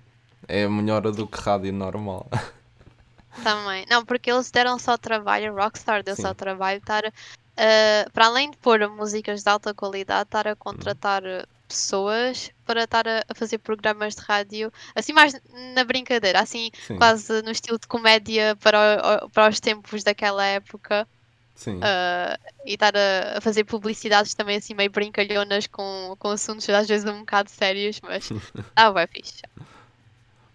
É 0.49 0.66
melhor 0.66 1.03
do 1.12 1.26
que 1.26 1.38
rádio 1.38 1.72
normal. 1.72 2.26
Também. 3.42 3.84
Não, 3.88 4.05
porque 4.05 4.30
eles 4.30 4.51
deram 4.51 4.78
só 4.78 4.97
trabalho, 4.97 5.55
Rockstar 5.55 6.03
deu 6.03 6.16
Sim. 6.16 6.22
só 6.22 6.34
trabalho 6.34 6.78
estar. 6.78 7.12
Uh, 7.55 8.11
para 8.11 8.27
além 8.27 8.51
de 8.51 8.57
pôr 8.57 8.89
músicas 8.89 9.45
de 9.45 9.49
alta 9.49 9.73
qualidade, 9.73 10.27
estar 10.27 10.49
a 10.49 10.57
contratar 10.57 11.23
pessoas 11.69 12.51
para 12.65 12.85
estar 12.85 13.07
a, 13.07 13.25
a, 13.29 13.35
fazer 13.35 13.59
programas 13.59 14.15
de 14.15 14.23
rádio, 14.23 14.73
assim 14.95 15.13
mais 15.13 15.35
na 15.75 15.85
brincadeira, 15.85 16.41
assim 16.41 16.71
Sim. 16.87 16.97
quase 16.97 17.43
no 17.43 17.51
estilo 17.51 17.79
de 17.79 17.87
comédia 17.87 18.57
para, 18.57 19.23
o, 19.25 19.31
para 19.31 19.49
os 19.49 19.61
tempos 19.61 20.03
daquela 20.03 20.45
época. 20.45 21.07
Sim. 21.55 21.77
Uh, 21.77 22.53
e 22.67 22.75
estar 22.75 22.93
a, 22.97 23.39
a, 23.39 23.41
fazer 23.41 23.63
publicidades 23.63 24.35
também 24.35 24.57
assim 24.57 24.75
meio 24.75 24.91
brincalhonas 24.91 25.69
com, 25.69 26.17
com 26.19 26.31
assuntos 26.31 26.69
às 26.69 26.89
vezes 26.89 27.09
um 27.09 27.21
bocado 27.21 27.49
sérios, 27.49 28.01
mas 28.03 28.29
ah, 28.75 28.93
é 28.97 29.07
fixe. 29.07 29.43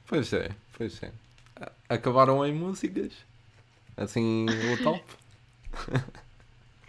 Pois 0.06 0.34
é, 0.34 0.50
pois 0.78 1.02
é. 1.02 1.12
Acabaram 1.88 2.46
em 2.46 2.54
músicas? 2.54 3.14
Assim, 3.96 4.46
o 4.74 4.84
top? 4.84 5.04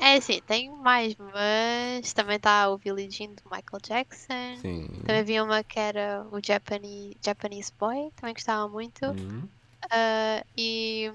É 0.01 0.19
sim, 0.21 0.41
tem 0.47 0.71
mais, 0.71 1.15
mas 1.17 2.13
também 2.15 2.37
está 2.37 2.71
o 2.71 2.79
Billie 2.79 3.11
Jean 3.11 3.29
do 3.29 3.43
Michael 3.45 3.81
Jackson. 3.87 4.57
Sim. 4.61 4.89
Também 5.05 5.21
havia 5.21 5.45
uma 5.45 5.63
que 5.63 5.79
era 5.79 6.27
o 6.33 6.41
Japanese, 6.43 7.17
Japanese 7.23 7.71
Boy, 7.79 8.11
também 8.17 8.33
gostava 8.33 8.67
muito. 8.67 9.05
Uhum. 9.05 9.47
Uh, 9.85 10.47
e 10.57 11.13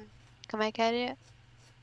como 0.49 0.63
é 0.63 0.71
que 0.71 0.81
era? 0.81 1.17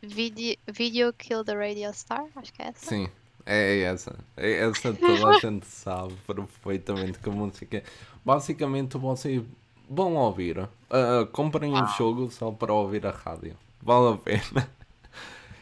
Video, 0.01 0.57
Video 0.67 1.13
Kill 1.13 1.45
the 1.45 1.55
Radio 1.55 1.93
Star, 1.93 2.25
acho 2.37 2.53
que 2.53 2.63
é 2.63 2.69
essa. 2.69 2.87
Sim, 2.87 3.09
é 3.45 3.81
essa. 3.81 4.17
É 4.37 4.69
essa 4.69 4.93
toda 4.93 5.29
a 5.29 5.39
gente 5.39 5.67
sabe 5.67 6.15
perfeitamente 6.27 7.19
que 7.19 7.29
a 7.29 7.33
música 7.33 7.79
é. 7.79 7.85
Basicamente 8.25 8.97
você 8.97 9.45
vão 9.89 10.15
ouvir. 10.15 10.59
Uh, 10.59 11.27
comprem 11.33 11.73
um 11.73 11.87
jogo 11.89 12.31
só 12.31 12.51
para 12.51 12.73
ouvir 12.73 13.07
a 13.07 13.11
rádio. 13.11 13.57
Vale 13.81 14.15
a 14.15 14.17
pena. 14.17 14.71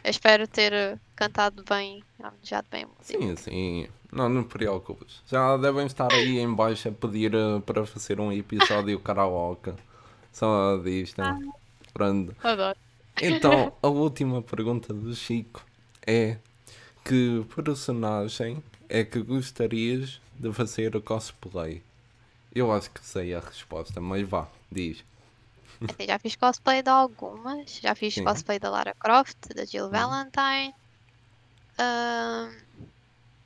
Eu 0.02 0.10
espero 0.10 0.46
ter 0.46 0.98
cantado 1.14 1.62
bem, 1.68 2.02
já 2.42 2.62
bem. 2.70 2.86
Sim, 3.02 3.36
sim. 3.36 3.88
Não, 4.10 4.28
não 4.28 4.42
preocupes. 4.42 5.22
Já 5.26 5.56
devem 5.56 5.86
estar 5.86 6.12
aí 6.12 6.38
em 6.38 6.52
baixo 6.52 6.88
a 6.88 6.92
pedir 6.92 7.34
uh, 7.34 7.60
para 7.60 7.84
fazer 7.86 8.20
um 8.20 8.32
episódio 8.32 8.98
karaoke. 9.00 9.72
Só 10.32 10.78
disto. 10.78 11.20
Ah, 11.20 11.38
Pronto. 11.92 12.34
Adoro. 12.42 12.78
Então, 13.20 13.72
a 13.82 13.88
última 13.88 14.42
pergunta 14.42 14.92
do 14.94 15.14
Chico 15.14 15.64
é 16.06 16.38
que 17.04 17.44
personagem 17.54 18.62
é 18.88 19.04
que 19.04 19.20
gostarias 19.20 20.20
de 20.38 20.52
fazer 20.52 21.00
cosplay? 21.02 21.82
Eu 22.54 22.72
acho 22.72 22.90
que 22.90 23.04
sei 23.04 23.34
a 23.34 23.40
resposta, 23.40 24.00
mas 24.00 24.26
vá, 24.26 24.48
diz. 24.72 25.04
Assim, 25.88 26.06
já 26.06 26.18
fiz 26.18 26.36
cosplay 26.36 26.82
de 26.82 26.90
algumas. 26.90 27.78
Já 27.80 27.94
fiz 27.94 28.14
Sim. 28.14 28.24
cosplay 28.24 28.58
da 28.58 28.70
Lara 28.70 28.94
Croft, 28.94 29.38
da 29.54 29.64
Jill 29.64 29.86
uhum. 29.86 29.90
Valentine. 29.90 30.74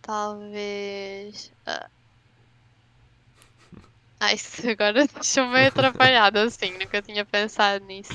Talvez. 0.03 1.53
Uh... 1.67 1.89
Ah, 4.21 4.33
isso 4.33 4.63
agora 4.69 5.07
deixou 5.07 5.47
meio 5.47 5.69
atrapalhado 5.69 6.39
assim, 6.39 6.73
nunca 6.79 7.01
tinha 7.03 7.25
pensado 7.25 7.85
nisso. 7.85 8.13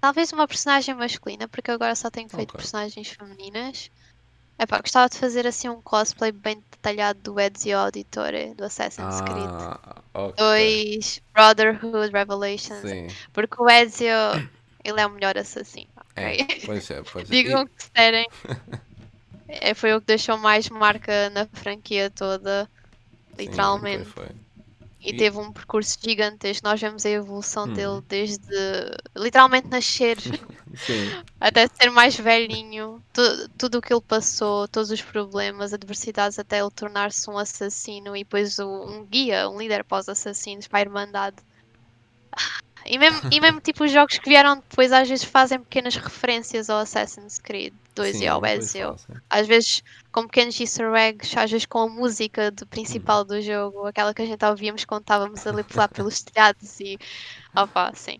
Talvez 0.00 0.32
uma 0.32 0.48
personagem 0.48 0.94
masculina, 0.94 1.46
porque 1.46 1.70
agora 1.70 1.94
só 1.94 2.10
tenho 2.10 2.28
feito 2.28 2.50
okay. 2.50 2.58
personagens 2.58 3.08
femininas. 3.08 3.90
Epá, 4.58 4.80
gostava 4.80 5.08
de 5.08 5.18
fazer 5.18 5.46
assim 5.46 5.68
um 5.68 5.80
cosplay 5.80 6.30
bem 6.30 6.62
detalhado 6.70 7.20
do 7.20 7.40
Ezio 7.40 7.78
Auditore, 7.78 8.54
do 8.54 8.64
Assassin's 8.64 9.20
ah, 9.20 9.24
Creed. 9.24 9.94
Okay. 10.14 10.94
2, 10.94 11.22
Brotherhood, 11.32 12.12
Revelations. 12.12 12.88
Sim. 12.88 13.06
Porque 13.32 13.60
o 13.60 13.68
Ezio, 13.68 14.14
ele 14.84 15.00
é 15.00 15.06
o 15.06 15.10
melhor 15.10 15.36
assassino. 15.36 15.90
Okay? 16.12 16.40
É, 16.40 16.66
pois 16.66 16.90
é, 16.90 17.02
pois 17.02 17.28
é. 17.30 17.32
Digam 17.32 17.62
o 17.62 17.66
que 17.66 17.74
quiserem. 17.76 18.28
é, 19.48 19.74
foi 19.74 19.94
o 19.94 20.00
que 20.00 20.06
deixou 20.06 20.36
mais 20.36 20.68
marca 20.68 21.30
na 21.30 21.46
franquia 21.46 22.10
toda. 22.10 22.68
Literalmente. 23.38 24.04
Sim, 24.04 24.10
foi, 24.10 24.28
E, 25.04 25.16
teve 25.16 25.38
um 25.38 25.52
percurso 25.52 25.98
gigantesco. 26.00 26.66
Nós 26.66 26.80
vemos 26.80 27.04
a 27.04 27.10
evolução 27.10 27.64
hum. 27.64 27.72
dele 27.72 28.02
desde 28.08 28.46
literalmente 29.16 29.68
nascer 29.68 30.16
até 31.40 31.66
ser 31.66 31.90
mais 31.90 32.16
velhinho. 32.16 33.02
tudo 33.58 33.78
o 33.78 33.82
que 33.82 33.92
ele 33.92 34.00
passou, 34.00 34.68
todos 34.68 34.90
os 34.90 35.02
problemas, 35.02 35.72
adversidades, 35.72 36.38
até 36.38 36.60
ele 36.60 36.70
tornar-se 36.70 37.28
um 37.28 37.36
assassino 37.36 38.16
e 38.16 38.20
depois 38.20 38.58
um 38.58 39.04
guia, 39.04 39.48
um 39.48 39.58
líder 39.58 39.82
para 39.82 39.98
os 39.98 40.08
assassinos, 40.08 40.68
para 40.68 40.78
a 40.78 40.82
Irmandade. 40.82 41.36
E 42.86 42.98
mesmo, 42.98 43.28
e 43.32 43.40
mesmo 43.40 43.60
tipo 43.60 43.84
os 43.84 43.90
jogos 43.90 44.18
que 44.18 44.28
vieram 44.28 44.56
depois 44.56 44.92
às 44.92 45.08
vezes 45.08 45.24
fazem 45.24 45.58
pequenas 45.58 45.96
referências 45.96 46.70
ao 46.70 46.78
Assassin's 46.78 47.38
Creed 47.38 47.74
2 47.94 48.16
Sim, 48.16 48.24
e 48.24 48.28
ao 48.28 48.44
Ezio. 48.44 48.96
Às 49.28 49.46
vezes 49.46 49.82
com 50.10 50.26
pequenos 50.26 50.58
easter 50.60 50.92
eggs, 50.94 51.38
às 51.38 51.50
vezes 51.50 51.66
com 51.66 51.80
a 51.80 51.88
música 51.88 52.50
do 52.50 52.66
principal 52.66 53.20
uhum. 53.20 53.26
do 53.26 53.42
jogo, 53.42 53.86
aquela 53.86 54.14
que 54.14 54.22
a 54.22 54.26
gente 54.26 54.44
ouvíamos 54.44 54.84
quando 54.84 55.02
estávamos 55.02 55.46
ali 55.46 55.64
lá 55.74 55.88
pelos 55.88 56.22
telhados 56.24 56.80
e 56.80 56.98
opa, 57.54 57.92
sim. 57.94 58.18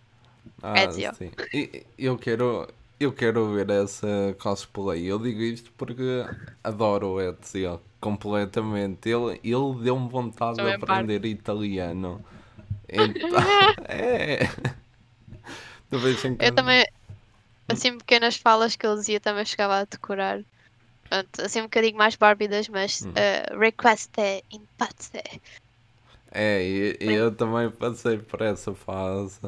Ah, 0.62 0.84
Ezio. 0.84 1.14
Sim. 1.14 1.30
E, 1.52 1.84
eu 1.98 2.16
quero 2.16 2.68
eu 2.98 3.12
quero 3.12 3.52
ver 3.52 3.68
essa 3.70 4.36
cosplay. 4.40 5.04
Eu 5.04 5.18
digo 5.18 5.40
isto 5.40 5.72
porque 5.76 6.24
adoro 6.62 7.14
o 7.14 7.20
Ezio 7.20 7.80
completamente. 8.00 9.08
Ele, 9.08 9.40
ele 9.42 9.82
deu-me 9.82 10.08
vontade 10.08 10.56
de 10.56 10.72
aprender 10.72 11.20
parte. 11.20 11.28
italiano. 11.28 12.24
Então, 12.94 13.30
é. 13.88 14.40
Eu 16.38 16.54
também, 16.54 16.86
assim, 17.68 17.98
pequenas 17.98 18.36
falas 18.36 18.76
que 18.76 18.86
ele 18.86 18.96
dizia 18.96 19.20
também 19.20 19.44
chegava 19.44 19.78
a 19.78 19.84
decorar. 19.84 20.40
Pronto, 21.08 21.42
assim 21.42 21.60
um 21.60 21.64
bocadinho 21.64 21.96
mais 21.96 22.16
bárbidas, 22.16 22.68
mas 22.68 23.02
hum. 23.02 23.10
uh, 23.10 23.58
request 23.58 24.12
in 24.50 24.66
pazze. 24.78 25.22
É, 26.30 26.62
e, 26.62 26.96
eu 27.00 27.34
também 27.34 27.70
passei 27.70 28.18
por 28.18 28.40
essa 28.40 28.74
fase. 28.74 29.40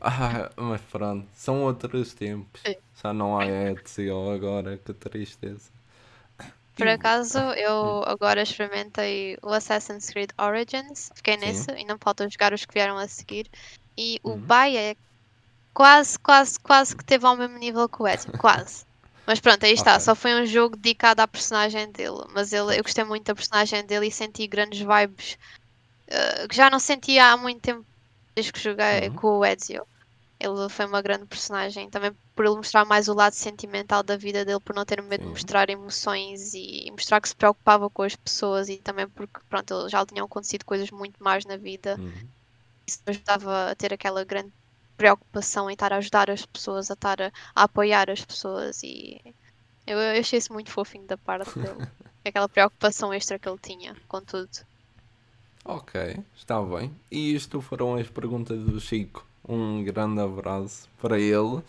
Ah, 0.00 0.50
mas 0.56 0.80
pronto, 0.82 1.26
são 1.34 1.62
outros 1.62 2.14
tempos. 2.14 2.62
Já 3.02 3.12
não 3.12 3.38
há 3.38 3.46
Ezio 3.46 4.30
agora, 4.30 4.78
que 4.78 4.92
tristeza. 4.94 5.70
Por 6.76 6.88
acaso, 6.88 7.38
eu 7.38 8.02
agora 8.04 8.42
experimentei 8.42 9.38
o 9.42 9.48
Assassin's 9.48 10.10
Creed 10.10 10.30
Origins, 10.38 11.10
fiquei 11.14 11.38
Sim. 11.38 11.46
nisso, 11.46 11.70
e 11.70 11.84
não 11.86 11.96
falta 11.98 12.28
jogar 12.28 12.52
os 12.52 12.66
que 12.66 12.74
vieram 12.74 12.98
a 12.98 13.08
seguir. 13.08 13.48
E 13.96 14.20
o 14.22 14.32
uhum. 14.32 14.40
Bay 14.40 14.76
é 14.76 14.96
quase, 15.76 16.18
quase, 16.18 16.58
quase 16.58 16.96
que 16.96 17.04
teve 17.04 17.26
ao 17.26 17.36
mesmo 17.36 17.58
nível 17.58 17.86
que 17.86 18.02
o 18.02 18.08
Ezio, 18.08 18.32
quase. 18.40 18.86
Mas 19.26 19.40
pronto, 19.40 19.66
aí 19.66 19.74
está. 19.74 19.92
Okay. 19.92 20.04
Só 20.04 20.14
foi 20.14 20.34
um 20.40 20.46
jogo 20.46 20.74
dedicado 20.74 21.20
à 21.20 21.28
personagem 21.28 21.92
dele. 21.92 22.24
Mas 22.32 22.52
ele, 22.52 22.78
eu 22.78 22.82
gostei 22.82 23.04
muito 23.04 23.26
da 23.26 23.34
personagem 23.34 23.84
dele 23.84 24.06
e 24.06 24.10
senti 24.10 24.46
grandes 24.46 24.80
vibes 24.80 25.36
uh, 26.08 26.48
que 26.48 26.56
já 26.56 26.70
não 26.70 26.78
sentia 26.78 27.32
há 27.32 27.36
muito 27.36 27.60
tempo 27.60 27.84
desde 28.34 28.52
que 28.52 28.60
joguei 28.60 29.08
uhum. 29.08 29.16
com 29.16 29.38
o 29.38 29.44
Ezio. 29.44 29.86
Ele 30.40 30.68
foi 30.70 30.86
uma 30.86 31.02
grande 31.02 31.26
personagem, 31.26 31.90
também 31.90 32.12
por 32.34 32.44
ele 32.46 32.56
mostrar 32.56 32.84
mais 32.84 33.08
o 33.08 33.14
lado 33.14 33.32
sentimental 33.32 34.02
da 34.02 34.16
vida 34.16 34.44
dele, 34.44 34.60
por 34.60 34.74
não 34.74 34.84
ter 34.84 35.02
medo 35.02 35.24
de 35.24 35.30
mostrar 35.30 35.68
emoções 35.70 36.52
e, 36.54 36.90
mostrar 36.90 37.20
que 37.20 37.28
se 37.28 37.36
preocupava 37.36 37.88
com 37.88 38.02
as 38.02 38.14
pessoas 38.14 38.68
e 38.68 38.76
também 38.76 39.08
porque 39.08 39.40
pronto, 39.48 39.88
já 39.88 40.00
lhe 40.00 40.06
tinham 40.06 40.26
acontecido 40.26 40.64
coisas 40.64 40.90
muito 40.90 41.22
mais 41.22 41.44
na 41.46 41.56
vida. 41.56 41.96
Uhum. 41.98 42.28
Isso 42.86 43.00
ajudava 43.06 43.70
a 43.70 43.74
ter 43.74 43.94
aquela 43.94 44.24
grande 44.24 44.52
preocupação 44.96 45.70
em 45.70 45.74
estar 45.74 45.92
a 45.92 45.96
ajudar 45.96 46.30
as 46.30 46.44
pessoas, 46.46 46.90
a 46.90 46.94
estar 46.94 47.20
a, 47.20 47.32
a 47.54 47.64
apoiar 47.64 48.10
as 48.10 48.24
pessoas 48.24 48.82
e 48.82 49.20
eu, 49.86 49.98
eu 49.98 50.20
achei 50.20 50.38
isso 50.38 50.52
muito 50.52 50.70
fofinho 50.70 51.04
da 51.04 51.16
parte 51.16 51.58
dele. 51.58 51.86
aquela 52.28 52.48
preocupação 52.48 53.12
extra 53.12 53.38
que 53.38 53.48
ele 53.48 53.58
tinha 53.62 53.96
com 54.08 54.20
tudo. 54.20 54.50
Ok, 55.64 56.16
está 56.36 56.60
bem. 56.62 56.94
E 57.10 57.34
isto 57.34 57.60
foram 57.60 57.96
as 57.96 58.08
perguntas 58.08 58.58
do 58.58 58.80
Chico. 58.80 59.24
Um 59.48 59.82
grande 59.84 60.20
abraço 60.20 60.88
para 61.00 61.18
ele. 61.18 61.62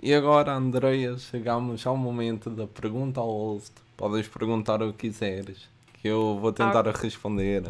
E 0.00 0.12
agora, 0.14 0.54
Andreia, 0.54 1.16
chegamos 1.18 1.86
ao 1.86 1.96
momento 1.96 2.50
da 2.50 2.66
pergunta 2.66 3.20
ao 3.20 3.30
host. 3.30 3.72
Podes 3.96 4.28
perguntar 4.28 4.82
o 4.82 4.92
que 4.92 5.08
quiseres, 5.08 5.68
que 5.94 6.08
eu 6.08 6.38
vou 6.40 6.52
tentar 6.52 6.86
okay. 6.88 7.02
responder. 7.02 7.62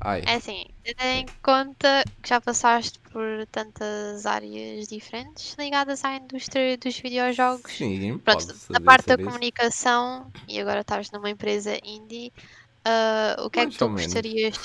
Ai. 0.00 0.22
É 0.26 0.36
assim, 0.36 0.64
tendo 0.82 1.02
em 1.02 1.26
conta 1.42 2.04
que 2.22 2.28
já 2.28 2.40
passaste 2.40 2.98
por 3.10 3.46
tantas 3.52 4.24
áreas 4.24 4.88
diferentes 4.88 5.54
ligadas 5.58 6.04
à 6.04 6.16
indústria 6.16 6.76
dos 6.78 6.98
videojogos. 6.98 7.70
Sim, 7.70 8.18
Pronto, 8.18 8.46
na 8.70 8.80
parte 8.80 9.06
da 9.08 9.14
isso. 9.14 9.24
comunicação 9.24 10.30
e 10.48 10.58
agora 10.58 10.80
estás 10.80 11.10
numa 11.10 11.28
empresa 11.28 11.76
indie, 11.84 12.32
uh, 12.86 13.44
o 13.44 13.50
que 13.50 13.58
Mais 13.58 13.68
é 13.68 13.72
que 13.72 13.78
tu 13.78 13.88
gostarias. 13.90 14.56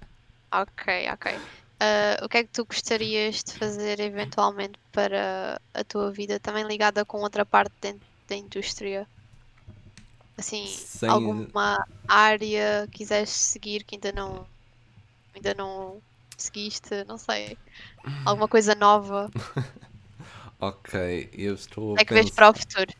ok, 0.52 1.10
ok. 1.12 1.36
Uh, 1.36 2.24
o 2.24 2.28
que 2.28 2.38
é 2.38 2.44
que 2.44 2.50
tu 2.50 2.64
gostarias 2.64 3.44
de 3.44 3.52
fazer 3.52 4.00
eventualmente 4.00 4.78
para 4.90 5.60
a 5.74 5.84
tua 5.84 6.10
vida 6.10 6.40
também 6.40 6.66
ligada 6.66 7.04
com 7.04 7.20
outra 7.20 7.44
parte 7.44 7.74
dentro 7.80 8.06
da 8.26 8.34
indústria? 8.34 9.06
Assim, 10.36 10.66
Sem... 10.66 11.08
alguma 11.08 11.86
área 12.06 12.88
quiseres 12.90 13.30
seguir 13.30 13.84
que 13.84 13.96
ainda 13.96 14.12
não 14.12 14.46
ainda 15.38 15.54
não 15.54 16.02
seguiste, 16.36 17.04
não 17.06 17.16
sei. 17.16 17.56
Alguma 18.24 18.48
coisa 18.48 18.74
nova. 18.74 19.30
ok, 20.60 21.30
eu 21.32 21.54
estou. 21.54 21.96
É 21.98 22.04
que 22.04 22.14
vês 22.14 22.30
para 22.30 22.50
o 22.50 22.54
futuro. 22.54 22.92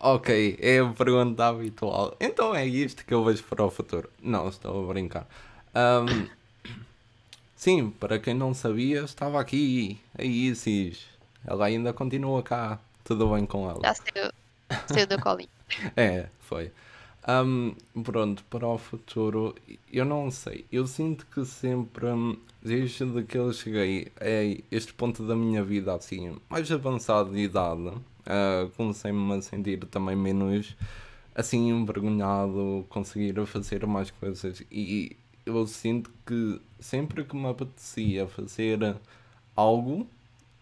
Ok, 0.00 0.58
é 0.60 0.80
a 0.80 0.86
pergunta 0.86 1.46
habitual. 1.46 2.16
Então 2.20 2.54
é 2.54 2.66
isto 2.66 3.04
que 3.04 3.14
eu 3.14 3.24
vejo 3.24 3.42
para 3.44 3.64
o 3.64 3.70
futuro. 3.70 4.10
Não, 4.22 4.48
estou 4.48 4.84
a 4.84 4.92
brincar. 4.92 5.26
Um, 5.74 6.28
sim, 7.56 7.90
para 7.90 8.18
quem 8.18 8.34
não 8.34 8.52
sabia, 8.52 9.00
estava 9.00 9.40
aqui. 9.40 9.98
A 10.18 10.22
Isis. 10.22 11.06
Ela 11.46 11.66
ainda 11.66 11.92
continua 11.92 12.42
cá. 12.42 12.78
Tudo 13.02 13.28
bem 13.34 13.46
com 13.46 13.68
ela. 13.68 13.80
Já 13.82 13.94
saiu, 13.94 14.30
saiu 14.86 15.06
do 15.06 15.20
colinho. 15.20 15.48
é, 15.96 16.28
foi. 16.40 16.70
Um, 17.26 17.74
pronto, 18.02 18.44
para 18.50 18.66
o 18.66 18.76
futuro, 18.76 19.54
eu 19.90 20.04
não 20.04 20.30
sei. 20.30 20.66
Eu 20.70 20.86
sinto 20.86 21.26
que 21.26 21.44
sempre, 21.46 22.06
desde 22.62 23.22
que 23.22 23.38
eu 23.38 23.50
cheguei 23.52 24.12
a 24.20 24.62
este 24.70 24.92
ponto 24.92 25.26
da 25.26 25.34
minha 25.34 25.64
vida, 25.64 25.94
assim, 25.94 26.36
mais 26.50 26.70
avançado 26.70 27.32
de 27.32 27.40
idade, 27.40 27.88
uh, 27.88 28.68
comecei-me 28.76 29.32
a 29.32 29.40
sentir 29.40 29.78
também 29.86 30.14
menos, 30.14 30.76
assim, 31.34 31.70
envergonhado, 31.70 32.84
conseguir 32.90 33.34
fazer 33.46 33.86
mais 33.86 34.10
coisas. 34.10 34.62
E 34.70 35.16
eu 35.46 35.66
sinto 35.66 36.10
que 36.26 36.60
sempre 36.78 37.24
que 37.24 37.34
me 37.34 37.48
apetecia 37.48 38.26
fazer 38.28 38.96
algo, 39.56 40.06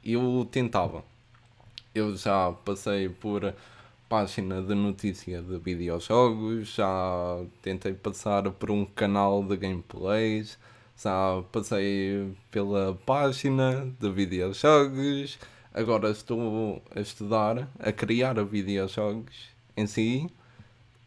eu 0.05 0.47
tentava. 0.51 1.05
Eu 1.93 2.17
já 2.17 2.53
passei 2.53 3.09
por 3.09 3.53
página 4.13 4.61
de 4.61 4.75
notícia 4.75 5.41
de 5.41 5.57
videojogos, 5.57 6.75
já 6.75 7.43
tentei 7.63 7.95
passar 7.95 8.51
por 8.51 8.71
um 8.71 8.85
canal 8.85 9.43
de 9.43 9.57
gameplays, 9.57 10.59
já 11.03 11.43
passei 11.51 12.31
pela 12.51 12.93
página 13.07 13.91
de 13.99 14.11
videojogos, 14.11 15.39
agora 15.73 16.11
estou 16.11 16.83
a 16.95 17.01
estudar, 17.01 17.67
a 17.79 17.91
criar 17.91 18.35
videojogos 18.45 19.35
em 19.75 19.87
si 19.87 20.27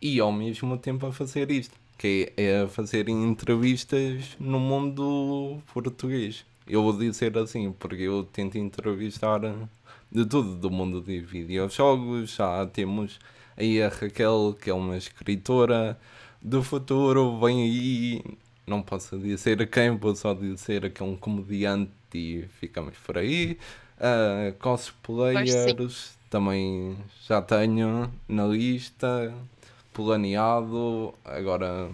e 0.01 0.20
ao 0.20 0.32
mesmo 0.32 0.76
tempo 0.76 1.06
a 1.06 1.14
fazer 1.14 1.51
isto, 1.51 1.78
que 1.99 2.34
é 2.36 2.66
fazer 2.68 3.08
entrevistas 3.08 4.36
no 4.39 4.60
mundo 4.60 5.60
português. 5.72 6.43
Eu 6.68 6.82
vou 6.82 6.97
dizer 6.97 7.38
assim, 7.38 7.72
porque 7.72 8.01
eu 8.01 8.24
tento 8.24 8.58
entrevistar 8.58 9.41
de 10.12 10.26
tudo 10.26 10.56
do 10.56 10.70
mundo 10.70 11.01
de 11.01 11.20
videojogos. 11.20 12.36
Já 12.36 12.66
temos 12.66 13.20
aí 13.58 13.82
a 13.82 13.89
Raquel, 13.89 14.56
que 14.60 14.70
é 14.70 14.74
uma 14.74 14.97
escritora 14.97 15.97
do 16.41 16.62
futuro, 16.62 17.39
vem 17.39 17.64
aí, 17.64 18.24
não 18.68 18.82
posso 18.82 19.18
dizer 19.18 19.68
quem, 19.70 19.97
vou 19.97 20.16
só 20.16 20.34
dizer 20.34 20.91
que 20.91 21.01
é 21.01 21.06
um 21.06 21.16
comediante 21.16 21.91
e 22.14 22.45
ficamos 22.60 22.95
por 22.97 23.18
aí. 23.18 23.58
Uh, 23.97 24.53
cosplayers 24.60 26.18
também 26.30 26.97
já 27.28 27.41
tenho 27.41 28.12
na 28.28 28.45
lista, 28.45 29.34
planeado. 29.93 31.14
Agora, 31.24 31.89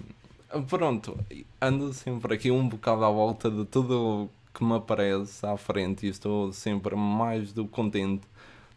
pronto, 0.68 1.18
ando 1.62 1.94
sempre 1.94 2.34
aqui 2.34 2.52
um 2.52 2.68
bocado 2.68 3.06
à 3.06 3.10
volta 3.10 3.50
de 3.50 3.66
tudo 3.66 4.30
que 4.54 4.64
me 4.64 4.76
aparece 4.76 5.46
à 5.46 5.56
frente 5.58 6.06
e 6.06 6.10
estou 6.10 6.52
sempre 6.52 6.96
mais 6.96 7.54
do 7.54 7.66
contente 7.68 8.28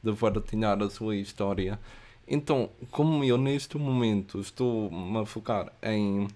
de 0.03 0.12
partilhar 0.12 0.83
a 0.83 0.91
sua 0.91 1.16
história. 1.16 1.79
Então, 2.27 2.70
como 2.91 3.22
eu 3.25 3.37
neste 3.37 3.77
momento 3.77 4.41
estou-me 4.41 5.18
a 5.18 5.27
focar 5.27 5.72
em 5.83 6.29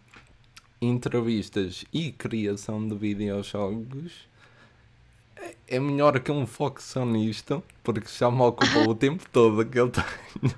entrevistas 0.80 1.84
e 1.93 2.12
criação 2.12 2.86
de 2.86 2.95
videojogos, 2.95 4.28
é 5.66 5.78
melhor 5.78 6.18
que 6.20 6.30
eu 6.30 6.34
me 6.34 6.47
foque 6.47 6.82
só 6.82 7.05
nisto, 7.05 7.62
porque 7.82 8.09
já 8.09 8.30
me 8.30 8.43
ocupou 8.43 8.91
o 8.91 8.95
tempo 8.95 9.24
todo 9.32 9.64
que 9.64 9.78
eu 9.78 9.91
tenho. 9.91 10.55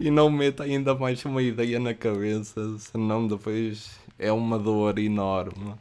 e 0.00 0.10
não 0.10 0.30
meta 0.30 0.64
ainda 0.64 0.94
mais 0.94 1.24
uma 1.24 1.42
ideia 1.42 1.78
na 1.78 1.94
cabeça, 1.94 2.78
senão 2.78 3.26
depois 3.26 3.98
é 4.18 4.32
uma 4.32 4.58
dor 4.58 4.98
enorme 4.98 5.74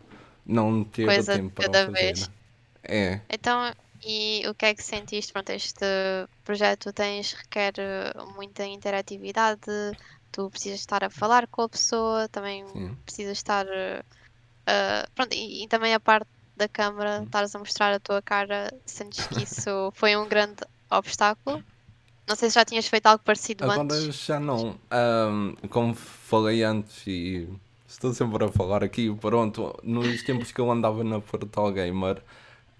não 0.46 0.84
ter 0.84 1.06
Coisa 1.06 1.36
tempo 1.36 1.52
para 1.52 1.66
cada 1.66 1.92
vez. 1.92 2.30
É. 2.84 3.20
Então, 3.30 3.74
e 4.06 4.44
o 4.48 4.54
que 4.54 4.66
é 4.66 4.74
que 4.74 4.84
sentiste? 4.84 5.32
Pronto, 5.32 5.50
este 5.52 5.86
projeto 6.44 6.92
tens, 6.92 7.34
requer 7.34 7.74
eh, 7.78 8.14
muita 8.36 8.66
interatividade, 8.66 9.62
tu 10.32 10.50
precisas 10.50 10.82
estar 10.82 11.04
a 11.04 11.10
falar 11.10 11.48
com 11.48 11.62
a 11.62 11.70
pessoa, 11.70 12.28
também 12.28 12.68
Sim. 12.68 12.98
precisas 13.06 13.38
estar. 13.38 13.66
Uh, 13.66 15.10
pronto, 15.16 15.34
e, 15.34 15.64
e, 15.64 15.68
também 15.68 15.94
a 15.94 16.00
parte 16.00 16.28
da 16.56 16.68
câmara, 16.68 17.22
hum. 17.22 17.24
estares 17.24 17.56
a 17.56 17.60
mostrar 17.60 17.94
a 17.94 18.00
tua 18.00 18.22
cara, 18.22 18.74
sentes 18.86 19.26
que 19.28 19.44
isso 19.44 19.92
foi 19.96 20.16
um 20.16 20.28
grande 20.28 20.64
obstáculo? 20.90 21.64
Não 22.28 22.36
sei 22.36 22.50
se 22.50 22.56
já 22.56 22.64
tinhas 22.64 22.88
feito 22.88 23.08
algo 23.08 23.24
parecido 23.24 23.66
Agora 23.66 23.82
antes. 23.82 24.26
já 24.26 24.40
não. 24.40 24.80
Um, 24.92 25.56
como 25.70 25.94
falei 25.94 26.64
antes 26.64 27.06
e 27.06 27.48
Estou 27.94 28.12
sempre 28.12 28.44
a 28.44 28.52
falar 28.52 28.84
aqui, 28.84 29.14
pronto, 29.14 29.80
nos 29.84 30.24
tempos 30.24 30.52
que 30.52 30.60
eu 30.60 30.70
andava 30.70 31.04
na 31.04 31.22
Portal 31.22 31.72
Gamer, 31.72 32.24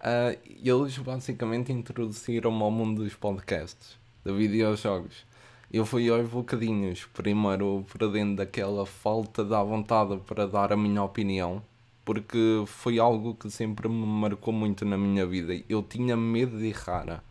uh, 0.02 0.40
eles 0.66 0.98
basicamente 0.98 1.72
introduziram-me 1.72 2.64
ao 2.64 2.72
mundo 2.72 3.04
dos 3.04 3.14
podcasts, 3.14 3.96
de 4.26 4.34
videojogos. 4.34 5.24
Eu 5.72 5.86
fui 5.86 6.10
aos 6.10 6.28
bocadinhos, 6.28 7.06
primeiro 7.14 7.86
para 7.94 8.08
dentro 8.08 8.38
daquela 8.38 8.88
falta 8.88 9.46
da 9.46 9.62
vontade 9.64 10.18
para 10.26 10.48
dar 10.48 10.74
a 10.74 10.76
minha 10.76 11.04
opinião, 11.04 11.62
porque 12.04 12.64
foi 12.66 12.98
algo 12.98 13.36
que 13.36 13.52
sempre 13.52 13.88
me 13.88 14.08
marcou 14.08 14.52
muito 14.52 14.84
na 14.84 14.98
minha 14.98 15.28
vida. 15.28 15.54
Eu 15.70 15.84
tinha 15.84 16.18
medo 16.18 16.58
de 16.58 16.70
errar 16.70 17.24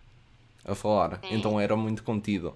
a 0.64 0.74
falar, 0.76 1.18
então 1.32 1.58
era 1.58 1.76
muito 1.76 2.04
contido. 2.04 2.54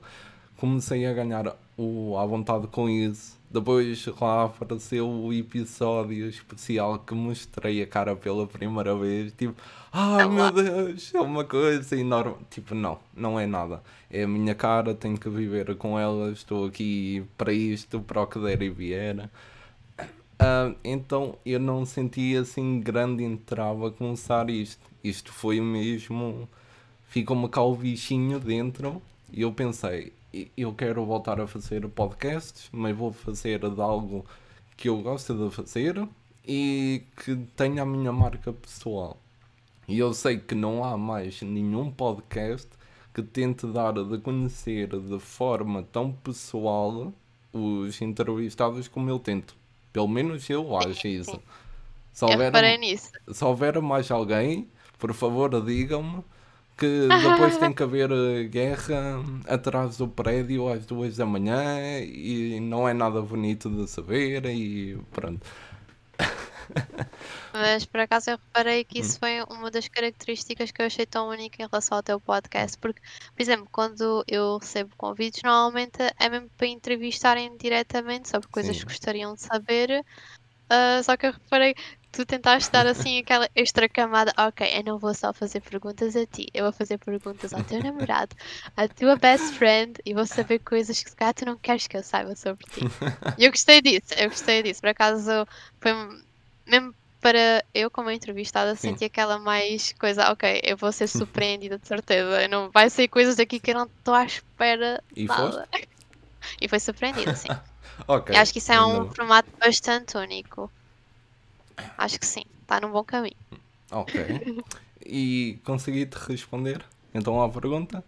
Comecei 0.57 1.05
a 1.05 1.13
ganhar 1.13 1.57
o, 1.77 2.17
à 2.17 2.25
vontade 2.25 2.69
com 2.69 2.89
isso 2.89 3.36
depois 3.51 4.07
lá 4.21 4.45
apareceu 4.45 5.09
o 5.09 5.33
episódio 5.33 6.29
especial 6.29 6.99
que 6.99 7.15
mostrei 7.15 7.83
a 7.83 7.87
cara 7.87 8.17
pela 8.17 8.47
primeira 8.47 8.95
vez. 8.97 9.33
Tipo, 9.33 9.55
ai 9.93 10.25
oh, 10.25 10.29
meu 10.31 10.51
Deus, 10.51 11.15
é 11.15 11.21
uma 11.21 11.45
coisa 11.45 11.97
enorme. 11.97 12.37
Tipo, 12.51 12.75
não, 12.75 12.99
não 13.15 13.39
é 13.39 13.47
nada. 13.47 13.83
É 14.11 14.25
a 14.25 14.29
minha 14.29 14.55
cara, 14.55 14.95
tenho 14.95 15.19
que 15.19 15.29
viver 15.29 15.75
com 15.77 15.99
ela. 15.99 16.31
Estou 16.31 16.67
aqui 16.67 17.25
para 17.37 17.53
isto, 17.53 18.01
para 18.01 18.23
o 18.23 18.27
que 18.27 18.39
der 18.39 18.63
e 18.63 18.71
vier. 18.71 19.31
Uh, 20.39 20.77
então 20.85 21.39
eu 21.47 21.59
não 21.59 21.87
senti 21.87 22.37
assim 22.37 22.81
grande 22.81 23.25
entrave 23.25 23.87
a 23.87 23.91
começar 23.91 24.51
isto. 24.51 24.85
Isto 25.03 25.33
foi 25.33 25.61
mesmo 25.61 26.49
ficou-me 27.09 27.49
cá 27.49 27.63
o 27.63 27.75
bichinho 27.75 28.39
dentro 28.39 29.01
e 29.33 29.43
eu 29.43 29.53
pensei, 29.53 30.13
eu 30.57 30.75
quero 30.75 31.05
voltar 31.05 31.41
a 31.41 31.47
fazer 31.47 31.87
podcasts, 31.89 32.69
mas 32.73 32.97
vou 32.97 33.13
fazer 33.13 33.59
de 33.59 33.81
algo 33.81 34.25
que 34.77 34.89
eu 34.89 34.99
gosto 34.99 35.35
de 35.35 35.55
fazer 35.55 36.07
e 36.47 37.03
que 37.25 37.37
tenha 37.57 37.83
a 37.83 37.87
minha 37.87 38.13
marca 38.13 38.53
pessoal. 38.53 39.17
E 39.89 39.99
eu 39.99 40.13
sei 40.13 40.39
que 40.39 40.55
não 40.55 40.85
há 40.85 40.97
mais 40.97 41.41
nenhum 41.43 41.91
podcast 41.91 42.69
que 43.15 43.23
tente 43.23 43.67
dar 43.67 43.93
de 43.93 44.19
conhecer 44.19 44.89
de 44.89 45.19
forma 45.19 45.83
tão 45.85 46.13
pessoal 46.13 47.13
os 47.53 48.03
entrevistados 48.03 48.89
como 48.89 49.09
eu 49.09 49.19
tento. 49.19 49.57
Pelo 49.93 50.09
menos 50.09 50.49
eu 50.51 50.77
acho 50.77 51.07
isso. 51.07 51.41
Se 52.13 52.25
houver. 52.25 52.53
Se 53.33 53.45
houver 53.45 53.81
mais 53.81 54.11
alguém, 54.11 54.69
por 54.99 55.15
favor, 55.15 55.63
digam-me 55.65 56.23
que 56.77 57.09
depois 57.09 57.57
tem 57.57 57.73
que 57.73 57.83
haver 57.83 58.11
eh, 58.11 58.45
guerra 58.45 59.25
atrás 59.49 59.97
do 59.97 60.07
prédio 60.07 60.69
às 60.69 60.85
duas 60.85 61.17
da 61.17 61.25
manhã 61.25 62.01
e 62.01 62.61
não 62.61 62.89
é 62.89 62.93
nada 62.93 63.23
bonito 63.23 63.71
de 63.71 63.89
saber 63.89 64.45
e 64.47 64.99
pronto. 65.13 65.47
Mas 67.53 67.87
por 67.87 68.01
acaso 68.01 68.31
eu 68.31 68.37
reparei 68.37 68.85
que 68.85 68.99
isso 68.99 69.17
hum. 69.17 69.21
foi 69.21 69.43
uma 69.57 69.71
das 69.71 69.89
características 69.89 70.71
que 70.71 70.83
eu 70.83 70.87
achei 70.87 71.07
tão 71.07 71.29
única 71.29 71.63
em 71.63 71.67
relação 71.67 71.97
ao 71.97 72.03
teu 72.03 72.21
podcast, 72.21 72.77
porque, 72.79 73.01
por 73.35 73.43
exemplo, 73.43 73.69
quando 73.73 74.25
eu 74.29 74.59
recebo 74.59 74.95
convites, 74.97 75.43
normalmente 75.43 75.99
é 76.19 76.29
mesmo 76.29 76.51
para 76.57 76.67
entrevistarem 76.67 77.57
diretamente 77.57 78.29
sobre 78.29 78.49
coisas 78.49 78.77
Sim. 78.77 78.83
que 78.83 78.89
gostariam 78.89 79.35
de 79.35 79.41
saber. 79.41 80.05
Uh, 80.71 81.03
só 81.05 81.17
que 81.17 81.27
eu 81.27 81.33
reparei 81.33 81.75
tu 82.11 82.25
tentaste 82.25 82.73
dar 82.73 82.87
assim 82.87 83.19
aquela 83.19 83.49
extra 83.55 83.89
camada, 83.89 84.33
ok, 84.39 84.67
eu 84.79 84.85
não 84.85 84.99
vou 84.99 85.13
só 85.15 85.33
fazer 85.33 85.61
perguntas 85.61 86.17
a 86.17 86.27
ti, 86.27 86.47
eu 86.55 86.65
vou 86.65 86.73
fazer 86.73 86.99
perguntas 86.99 87.53
ao 87.53 87.63
teu 87.63 87.81
namorado, 87.81 88.35
à 88.75 88.89
tua 88.89 89.17
best 89.17 89.53
friend 89.53 90.01
e 90.05 90.15
vou 90.15 90.27
saber 90.27 90.61
coisas 90.61 91.03
que 91.03 91.11
se 91.11 91.17
calhar 91.17 91.35
tu 91.35 91.45
não 91.45 91.59
queres 91.59 91.87
que 91.87 91.97
eu 91.97 92.03
saiba 92.03 92.35
sobre 92.35 92.65
ti. 92.67 92.89
E 93.37 93.45
eu 93.45 93.51
gostei 93.51 93.83
disso, 93.83 94.15
eu 94.17 94.31
gostei 94.31 94.63
disso. 94.63 94.81
Por 94.81 94.89
acaso 94.89 95.31
foi 95.79 95.93
mesmo 96.67 96.95
para 97.21 97.65
eu 97.75 97.91
como 97.91 98.11
entrevistada 98.11 98.75
senti 98.77 99.05
aquela 99.05 99.39
mais 99.39 99.93
coisa, 99.93 100.31
ok, 100.31 100.61
eu 100.65 100.77
vou 100.77 100.93
ser 100.93 101.09
surpreendida 101.09 101.79
de 101.79 101.87
certeza, 101.87 102.49
não 102.49 102.71
vai 102.71 102.89
ser 102.89 103.09
coisas 103.09 103.39
aqui 103.39 103.61
que 103.61 103.73
eu 103.73 103.75
não 103.75 103.85
estou 103.85 104.15
à 104.15 104.25
espera 104.25 105.03
e 105.15 105.25
nada. 105.25 105.69
Foste? 105.71 105.89
E 106.61 106.69
foi 106.69 106.79
surpreendida, 106.79 107.35
sim. 107.35 107.49
Acho 108.37 108.53
que 108.53 108.59
isso 108.59 108.73
é 108.73 108.85
um 108.85 109.11
formato 109.11 109.49
bastante 109.59 110.17
único. 110.17 110.71
Acho 111.99 112.19
que 112.19 112.27
sim, 112.27 112.43
está 112.63 112.81
num 112.81 112.91
bom 112.91 113.05
caminho. 113.05 113.37
Ok. 113.91 114.15
E 115.09 115.61
consegui-te 115.65 116.17
responder 116.17 116.85
então 117.15 117.41
à 117.41 117.49
pergunta? 117.49 118.03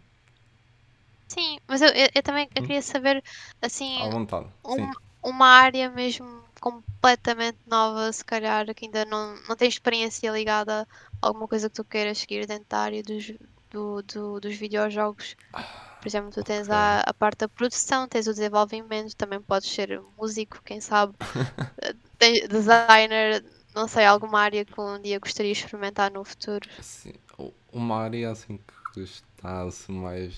Sim, 1.28 1.58
mas 1.68 1.80
eu, 1.82 1.90
eu, 1.90 2.08
eu 2.14 2.22
também 2.22 2.48
eu 2.56 2.62
hum. 2.62 2.66
queria 2.66 2.82
saber 2.82 3.22
assim. 3.62 3.98
Um, 4.64 4.90
uma 5.22 5.46
área 5.46 5.90
mesmo 5.90 6.42
completamente 6.60 7.58
nova, 7.66 8.12
se 8.12 8.24
calhar, 8.24 8.66
que 8.74 8.86
ainda 8.86 9.04
não, 9.04 9.36
não 9.48 9.56
tem 9.56 9.68
experiência 9.68 10.30
ligada 10.30 10.86
a 11.22 11.26
alguma 11.26 11.46
coisa 11.46 11.68
que 11.68 11.76
tu 11.76 11.84
queiras 11.84 12.18
seguir 12.18 12.46
dentro 12.46 12.66
da 12.68 12.78
área 12.78 13.02
dos, 13.02 13.32
do, 13.70 14.02
do, 14.02 14.40
dos 14.40 14.56
videojogos. 14.56 15.36
Por 16.00 16.06
exemplo, 16.06 16.30
tu 16.30 16.42
tens 16.44 16.68
okay. 16.68 16.74
a, 16.74 17.00
a 17.00 17.14
parte 17.14 17.40
da 17.40 17.48
produção, 17.48 18.06
tens 18.06 18.26
o 18.26 18.32
desenvolvimento, 18.32 19.16
também 19.16 19.40
podes 19.40 19.68
ser 19.68 20.00
músico, 20.16 20.62
quem 20.64 20.80
sabe, 20.80 21.14
designer, 22.48 23.44
não 23.74 23.88
sei, 23.88 24.04
alguma 24.04 24.40
área 24.40 24.64
que 24.64 24.80
um 24.80 25.00
dia 25.00 25.18
gostaria 25.18 25.52
de 25.52 25.58
experimentar 25.58 26.10
no 26.10 26.24
futuro? 26.24 26.68
Sim, 26.80 27.14
uma 27.72 27.96
área 27.96 28.30
assim 28.30 28.58
que 28.58 29.00
gostasse 29.00 29.90
mais. 29.90 30.34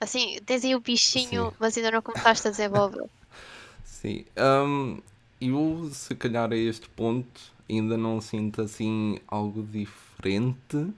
Assim, 0.00 0.38
tens 0.46 0.64
aí 0.64 0.74
o 0.74 0.80
bichinho, 0.80 1.50
Sim. 1.50 1.56
mas 1.58 1.76
ainda 1.76 1.90
não 1.90 2.02
começaste 2.02 2.46
a 2.46 2.50
desenvolver. 2.50 3.08
Sim, 3.84 4.24
um, 4.38 5.00
eu 5.40 5.90
se 5.92 6.14
calhar 6.14 6.52
a 6.52 6.56
este 6.56 6.88
ponto 6.90 7.52
ainda 7.68 7.96
não 7.96 8.20
sinto 8.20 8.62
assim 8.62 9.18
algo 9.26 9.62
diferente 9.62 10.92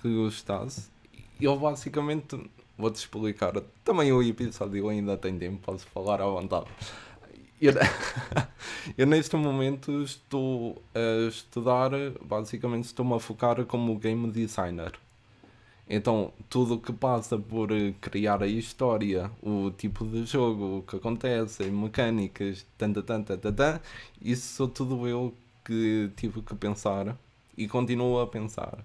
que 0.00 0.14
gostasse. 0.14 0.90
Eu 1.40 1.56
basicamente 1.56 2.36
vou-te 2.76 2.96
explicar. 2.96 3.52
Também 3.84 4.12
o 4.12 4.22
episódio 4.22 4.88
ainda 4.88 5.16
tem 5.16 5.38
tempo, 5.38 5.58
posso 5.62 5.86
falar 5.86 6.20
à 6.20 6.26
vontade. 6.26 6.66
Eu, 7.60 7.74
eu, 8.96 9.06
neste 9.06 9.36
momento 9.36 10.02
estou 10.02 10.82
a 10.94 11.28
estudar, 11.28 11.90
basicamente 12.22 12.84
estou-me 12.84 13.14
a 13.14 13.18
focar 13.18 13.64
como 13.66 13.96
game 13.98 14.30
designer. 14.30 14.92
Então, 15.90 16.32
tudo 16.50 16.74
o 16.74 16.80
que 16.80 16.92
passa 16.92 17.38
por 17.38 17.70
criar 18.00 18.42
a 18.42 18.46
história, 18.46 19.30
o 19.42 19.70
tipo 19.70 20.04
de 20.04 20.26
jogo, 20.26 20.78
o 20.78 20.82
que 20.82 20.96
acontece, 20.96 21.64
mecânicas, 21.64 22.66
tanta, 22.76 23.02
tanta, 23.02 23.38
tanta, 23.38 23.80
isso 24.20 24.54
sou 24.54 24.68
tudo 24.68 25.08
eu 25.08 25.32
que 25.64 26.10
tive 26.16 26.42
que 26.42 26.54
pensar 26.54 27.16
e 27.56 27.66
continuo 27.66 28.20
a 28.20 28.26
pensar. 28.26 28.84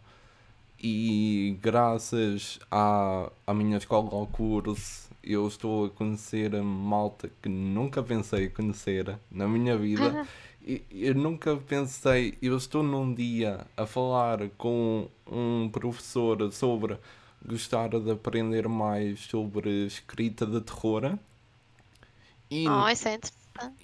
E 0.86 1.58
graças 1.62 2.60
à, 2.70 3.32
à 3.48 3.54
minha 3.54 3.78
escola 3.78 4.10
ao 4.12 4.28
curso 4.28 5.10
eu 5.24 5.48
estou 5.48 5.86
a 5.86 5.90
conhecer 5.90 6.52
malta 6.62 7.32
que 7.42 7.48
nunca 7.48 8.04
pensei 8.04 8.50
conhecer 8.50 9.18
na 9.32 9.48
minha 9.48 9.78
vida. 9.78 10.28
e 10.66 10.84
eu 10.92 11.16
nunca 11.16 11.56
pensei, 11.56 12.38
eu 12.42 12.58
estou 12.58 12.84
num 12.84 13.14
dia 13.14 13.66
a 13.78 13.86
falar 13.86 14.50
com 14.58 15.08
um 15.26 15.70
professor 15.70 16.52
sobre 16.52 16.98
gostar 17.46 17.88
de 17.88 18.12
aprender 18.12 18.68
mais 18.68 19.22
sobre 19.22 19.86
escrita 19.86 20.46
de 20.46 20.60
terror. 20.60 21.18
E, 22.52 22.68
oh, 22.68 22.88
é 22.88 23.20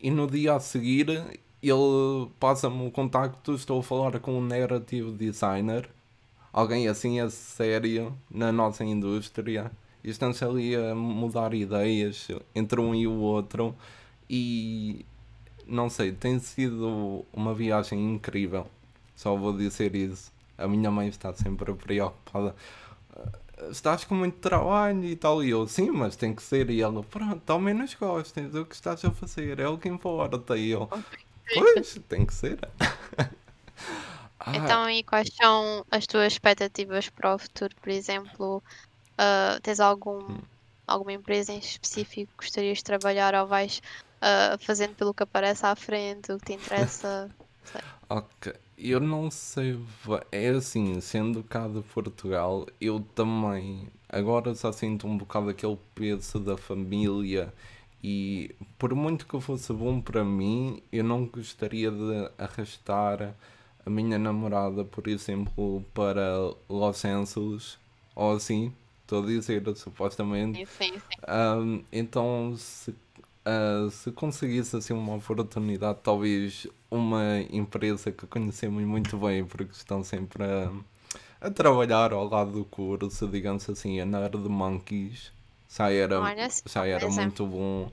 e 0.01 0.11
no 0.11 0.27
dia 0.27 0.55
a 0.55 0.59
seguir 0.59 1.39
ele 1.61 2.29
passa-me 2.39 2.87
o 2.87 2.91
contacto, 2.91 3.53
estou 3.53 3.79
a 3.79 3.83
falar 3.83 4.19
com 4.19 4.37
um 4.37 4.41
narrative 4.41 5.11
designer, 5.11 5.89
alguém 6.51 6.87
assim 6.87 7.19
a 7.19 7.29
sério 7.29 8.17
na 8.29 8.51
nossa 8.51 8.83
indústria 8.83 9.71
e 10.03 10.09
estamos 10.09 10.41
ali 10.41 10.75
a 10.75 10.95
mudar 10.95 11.53
ideias 11.53 12.27
entre 12.55 12.79
um 12.79 12.95
e 12.95 13.07
o 13.07 13.13
outro 13.13 13.75
e 14.29 15.05
não 15.69 15.89
sei, 15.89 16.11
tem 16.11 16.39
sido 16.39 17.25
uma 17.31 17.53
viagem 17.53 18.13
incrível. 18.13 18.67
Só 19.15 19.35
vou 19.35 19.55
dizer 19.55 19.95
isso. 19.95 20.31
A 20.57 20.67
minha 20.67 20.89
mãe 20.89 21.07
está 21.07 21.33
sempre 21.33 21.73
preocupada. 21.73 22.55
Ah, 23.15 23.69
estás 23.69 24.03
com 24.03 24.15
muito 24.15 24.37
trabalho 24.37 25.03
e 25.05 25.15
tal. 25.15 25.43
E 25.43 25.51
eu, 25.51 25.67
sim, 25.67 25.91
mas 25.91 26.15
tem 26.15 26.33
que 26.33 26.41
ser. 26.41 26.69
E 26.69 26.81
ela, 26.81 27.03
pronto, 27.03 27.49
ao 27.49 27.59
menos 27.59 27.93
gostas 27.93 28.51
do 28.51 28.65
que 28.65 28.75
estás 28.75 29.03
a 29.05 29.11
fazer. 29.11 29.59
É 29.59 29.67
o 29.67 29.77
que 29.77 29.87
importa. 29.87 30.57
E 30.57 30.71
eu, 30.71 30.89
pois, 31.53 31.99
tem 32.07 32.25
que 32.25 32.33
ser. 32.33 32.59
Então, 34.53 34.89
e 34.89 35.03
quais 35.03 35.29
são 35.35 35.85
as 35.91 36.07
tuas 36.07 36.33
expectativas 36.33 37.09
para 37.09 37.35
o 37.35 37.39
futuro? 37.39 37.75
Por 37.81 37.89
exemplo, 37.89 38.63
Uh, 39.19 39.59
tens 39.61 39.81
algum, 39.81 40.17
hum. 40.31 40.37
alguma 40.87 41.11
empresa 41.11 41.51
em 41.51 41.59
específico 41.59 42.31
que 42.37 42.45
gostarias 42.45 42.77
de 42.77 42.85
trabalhar 42.85 43.35
ou 43.35 43.45
vais 43.45 43.81
uh, 44.23 44.57
fazendo 44.65 44.95
pelo 44.95 45.13
que 45.13 45.23
aparece 45.23 45.65
à 45.65 45.75
frente, 45.75 46.31
o 46.31 46.37
que 46.37 46.45
te 46.45 46.53
interessa? 46.53 47.29
ok, 48.09 48.53
eu 48.77 49.01
não 49.01 49.29
sei, 49.29 49.77
é 50.31 50.47
assim, 50.51 51.01
sendo 51.01 51.43
cá 51.43 51.67
de 51.67 51.81
Portugal, 51.81 52.65
eu 52.79 53.01
também 53.13 53.89
agora 54.07 54.55
só 54.55 54.71
sinto 54.71 55.05
um 55.05 55.17
bocado 55.17 55.49
aquele 55.49 55.77
peso 55.93 56.39
da 56.39 56.55
família 56.55 57.53
e 58.01 58.55
por 58.77 58.95
muito 58.95 59.27
que 59.27 59.41
fosse 59.41 59.73
bom 59.73 59.99
para 59.99 60.23
mim, 60.23 60.81
eu 60.93 61.03
não 61.03 61.25
gostaria 61.25 61.91
de 61.91 62.31
arrastar 62.37 63.35
a 63.89 63.91
minha 63.91 64.19
namorada, 64.19 64.85
por 64.85 65.07
exemplo, 65.07 65.83
para 65.95 66.53
Los 66.69 67.03
Angeles 67.03 67.79
ou 68.15 68.33
assim, 68.33 68.71
estou 69.01 69.23
a 69.23 69.25
dizer, 69.25 69.63
supostamente. 69.75 70.63
Sim, 70.65 70.93
sim. 70.93 70.99
Um, 71.27 71.83
então, 71.91 72.53
se, 72.55 72.91
uh, 72.91 73.89
se 73.89 74.11
conseguisse 74.11 74.77
assim 74.77 74.93
uma 74.93 75.15
oportunidade, 75.15 75.99
talvez 76.03 76.67
uma 76.91 77.39
empresa 77.51 78.11
que 78.11 78.27
conhecemos 78.27 78.83
muito 78.83 79.17
bem, 79.17 79.43
porque 79.43 79.71
estão 79.71 80.03
sempre 80.03 80.43
a, 80.43 80.71
a 81.41 81.49
trabalhar 81.49 82.13
ao 82.13 82.29
lado 82.29 82.51
do 82.51 82.65
curso, 82.65 83.27
digamos 83.27 83.67
assim, 83.67 83.99
a 83.99 84.05
Nerd 84.05 84.37
Monkeys, 84.37 85.31
já 85.67 85.91
era, 85.91 86.19
já 86.67 86.85
era 86.85 87.09
muito 87.09 87.45
bom. 87.47 87.91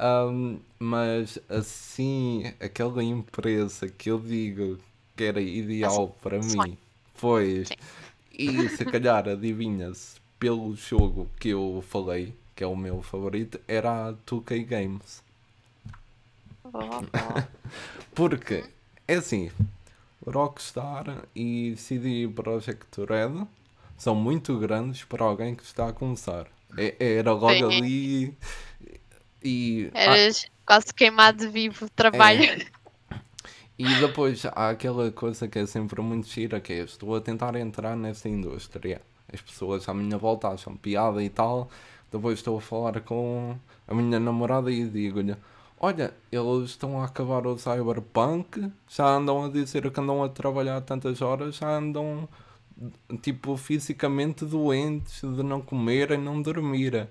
Um, 0.00 0.58
mas 0.80 1.38
assim, 1.48 2.52
aquela 2.58 3.04
empresa 3.04 3.88
que 3.88 4.10
eu 4.10 4.18
digo 4.18 4.78
que 5.16 5.24
era 5.24 5.40
ideal 5.40 6.04
assim, 6.04 6.12
para 6.22 6.38
mim, 6.38 6.78
pois, 7.20 7.68
Sim. 7.68 7.74
e 8.32 8.68
se 8.68 8.84
calhar 8.84 9.28
adivinha-se 9.28 10.20
pelo 10.38 10.74
jogo 10.74 11.30
que 11.38 11.50
eu 11.50 11.84
falei, 11.88 12.34
que 12.54 12.64
é 12.64 12.66
o 12.66 12.76
meu 12.76 13.02
favorito, 13.02 13.60
era 13.68 14.08
a 14.08 14.12
2K 14.12 14.66
Games. 14.66 15.22
Porque, 18.14 18.64
é 19.06 19.14
assim, 19.14 19.50
Rockstar 20.26 21.24
e 21.34 21.74
CD 21.76 22.28
Projekt 22.28 23.00
Red 23.04 23.46
são 23.96 24.14
muito 24.14 24.58
grandes 24.58 25.04
para 25.04 25.24
alguém 25.24 25.54
que 25.54 25.62
está 25.62 25.88
a 25.88 25.92
começar. 25.92 26.46
É, 26.76 26.96
era 27.18 27.32
logo 27.32 27.52
Sim. 27.52 27.64
ali 27.64 28.38
e. 29.42 29.90
Eras 29.94 30.46
ah, 30.46 30.50
quase 30.66 30.94
queimado 30.94 31.50
vivo 31.50 31.88
trabalho. 31.90 32.44
É, 32.44 32.66
e 33.82 34.00
depois 34.00 34.46
há 34.46 34.70
aquela 34.70 35.10
coisa 35.10 35.48
que 35.48 35.58
é 35.58 35.66
sempre 35.66 36.00
muito 36.00 36.28
gira, 36.28 36.60
que 36.60 36.72
é 36.72 36.78
estou 36.84 37.16
a 37.16 37.20
tentar 37.20 37.56
entrar 37.56 37.96
nessa 37.96 38.28
indústria. 38.28 39.02
As 39.32 39.40
pessoas 39.40 39.88
à 39.88 39.92
minha 39.92 40.16
volta 40.16 40.46
acham 40.46 40.76
piada 40.76 41.20
e 41.20 41.28
tal. 41.28 41.68
Depois 42.08 42.38
estou 42.38 42.58
a 42.58 42.60
falar 42.60 43.00
com 43.00 43.56
a 43.88 43.92
minha 43.92 44.20
namorada 44.20 44.70
e 44.70 44.88
digo-lhe: 44.88 45.34
Olha, 45.80 46.14
eles 46.30 46.70
estão 46.70 47.00
a 47.00 47.06
acabar 47.06 47.44
o 47.44 47.58
Cyberpunk, 47.58 48.70
já 48.88 49.16
andam 49.16 49.46
a 49.46 49.48
dizer 49.48 49.90
que 49.90 50.00
andam 50.00 50.22
a 50.22 50.28
trabalhar 50.28 50.80
tantas 50.82 51.20
horas, 51.20 51.56
já 51.56 51.76
andam 51.76 52.28
tipo 53.20 53.56
fisicamente 53.56 54.44
doentes 54.44 55.22
de 55.22 55.42
não 55.42 55.60
comer 55.60 56.12
e 56.12 56.16
não 56.16 56.40
dormir. 56.40 57.08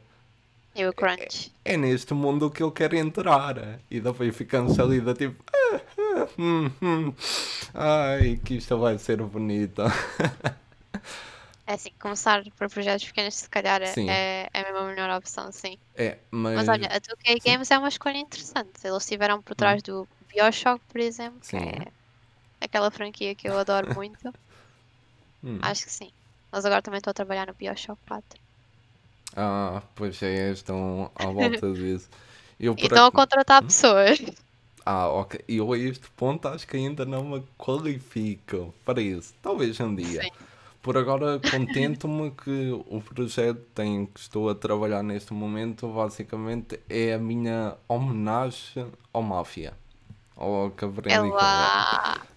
E 0.74 0.86
o 0.86 0.94
crunch. 0.94 1.52
É, 1.66 1.74
é, 1.74 1.78
neste 1.78 2.14
mundo 2.14 2.50
que 2.50 2.64
eu 2.64 2.72
quero 2.72 2.96
entrar. 2.96 3.82
E 3.90 4.00
depois 4.00 4.34
ficamos 4.34 4.80
ali 4.80 5.02
da 5.02 5.14
tipo. 5.14 5.44
Hum, 6.38 6.72
hum. 6.82 7.14
Ai, 7.74 8.40
que 8.44 8.56
isto 8.56 8.78
vai 8.78 8.98
ser 8.98 9.22
bonito. 9.24 9.82
É 11.68 11.76
assim, 11.76 11.92
começar 12.02 12.44
por 12.58 12.70
projetos 12.70 13.06
pequenos 13.06 13.36
se 13.36 13.50
calhar 13.50 13.82
é, 13.82 13.94
é, 14.08 14.50
é 14.54 14.64
mesmo 14.64 14.80
a 14.80 14.88
melhor 14.88 15.10
opção, 15.12 15.50
sim. 15.54 15.78
É, 15.96 16.18
mas... 16.30 16.56
mas 16.56 16.68
olha, 16.68 16.88
a 16.88 17.00
2K 17.00 17.40
Games 17.46 17.68
sim. 17.68 17.74
é 17.74 17.78
uma 17.78 17.88
escolha 17.88 18.18
interessante. 18.18 18.86
Eles 18.86 19.04
estiveram 19.04 19.42
por 19.42 19.56
trás 19.56 19.82
hum. 19.84 19.86
do 19.86 20.10
Bioshock, 20.28 20.84
por 20.88 21.00
exemplo, 21.00 21.40
sim. 21.42 21.60
que 21.60 21.64
é 21.64 21.92
aquela 22.60 22.92
franquia 22.92 23.34
que 23.36 23.48
eu 23.48 23.58
adoro 23.58 23.88
muito. 23.96 24.34
hum. 25.44 25.60
Acho 25.62 25.86
que 25.86 25.92
sim. 25.92 26.12
Mas 26.52 26.66
agora 26.66 26.82
também 26.82 26.98
estou 26.98 27.12
a 27.12 27.14
trabalhar 27.14 27.48
no 27.48 27.54
Bioshock 27.54 28.02
4. 28.06 28.42
Ah, 29.36 29.82
pois 29.96 30.22
é, 30.22 30.52
estão 30.52 31.10
à 31.16 31.26
volta 31.28 31.72
disso. 31.72 32.10
Eu, 32.60 32.76
e 32.78 32.84
estão 32.84 33.06
a 33.06 33.12
contratar 33.12 33.64
hum? 33.64 33.68
pessoas. 33.68 34.20
Ah, 34.86 35.08
ok. 35.10 35.44
Eu 35.48 35.72
a 35.74 35.78
este 35.78 36.10
ponto 36.12 36.48
acho 36.48 36.68
que 36.68 36.78
ainda 36.78 37.06
não 37.06 37.24
me 37.24 37.44
qualifico 37.58 38.74
para 38.84 39.02
isso. 39.02 39.34
Talvez 39.42 39.80
um 39.80 39.96
dia. 39.96 40.24
Sim. 40.24 40.32
Por 40.82 40.98
agora, 40.98 41.40
contento-me 41.52 42.32
que 42.32 42.72
o 42.72 43.02
projeto 43.02 43.80
em 43.80 44.06
que 44.08 44.20
estou 44.20 44.50
a 44.50 44.56
trabalhar 44.56 45.04
neste 45.04 45.34
momento, 45.34 45.88
basicamente, 45.88 46.80
é 46.90 47.14
a 47.14 47.20
minha 47.20 47.76
homenagem 47.88 48.88
ao 49.14 49.22
Máfia. 49.22 49.74
Ao 50.36 50.72
Cabrera 50.72 51.28
é 51.28 52.32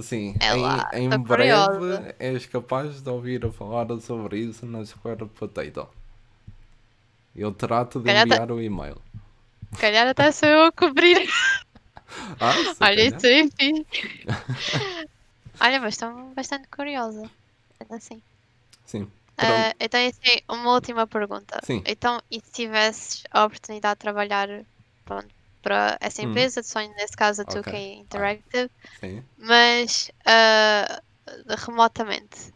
Sim, 0.00 0.36
é 0.38 0.96
em, 0.96 1.06
em 1.06 1.18
breve 1.18 2.14
és 2.20 2.46
capaz 2.46 3.00
de 3.00 3.10
ouvir 3.10 3.44
a 3.44 3.50
falar 3.50 3.86
sobre 4.00 4.38
isso 4.38 4.64
na 4.64 4.84
Square 4.86 5.26
Potato. 5.26 5.88
Eu 7.34 7.50
trato 7.50 7.98
de 7.98 8.10
enviar 8.10 8.52
o 8.52 8.62
e-mail. 8.62 8.96
Se 9.72 9.80
calhar 9.80 10.06
até 10.06 10.30
sou 10.30 10.48
eu 10.48 10.64
a 10.66 10.72
cobrir. 10.72 11.28
Ah, 12.40 12.54
Olha, 12.80 13.02
isso 13.02 13.26
é 13.26 13.40
enfim. 13.40 13.84
Olha, 15.60 15.80
mas 15.80 15.94
estou 15.94 16.12
bastante 16.34 16.68
curiosa 16.68 17.28
assim. 17.90 18.22
Sim. 18.84 19.02
Uh, 19.38 19.74
então, 19.78 20.00
assim, 20.04 20.40
uma 20.48 20.72
última 20.72 21.06
pergunta. 21.06 21.60
Sim. 21.62 21.82
Então, 21.86 22.20
e 22.30 22.40
se 22.40 22.50
tivesses 22.50 23.22
a 23.30 23.44
oportunidade 23.44 23.94
de 23.94 24.00
trabalhar 24.00 24.48
pronto, 25.04 25.28
para 25.62 25.96
essa 26.00 26.22
hum. 26.22 26.30
empresa 26.30 26.60
hum. 26.60 26.62
de 26.62 26.68
sonho, 26.68 26.94
nesse 26.96 27.16
caso 27.16 27.42
a 27.42 27.44
2K 27.44 27.60
okay. 27.60 27.94
Interactive, 27.94 28.70
ah, 29.02 29.22
mas 29.36 30.10
uh, 30.26 31.54
remotamente? 31.56 32.52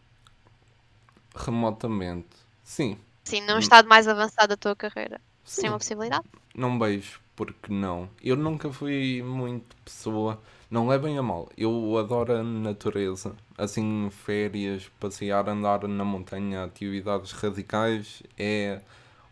Remotamente, 1.35 2.35
sim. 2.63 2.97
Sim, 3.23 3.41
num 3.41 3.55
hum. 3.55 3.59
estado 3.59 3.87
mais 3.87 4.07
avançado 4.07 4.49
da 4.49 4.57
tua 4.57 4.75
carreira. 4.75 5.21
Sim. 5.45 5.69
Uma 5.69 5.77
possibilidade? 5.77 6.25
Não 6.53 6.77
beijo, 6.77 7.21
porque 7.35 7.73
não. 7.73 8.09
Eu 8.23 8.35
nunca 8.35 8.71
fui 8.71 9.21
muito 9.23 9.75
pessoa 9.83 10.39
não 10.73 10.87
levem 10.87 11.19
a 11.19 11.21
mal, 11.21 11.49
eu 11.55 11.95
adoro 11.99 12.33
a 12.33 12.43
natureza. 12.43 13.35
Assim, 13.55 14.09
férias, 14.09 14.89
passear, 14.99 15.47
andar 15.47 15.87
na 15.87 16.03
montanha, 16.03 16.63
atividades 16.63 17.31
radicais 17.31 18.23
é 18.35 18.81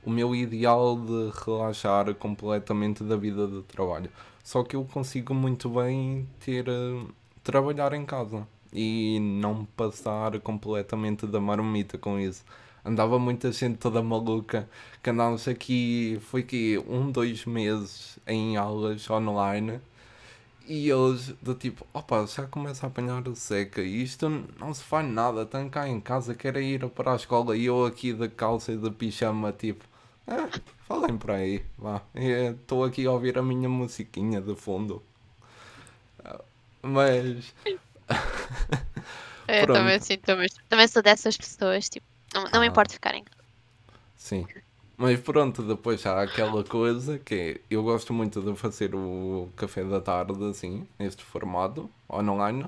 o 0.06 0.12
meu 0.12 0.36
ideal 0.36 0.95
de 0.95 1.32
relaxar 1.43 2.14
completamente 2.14 3.04
da 3.04 3.16
vida 3.16 3.47
de 3.47 3.64
trabalho. 3.64 4.12
Só 4.43 4.64
que 4.64 4.76
eu 4.76 4.86
consigo 4.86 5.34
muito 5.34 5.68
bem 5.68 6.28
ter 6.39 6.70
uh, 6.70 7.08
trabalhar 7.43 7.93
em 7.93 8.06
casa 8.06 8.47
e 8.72 9.20
não 9.20 9.66
passar 9.66 10.39
completamente 10.41 11.26
da 11.26 11.39
marmita 11.39 11.97
com 11.97 12.20
isso. 12.20 12.45
Andava 12.84 13.19
muita 13.19 13.51
gente 13.51 13.77
toda 13.77 14.01
maluca 14.01 14.67
que 15.03 15.09
andávamos 15.09 15.47
aqui, 15.47 16.19
foi 16.29 16.43
que 16.43 16.77
um, 16.88 17.11
dois 17.11 17.45
meses 17.45 18.17
em 18.27 18.57
aulas 18.57 19.09
online 19.09 19.79
e 20.67 20.89
eles 20.89 21.27
do 21.41 21.53
tipo, 21.53 21.86
opa, 21.93 22.25
já 22.25 22.45
começa 22.47 22.86
a 22.86 22.89
apanhar 22.89 23.27
o 23.27 23.36
seca 23.36 23.82
e 23.82 24.03
isto 24.03 24.29
não 24.59 24.73
se 24.73 24.84
faz 24.84 25.07
nada, 25.07 25.43
estão 25.43 25.69
cá 25.69 25.88
em 25.88 25.99
casa, 25.99 26.34
querem 26.36 26.71
ir 26.71 26.89
para 26.89 27.13
a 27.13 27.15
escola 27.15 27.55
e 27.57 27.65
eu 27.65 27.86
aqui 27.86 28.13
da 28.13 28.27
calça 28.29 28.71
e 28.71 28.77
da 28.77 28.89
pijama, 28.91 29.51
tipo, 29.51 29.84
é, 30.27 30.59
falem 30.88 31.17
por 31.17 31.32
aí, 31.32 31.63
vá, 31.77 32.01
estou 32.15 32.84
aqui 32.84 33.05
a 33.05 33.11
ouvir 33.11 33.38
a 33.38 33.43
minha 33.43 33.69
musiquinha 33.69 34.41
de 34.41 34.55
fundo. 34.55 35.03
Mas. 36.82 37.53
é, 39.47 39.65
também 39.65 39.99
sim, 39.99 40.17
também, 40.17 40.49
também 40.67 40.88
sou 40.88 41.01
dessas 41.01 41.38
pessoas, 41.38 41.89
tipo, 41.89 42.07
não, 42.34 42.43
não 42.43 42.49
ah. 42.53 42.59
me 42.59 42.67
importa 42.67 42.93
ficarem. 42.93 43.23
Sim. 44.15 44.45
Mas 44.97 45.19
pronto, 45.19 45.63
depois 45.63 46.05
há 46.05 46.21
aquela 46.21 46.63
coisa 46.63 47.17
que 47.17 47.34
é, 47.34 47.61
eu 47.71 47.82
gosto 47.82 48.13
muito 48.13 48.39
de 48.39 48.55
fazer 48.55 48.93
o 48.93 49.49
café 49.55 49.84
da 49.84 49.99
tarde 49.99 50.43
assim, 50.45 50.88
neste 50.99 51.23
formato, 51.23 51.89
online, 52.07 52.65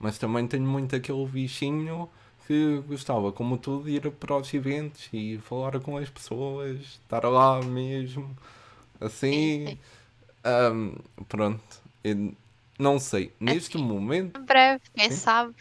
mas 0.00 0.18
também 0.18 0.48
tenho 0.48 0.66
muito 0.66 0.96
aquele 0.96 1.24
bichinho 1.26 2.08
que 2.44 2.82
gostava, 2.88 3.30
como 3.30 3.56
tu, 3.56 3.82
de 3.84 3.92
ir 3.92 4.10
para 4.10 4.36
os 4.36 4.52
eventos 4.52 5.08
e 5.12 5.38
falar 5.38 5.78
com 5.78 5.96
as 5.96 6.10
pessoas, 6.10 6.80
estar 6.80 7.24
lá 7.24 7.62
mesmo, 7.62 8.36
assim. 9.00 9.78
Um, 10.44 10.96
pronto, 11.28 11.62
eu 12.02 12.34
não 12.78 12.98
sei, 12.98 13.32
neste 13.38 13.76
assim, 13.76 13.86
momento. 13.86 14.40
Em 14.40 14.44
breve, 14.44 14.82
quem 14.92 15.10
sabe, 15.10 15.54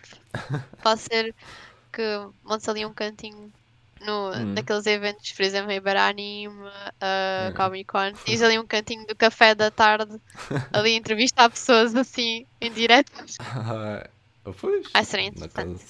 pode 0.81 1.01
ser 1.01 1.35
que 1.95 2.27
montes 2.43 2.67
ali 2.67 2.85
um 2.85 2.93
cantinho 2.93 3.51
no, 4.01 4.31
hum. 4.31 4.53
naqueles 4.53 4.85
eventos, 4.85 5.31
por 5.31 5.43
exemplo, 5.43 5.71
em 5.71 5.81
Baranime, 5.81 6.53
uh, 6.53 7.55
Comic 7.55 7.85
Con, 7.85 8.13
tens 8.25 8.41
ali 8.41 8.59
um 8.59 8.65
cantinho 8.65 9.07
do 9.07 9.15
café 9.15 9.55
da 9.55 9.71
tarde, 9.71 10.19
ali 10.73 10.95
entrevistar 10.95 11.49
pessoas 11.49 11.95
assim, 11.95 12.45
em 12.59 12.71
direto. 12.71 13.11
Ah, 13.39 14.07
pois, 14.59 14.91
Vai 14.91 15.05
ser 15.05 15.19
interessante. 15.19 15.85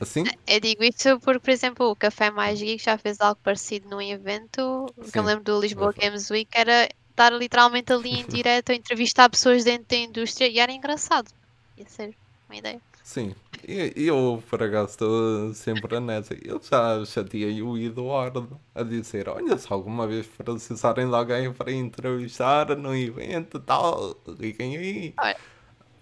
Assim? 0.00 0.24
Eu 0.46 0.60
digo 0.60 0.82
isso 0.82 1.20
porque, 1.20 1.40
por 1.40 1.50
exemplo, 1.50 1.90
o 1.90 1.96
Café 1.96 2.30
Mais 2.30 2.58
Geek 2.58 2.82
já 2.82 2.96
fez 2.96 3.20
algo 3.20 3.38
parecido 3.42 3.90
num 3.90 4.00
evento, 4.00 4.86
que 5.12 5.18
eu 5.18 5.22
lembro 5.22 5.44
do 5.44 5.60
Lisboa 5.60 5.92
Games 5.92 6.30
Week, 6.30 6.48
era 6.54 6.88
estar 7.10 7.30
literalmente 7.32 7.92
ali 7.92 8.20
em 8.20 8.24
direto 8.26 8.70
a 8.70 8.74
entrevistar 8.74 9.28
pessoas 9.28 9.64
dentro 9.64 9.88
da 9.88 9.96
indústria 9.96 10.48
e 10.48 10.58
era 10.58 10.72
engraçado. 10.72 11.30
Ia 11.76 11.86
ser 11.88 12.16
uma 12.48 12.56
ideia. 12.56 12.80
Sim, 13.04 13.34
eu 13.68 14.42
por 14.48 14.62
acaso 14.62 14.90
estou 14.90 15.54
sempre 15.54 16.00
nessa. 16.00 16.34
Eu 16.34 16.60
já 16.62 17.04
chateei 17.04 17.62
o 17.62 17.76
Eduardo 17.76 18.60
a 18.74 18.82
dizer: 18.82 19.28
Olha, 19.28 19.56
se 19.58 19.72
alguma 19.72 20.06
vez 20.06 20.26
precisarem 20.26 21.08
de 21.08 21.14
alguém 21.14 21.52
para 21.52 21.72
entrevistar 21.72 22.76
no 22.76 22.94
evento 22.94 23.60
tal, 23.60 24.16
liguem 24.38 24.76
aí. 24.76 25.14
Olha, 25.18 25.36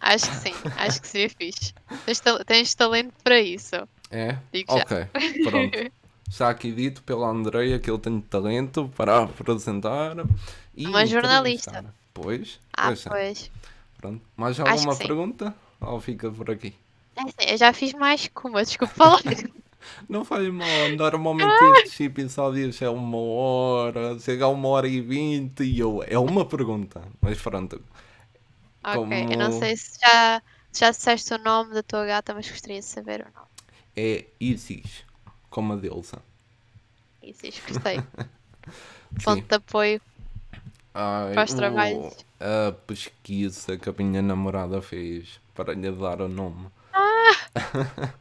acho 0.01 0.31
que 0.31 0.37
sim, 0.37 0.55
acho 0.77 1.01
que 1.01 1.09
seria 1.09 1.31
fixe. 1.31 1.75
Tens, 2.07 2.23
tens 2.47 2.75
talento 2.75 3.15
para 3.23 3.41
isso. 3.41 3.77
É? 4.11 4.39
Digo 4.53 4.73
ok, 4.73 4.99
já. 5.45 5.51
pronto. 5.51 5.93
Está 6.29 6.49
aqui 6.49 6.71
dito 6.71 7.03
pela 7.03 7.29
Andreia 7.29 7.79
que 7.81 7.91
eu 7.91 7.99
tenho 7.99 8.21
talento 8.23 8.89
para 8.97 9.25
apresentar. 9.25 10.15
E 10.77 10.87
Uma 10.87 11.05
jornalista. 11.05 11.85
Pois. 12.15 12.61
Ah, 12.73 12.93
pois. 13.09 13.51
Pronto. 13.99 14.23
Mais 14.37 14.59
alguma 14.61 14.97
pergunta? 14.97 15.55
Ou 15.81 16.01
fica 16.01 16.31
por 16.31 16.51
aqui? 16.51 16.75
É, 17.39 17.55
eu 17.55 17.59
já 17.59 17.73
fiz 17.73 17.93
mais 17.95 18.27
que 18.27 18.47
uma, 18.47 18.63
desculpa 18.65 18.95
falar. 18.95 19.23
Não 20.09 20.25
faz 20.25 20.47
mal, 20.53 20.89
normalmente 20.97 21.81
estes 21.85 22.01
episódios 22.01 22.81
é 22.83 22.89
uma 22.89 23.19
hora, 23.19 24.19
chega 24.19 24.45
a 24.45 24.49
uma 24.49 24.69
hora 24.69 24.87
e 24.87 25.01
vinte 25.01 25.63
e 25.63 25.79
eu, 25.79 26.03
é 26.07 26.19
uma 26.19 26.45
pergunta, 26.45 27.03
mas 27.21 27.41
pronto. 27.41 27.83
Ok, 28.85 28.95
Como... 28.95 29.15
eu 29.15 29.39
não 29.39 29.53
sei 29.59 29.77
se 29.77 29.99
já, 30.01 30.43
já 30.73 30.91
disseste 30.91 31.35
o 31.35 31.39
nome 31.39 31.75
da 31.75 31.83
tua 31.83 32.07
gata, 32.07 32.35
mas 32.35 32.49
gostaria 32.49 32.81
de 32.81 32.85
saber 32.85 33.21
o 33.21 33.35
nome. 33.35 33.49
É 33.97 34.27
Isis, 34.39 35.05
como 35.49 35.73
a 35.73 35.77
deusa. 35.77 36.23
Isis, 37.23 37.61
gostei. 37.67 38.01
Ponto 39.25 39.47
de 39.47 39.55
apoio 39.55 40.01
Ai, 40.95 41.33
para 41.35 41.45
os 41.45 41.55
trabalhos. 41.55 42.17
A 42.39 42.73
pesquisa 42.73 43.77
que 43.77 43.89
a 43.89 43.93
minha 43.93 44.23
namorada 44.23 44.81
fez 44.81 45.41
para 45.55 45.75
lhe 45.75 45.91
dar 45.91 46.21
o 46.21 46.29
nome 46.29 46.69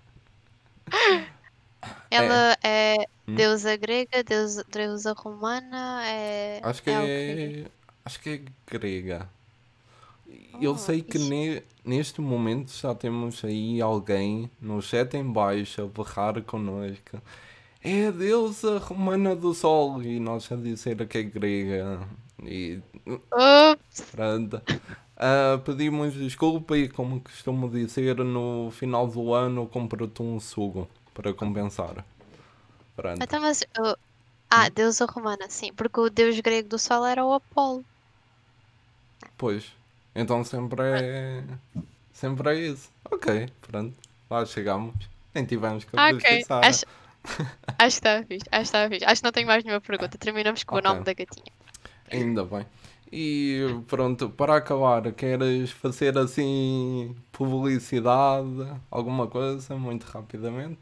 Ela 2.12 2.58
é, 2.64 2.96
é 2.96 3.06
deusa 3.28 3.76
grega, 3.76 4.24
deusa, 4.24 4.66
deusa 4.72 5.14
romana, 5.14 6.02
é. 6.06 6.60
Acho 6.64 6.82
que 6.82 6.90
é. 6.90 7.64
é 7.64 7.66
acho 8.04 8.20
que 8.20 8.30
é 8.30 8.42
grega. 8.66 9.30
Eu 10.62 10.72
oh, 10.72 10.78
sei 10.78 11.02
que 11.02 11.18
ne, 11.18 11.64
neste 11.86 12.20
momento 12.22 12.72
já 12.72 12.94
temos 12.94 13.44
aí 13.46 13.82
alguém 13.82 14.50
no 14.60 14.82
chat 14.82 15.16
em 15.16 15.24
baixo 15.24 15.84
a 15.84 15.88
berrar 15.88 16.42
connosco. 16.42 17.22
É 17.82 18.08
a 18.08 18.12
deusa 18.12 18.78
romana 18.78 19.36
do 19.36 19.54
sol 19.54 20.04
e 20.04 20.20
nós 20.20 20.52
a 20.52 20.56
dizer 20.56 21.08
que 21.08 21.20
é 21.20 21.24
grega. 21.24 22.00
E. 22.44 22.80
Pronto. 24.12 24.62
Uh, 25.20 25.60
pedimos 25.60 26.14
desculpa 26.14 26.78
e, 26.78 26.88
como 26.88 27.20
costumo 27.20 27.70
dizer, 27.70 28.16
no 28.18 28.72
final 28.72 29.06
do 29.06 29.34
ano 29.34 29.68
compro-te 29.68 30.22
um 30.22 30.40
sugo 30.40 30.90
para 31.14 31.34
compensar. 31.34 32.06
Pronto. 32.96 33.22
Então, 33.22 33.42
mas. 33.42 33.62
Uh, 33.78 33.98
ah, 34.50 34.68
hum? 34.68 34.70
deusa 34.74 35.06
romana, 35.06 35.50
sim, 35.50 35.74
porque 35.74 36.00
o 36.00 36.10
deus 36.10 36.40
grego 36.40 36.70
do 36.70 36.80
sol 36.80 37.06
era 37.06 37.26
o 37.26 37.34
Apolo. 37.34 37.84
Pois. 39.38 39.74
Então 40.16 40.44
sempre 40.44 40.82
é. 40.84 41.44
Sempre 42.14 42.50
é 42.50 42.56
isso. 42.56 42.90
Ok, 43.12 43.50
pronto. 43.62 43.96
Lá 44.30 44.46
chegamos. 44.46 44.96
Nem 45.34 45.46
tivemos 45.46 45.84
que 45.84 45.92
ah, 45.96 46.12
okay. 46.14 46.44
Acho... 46.50 46.86
acho 47.78 47.78
que 47.78 47.86
está 47.86 48.24
fixe. 48.24 48.46
Acho 48.52 48.72
que 48.72 48.78
está 48.78 48.90
fixe. 48.90 49.06
Acho 49.06 49.22
que 49.22 49.26
não 49.26 49.32
tenho 49.32 49.48
mais 49.48 49.64
nenhuma 49.64 49.82
pergunta. 49.82 50.18
Terminamos 50.18 50.64
com 50.64 50.78
okay. 50.78 50.90
o 50.90 50.94
nome 50.94 51.06
da 51.06 51.14
gatinha. 51.14 51.52
Ainda 52.12 52.44
bem. 52.44 52.66
E 53.12 53.66
pronto, 53.88 54.30
para 54.30 54.58
acabar, 54.58 55.12
queres 55.14 55.72
fazer 55.72 56.18
assim 56.18 57.16
publicidade, 57.32 58.72
alguma 58.92 59.28
coisa, 59.28 59.76
muito 59.76 60.04
rapidamente? 60.04 60.80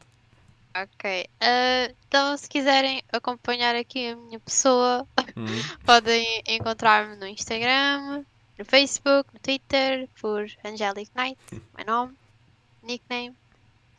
Ok. 0.75 1.27
Uh, 1.41 1.95
então, 2.07 2.37
se 2.37 2.49
quiserem 2.49 3.01
acompanhar 3.11 3.75
aqui 3.75 4.09
a 4.09 4.15
minha 4.15 4.39
pessoa, 4.39 5.07
hum. 5.35 5.45
podem 5.85 6.43
encontrar-me 6.45 7.15
no 7.15 7.25
Instagram, 7.25 8.25
no 8.59 8.65
Facebook, 8.65 9.33
no 9.33 9.39
Twitter, 9.39 10.07
por 10.19 10.45
Angelic 10.63 11.09
Knight, 11.15 11.39
hum. 11.53 11.61
meu 11.77 11.85
nome, 11.85 12.17
nickname. 12.83 13.35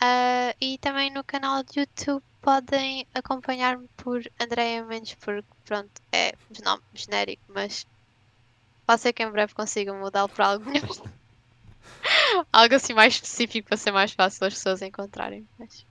Uh, 0.01 0.55
e 0.61 0.79
também 0.79 1.11
no 1.11 1.24
canal 1.24 1.64
de 1.64 1.81
YouTube 1.81 2.22
podem 2.41 3.07
acompanhar-me 3.14 3.89
por 3.97 4.22
Andrea 4.39 4.85
Mendes, 4.85 5.14
porque 5.14 5.49
pronto, 5.64 5.91
é 6.12 6.35
o 6.57 6.64
nome 6.64 6.83
genérico, 6.95 7.43
mas 7.49 7.85
pode 8.89 9.03
ser 9.03 9.12
que 9.12 9.22
em 9.22 9.30
breve 9.30 9.53
consiga 9.53 9.93
mudá-lo 9.93 10.30
para 10.30 10.47
algo 10.47 10.64
melhor. 10.64 10.89
algo 12.51 12.74
assim 12.74 12.95
mais 12.95 13.12
específico 13.16 13.68
para 13.68 13.76
ser 13.76 13.93
mais 13.93 14.12
fácil 14.12 14.47
as 14.47 14.55
pessoas 14.55 14.80
encontrarem. 14.80 15.47
Mas... 15.59 15.84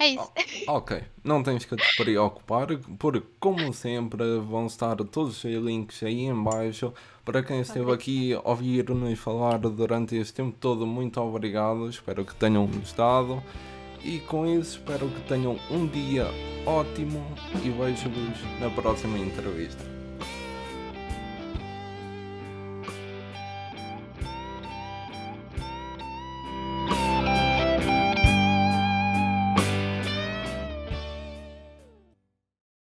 É 0.00 0.08
isso. 0.08 0.32
Oh, 0.66 0.78
ok, 0.78 1.00
não 1.22 1.44
tens 1.44 1.64
que 1.64 1.76
te 1.76 1.96
preocupar, 1.96 2.66
porque 2.98 3.24
como 3.38 3.72
sempre 3.72 4.40
vão 4.40 4.66
estar 4.66 4.96
todos 4.96 5.44
os 5.44 5.44
links 5.44 6.02
aí 6.02 6.22
em 6.22 6.42
baixo. 6.42 6.92
Para 7.24 7.40
quem 7.40 7.60
esteve 7.60 7.92
aqui 7.92 8.34
a 8.34 8.40
ouvir-nos 8.40 9.16
falar 9.20 9.58
durante 9.60 10.16
este 10.16 10.34
tempo 10.34 10.56
todo, 10.58 10.84
muito 10.84 11.20
obrigado. 11.20 11.88
Espero 11.88 12.24
que 12.24 12.34
tenham 12.34 12.66
gostado. 12.66 13.40
E 14.02 14.18
com 14.18 14.44
isso, 14.44 14.78
espero 14.78 15.08
que 15.08 15.20
tenham 15.28 15.56
um 15.70 15.86
dia 15.86 16.26
ótimo 16.66 17.24
e 17.64 17.70
vejo-vos 17.70 18.60
na 18.60 18.68
próxima 18.70 19.16
entrevista. 19.16 19.91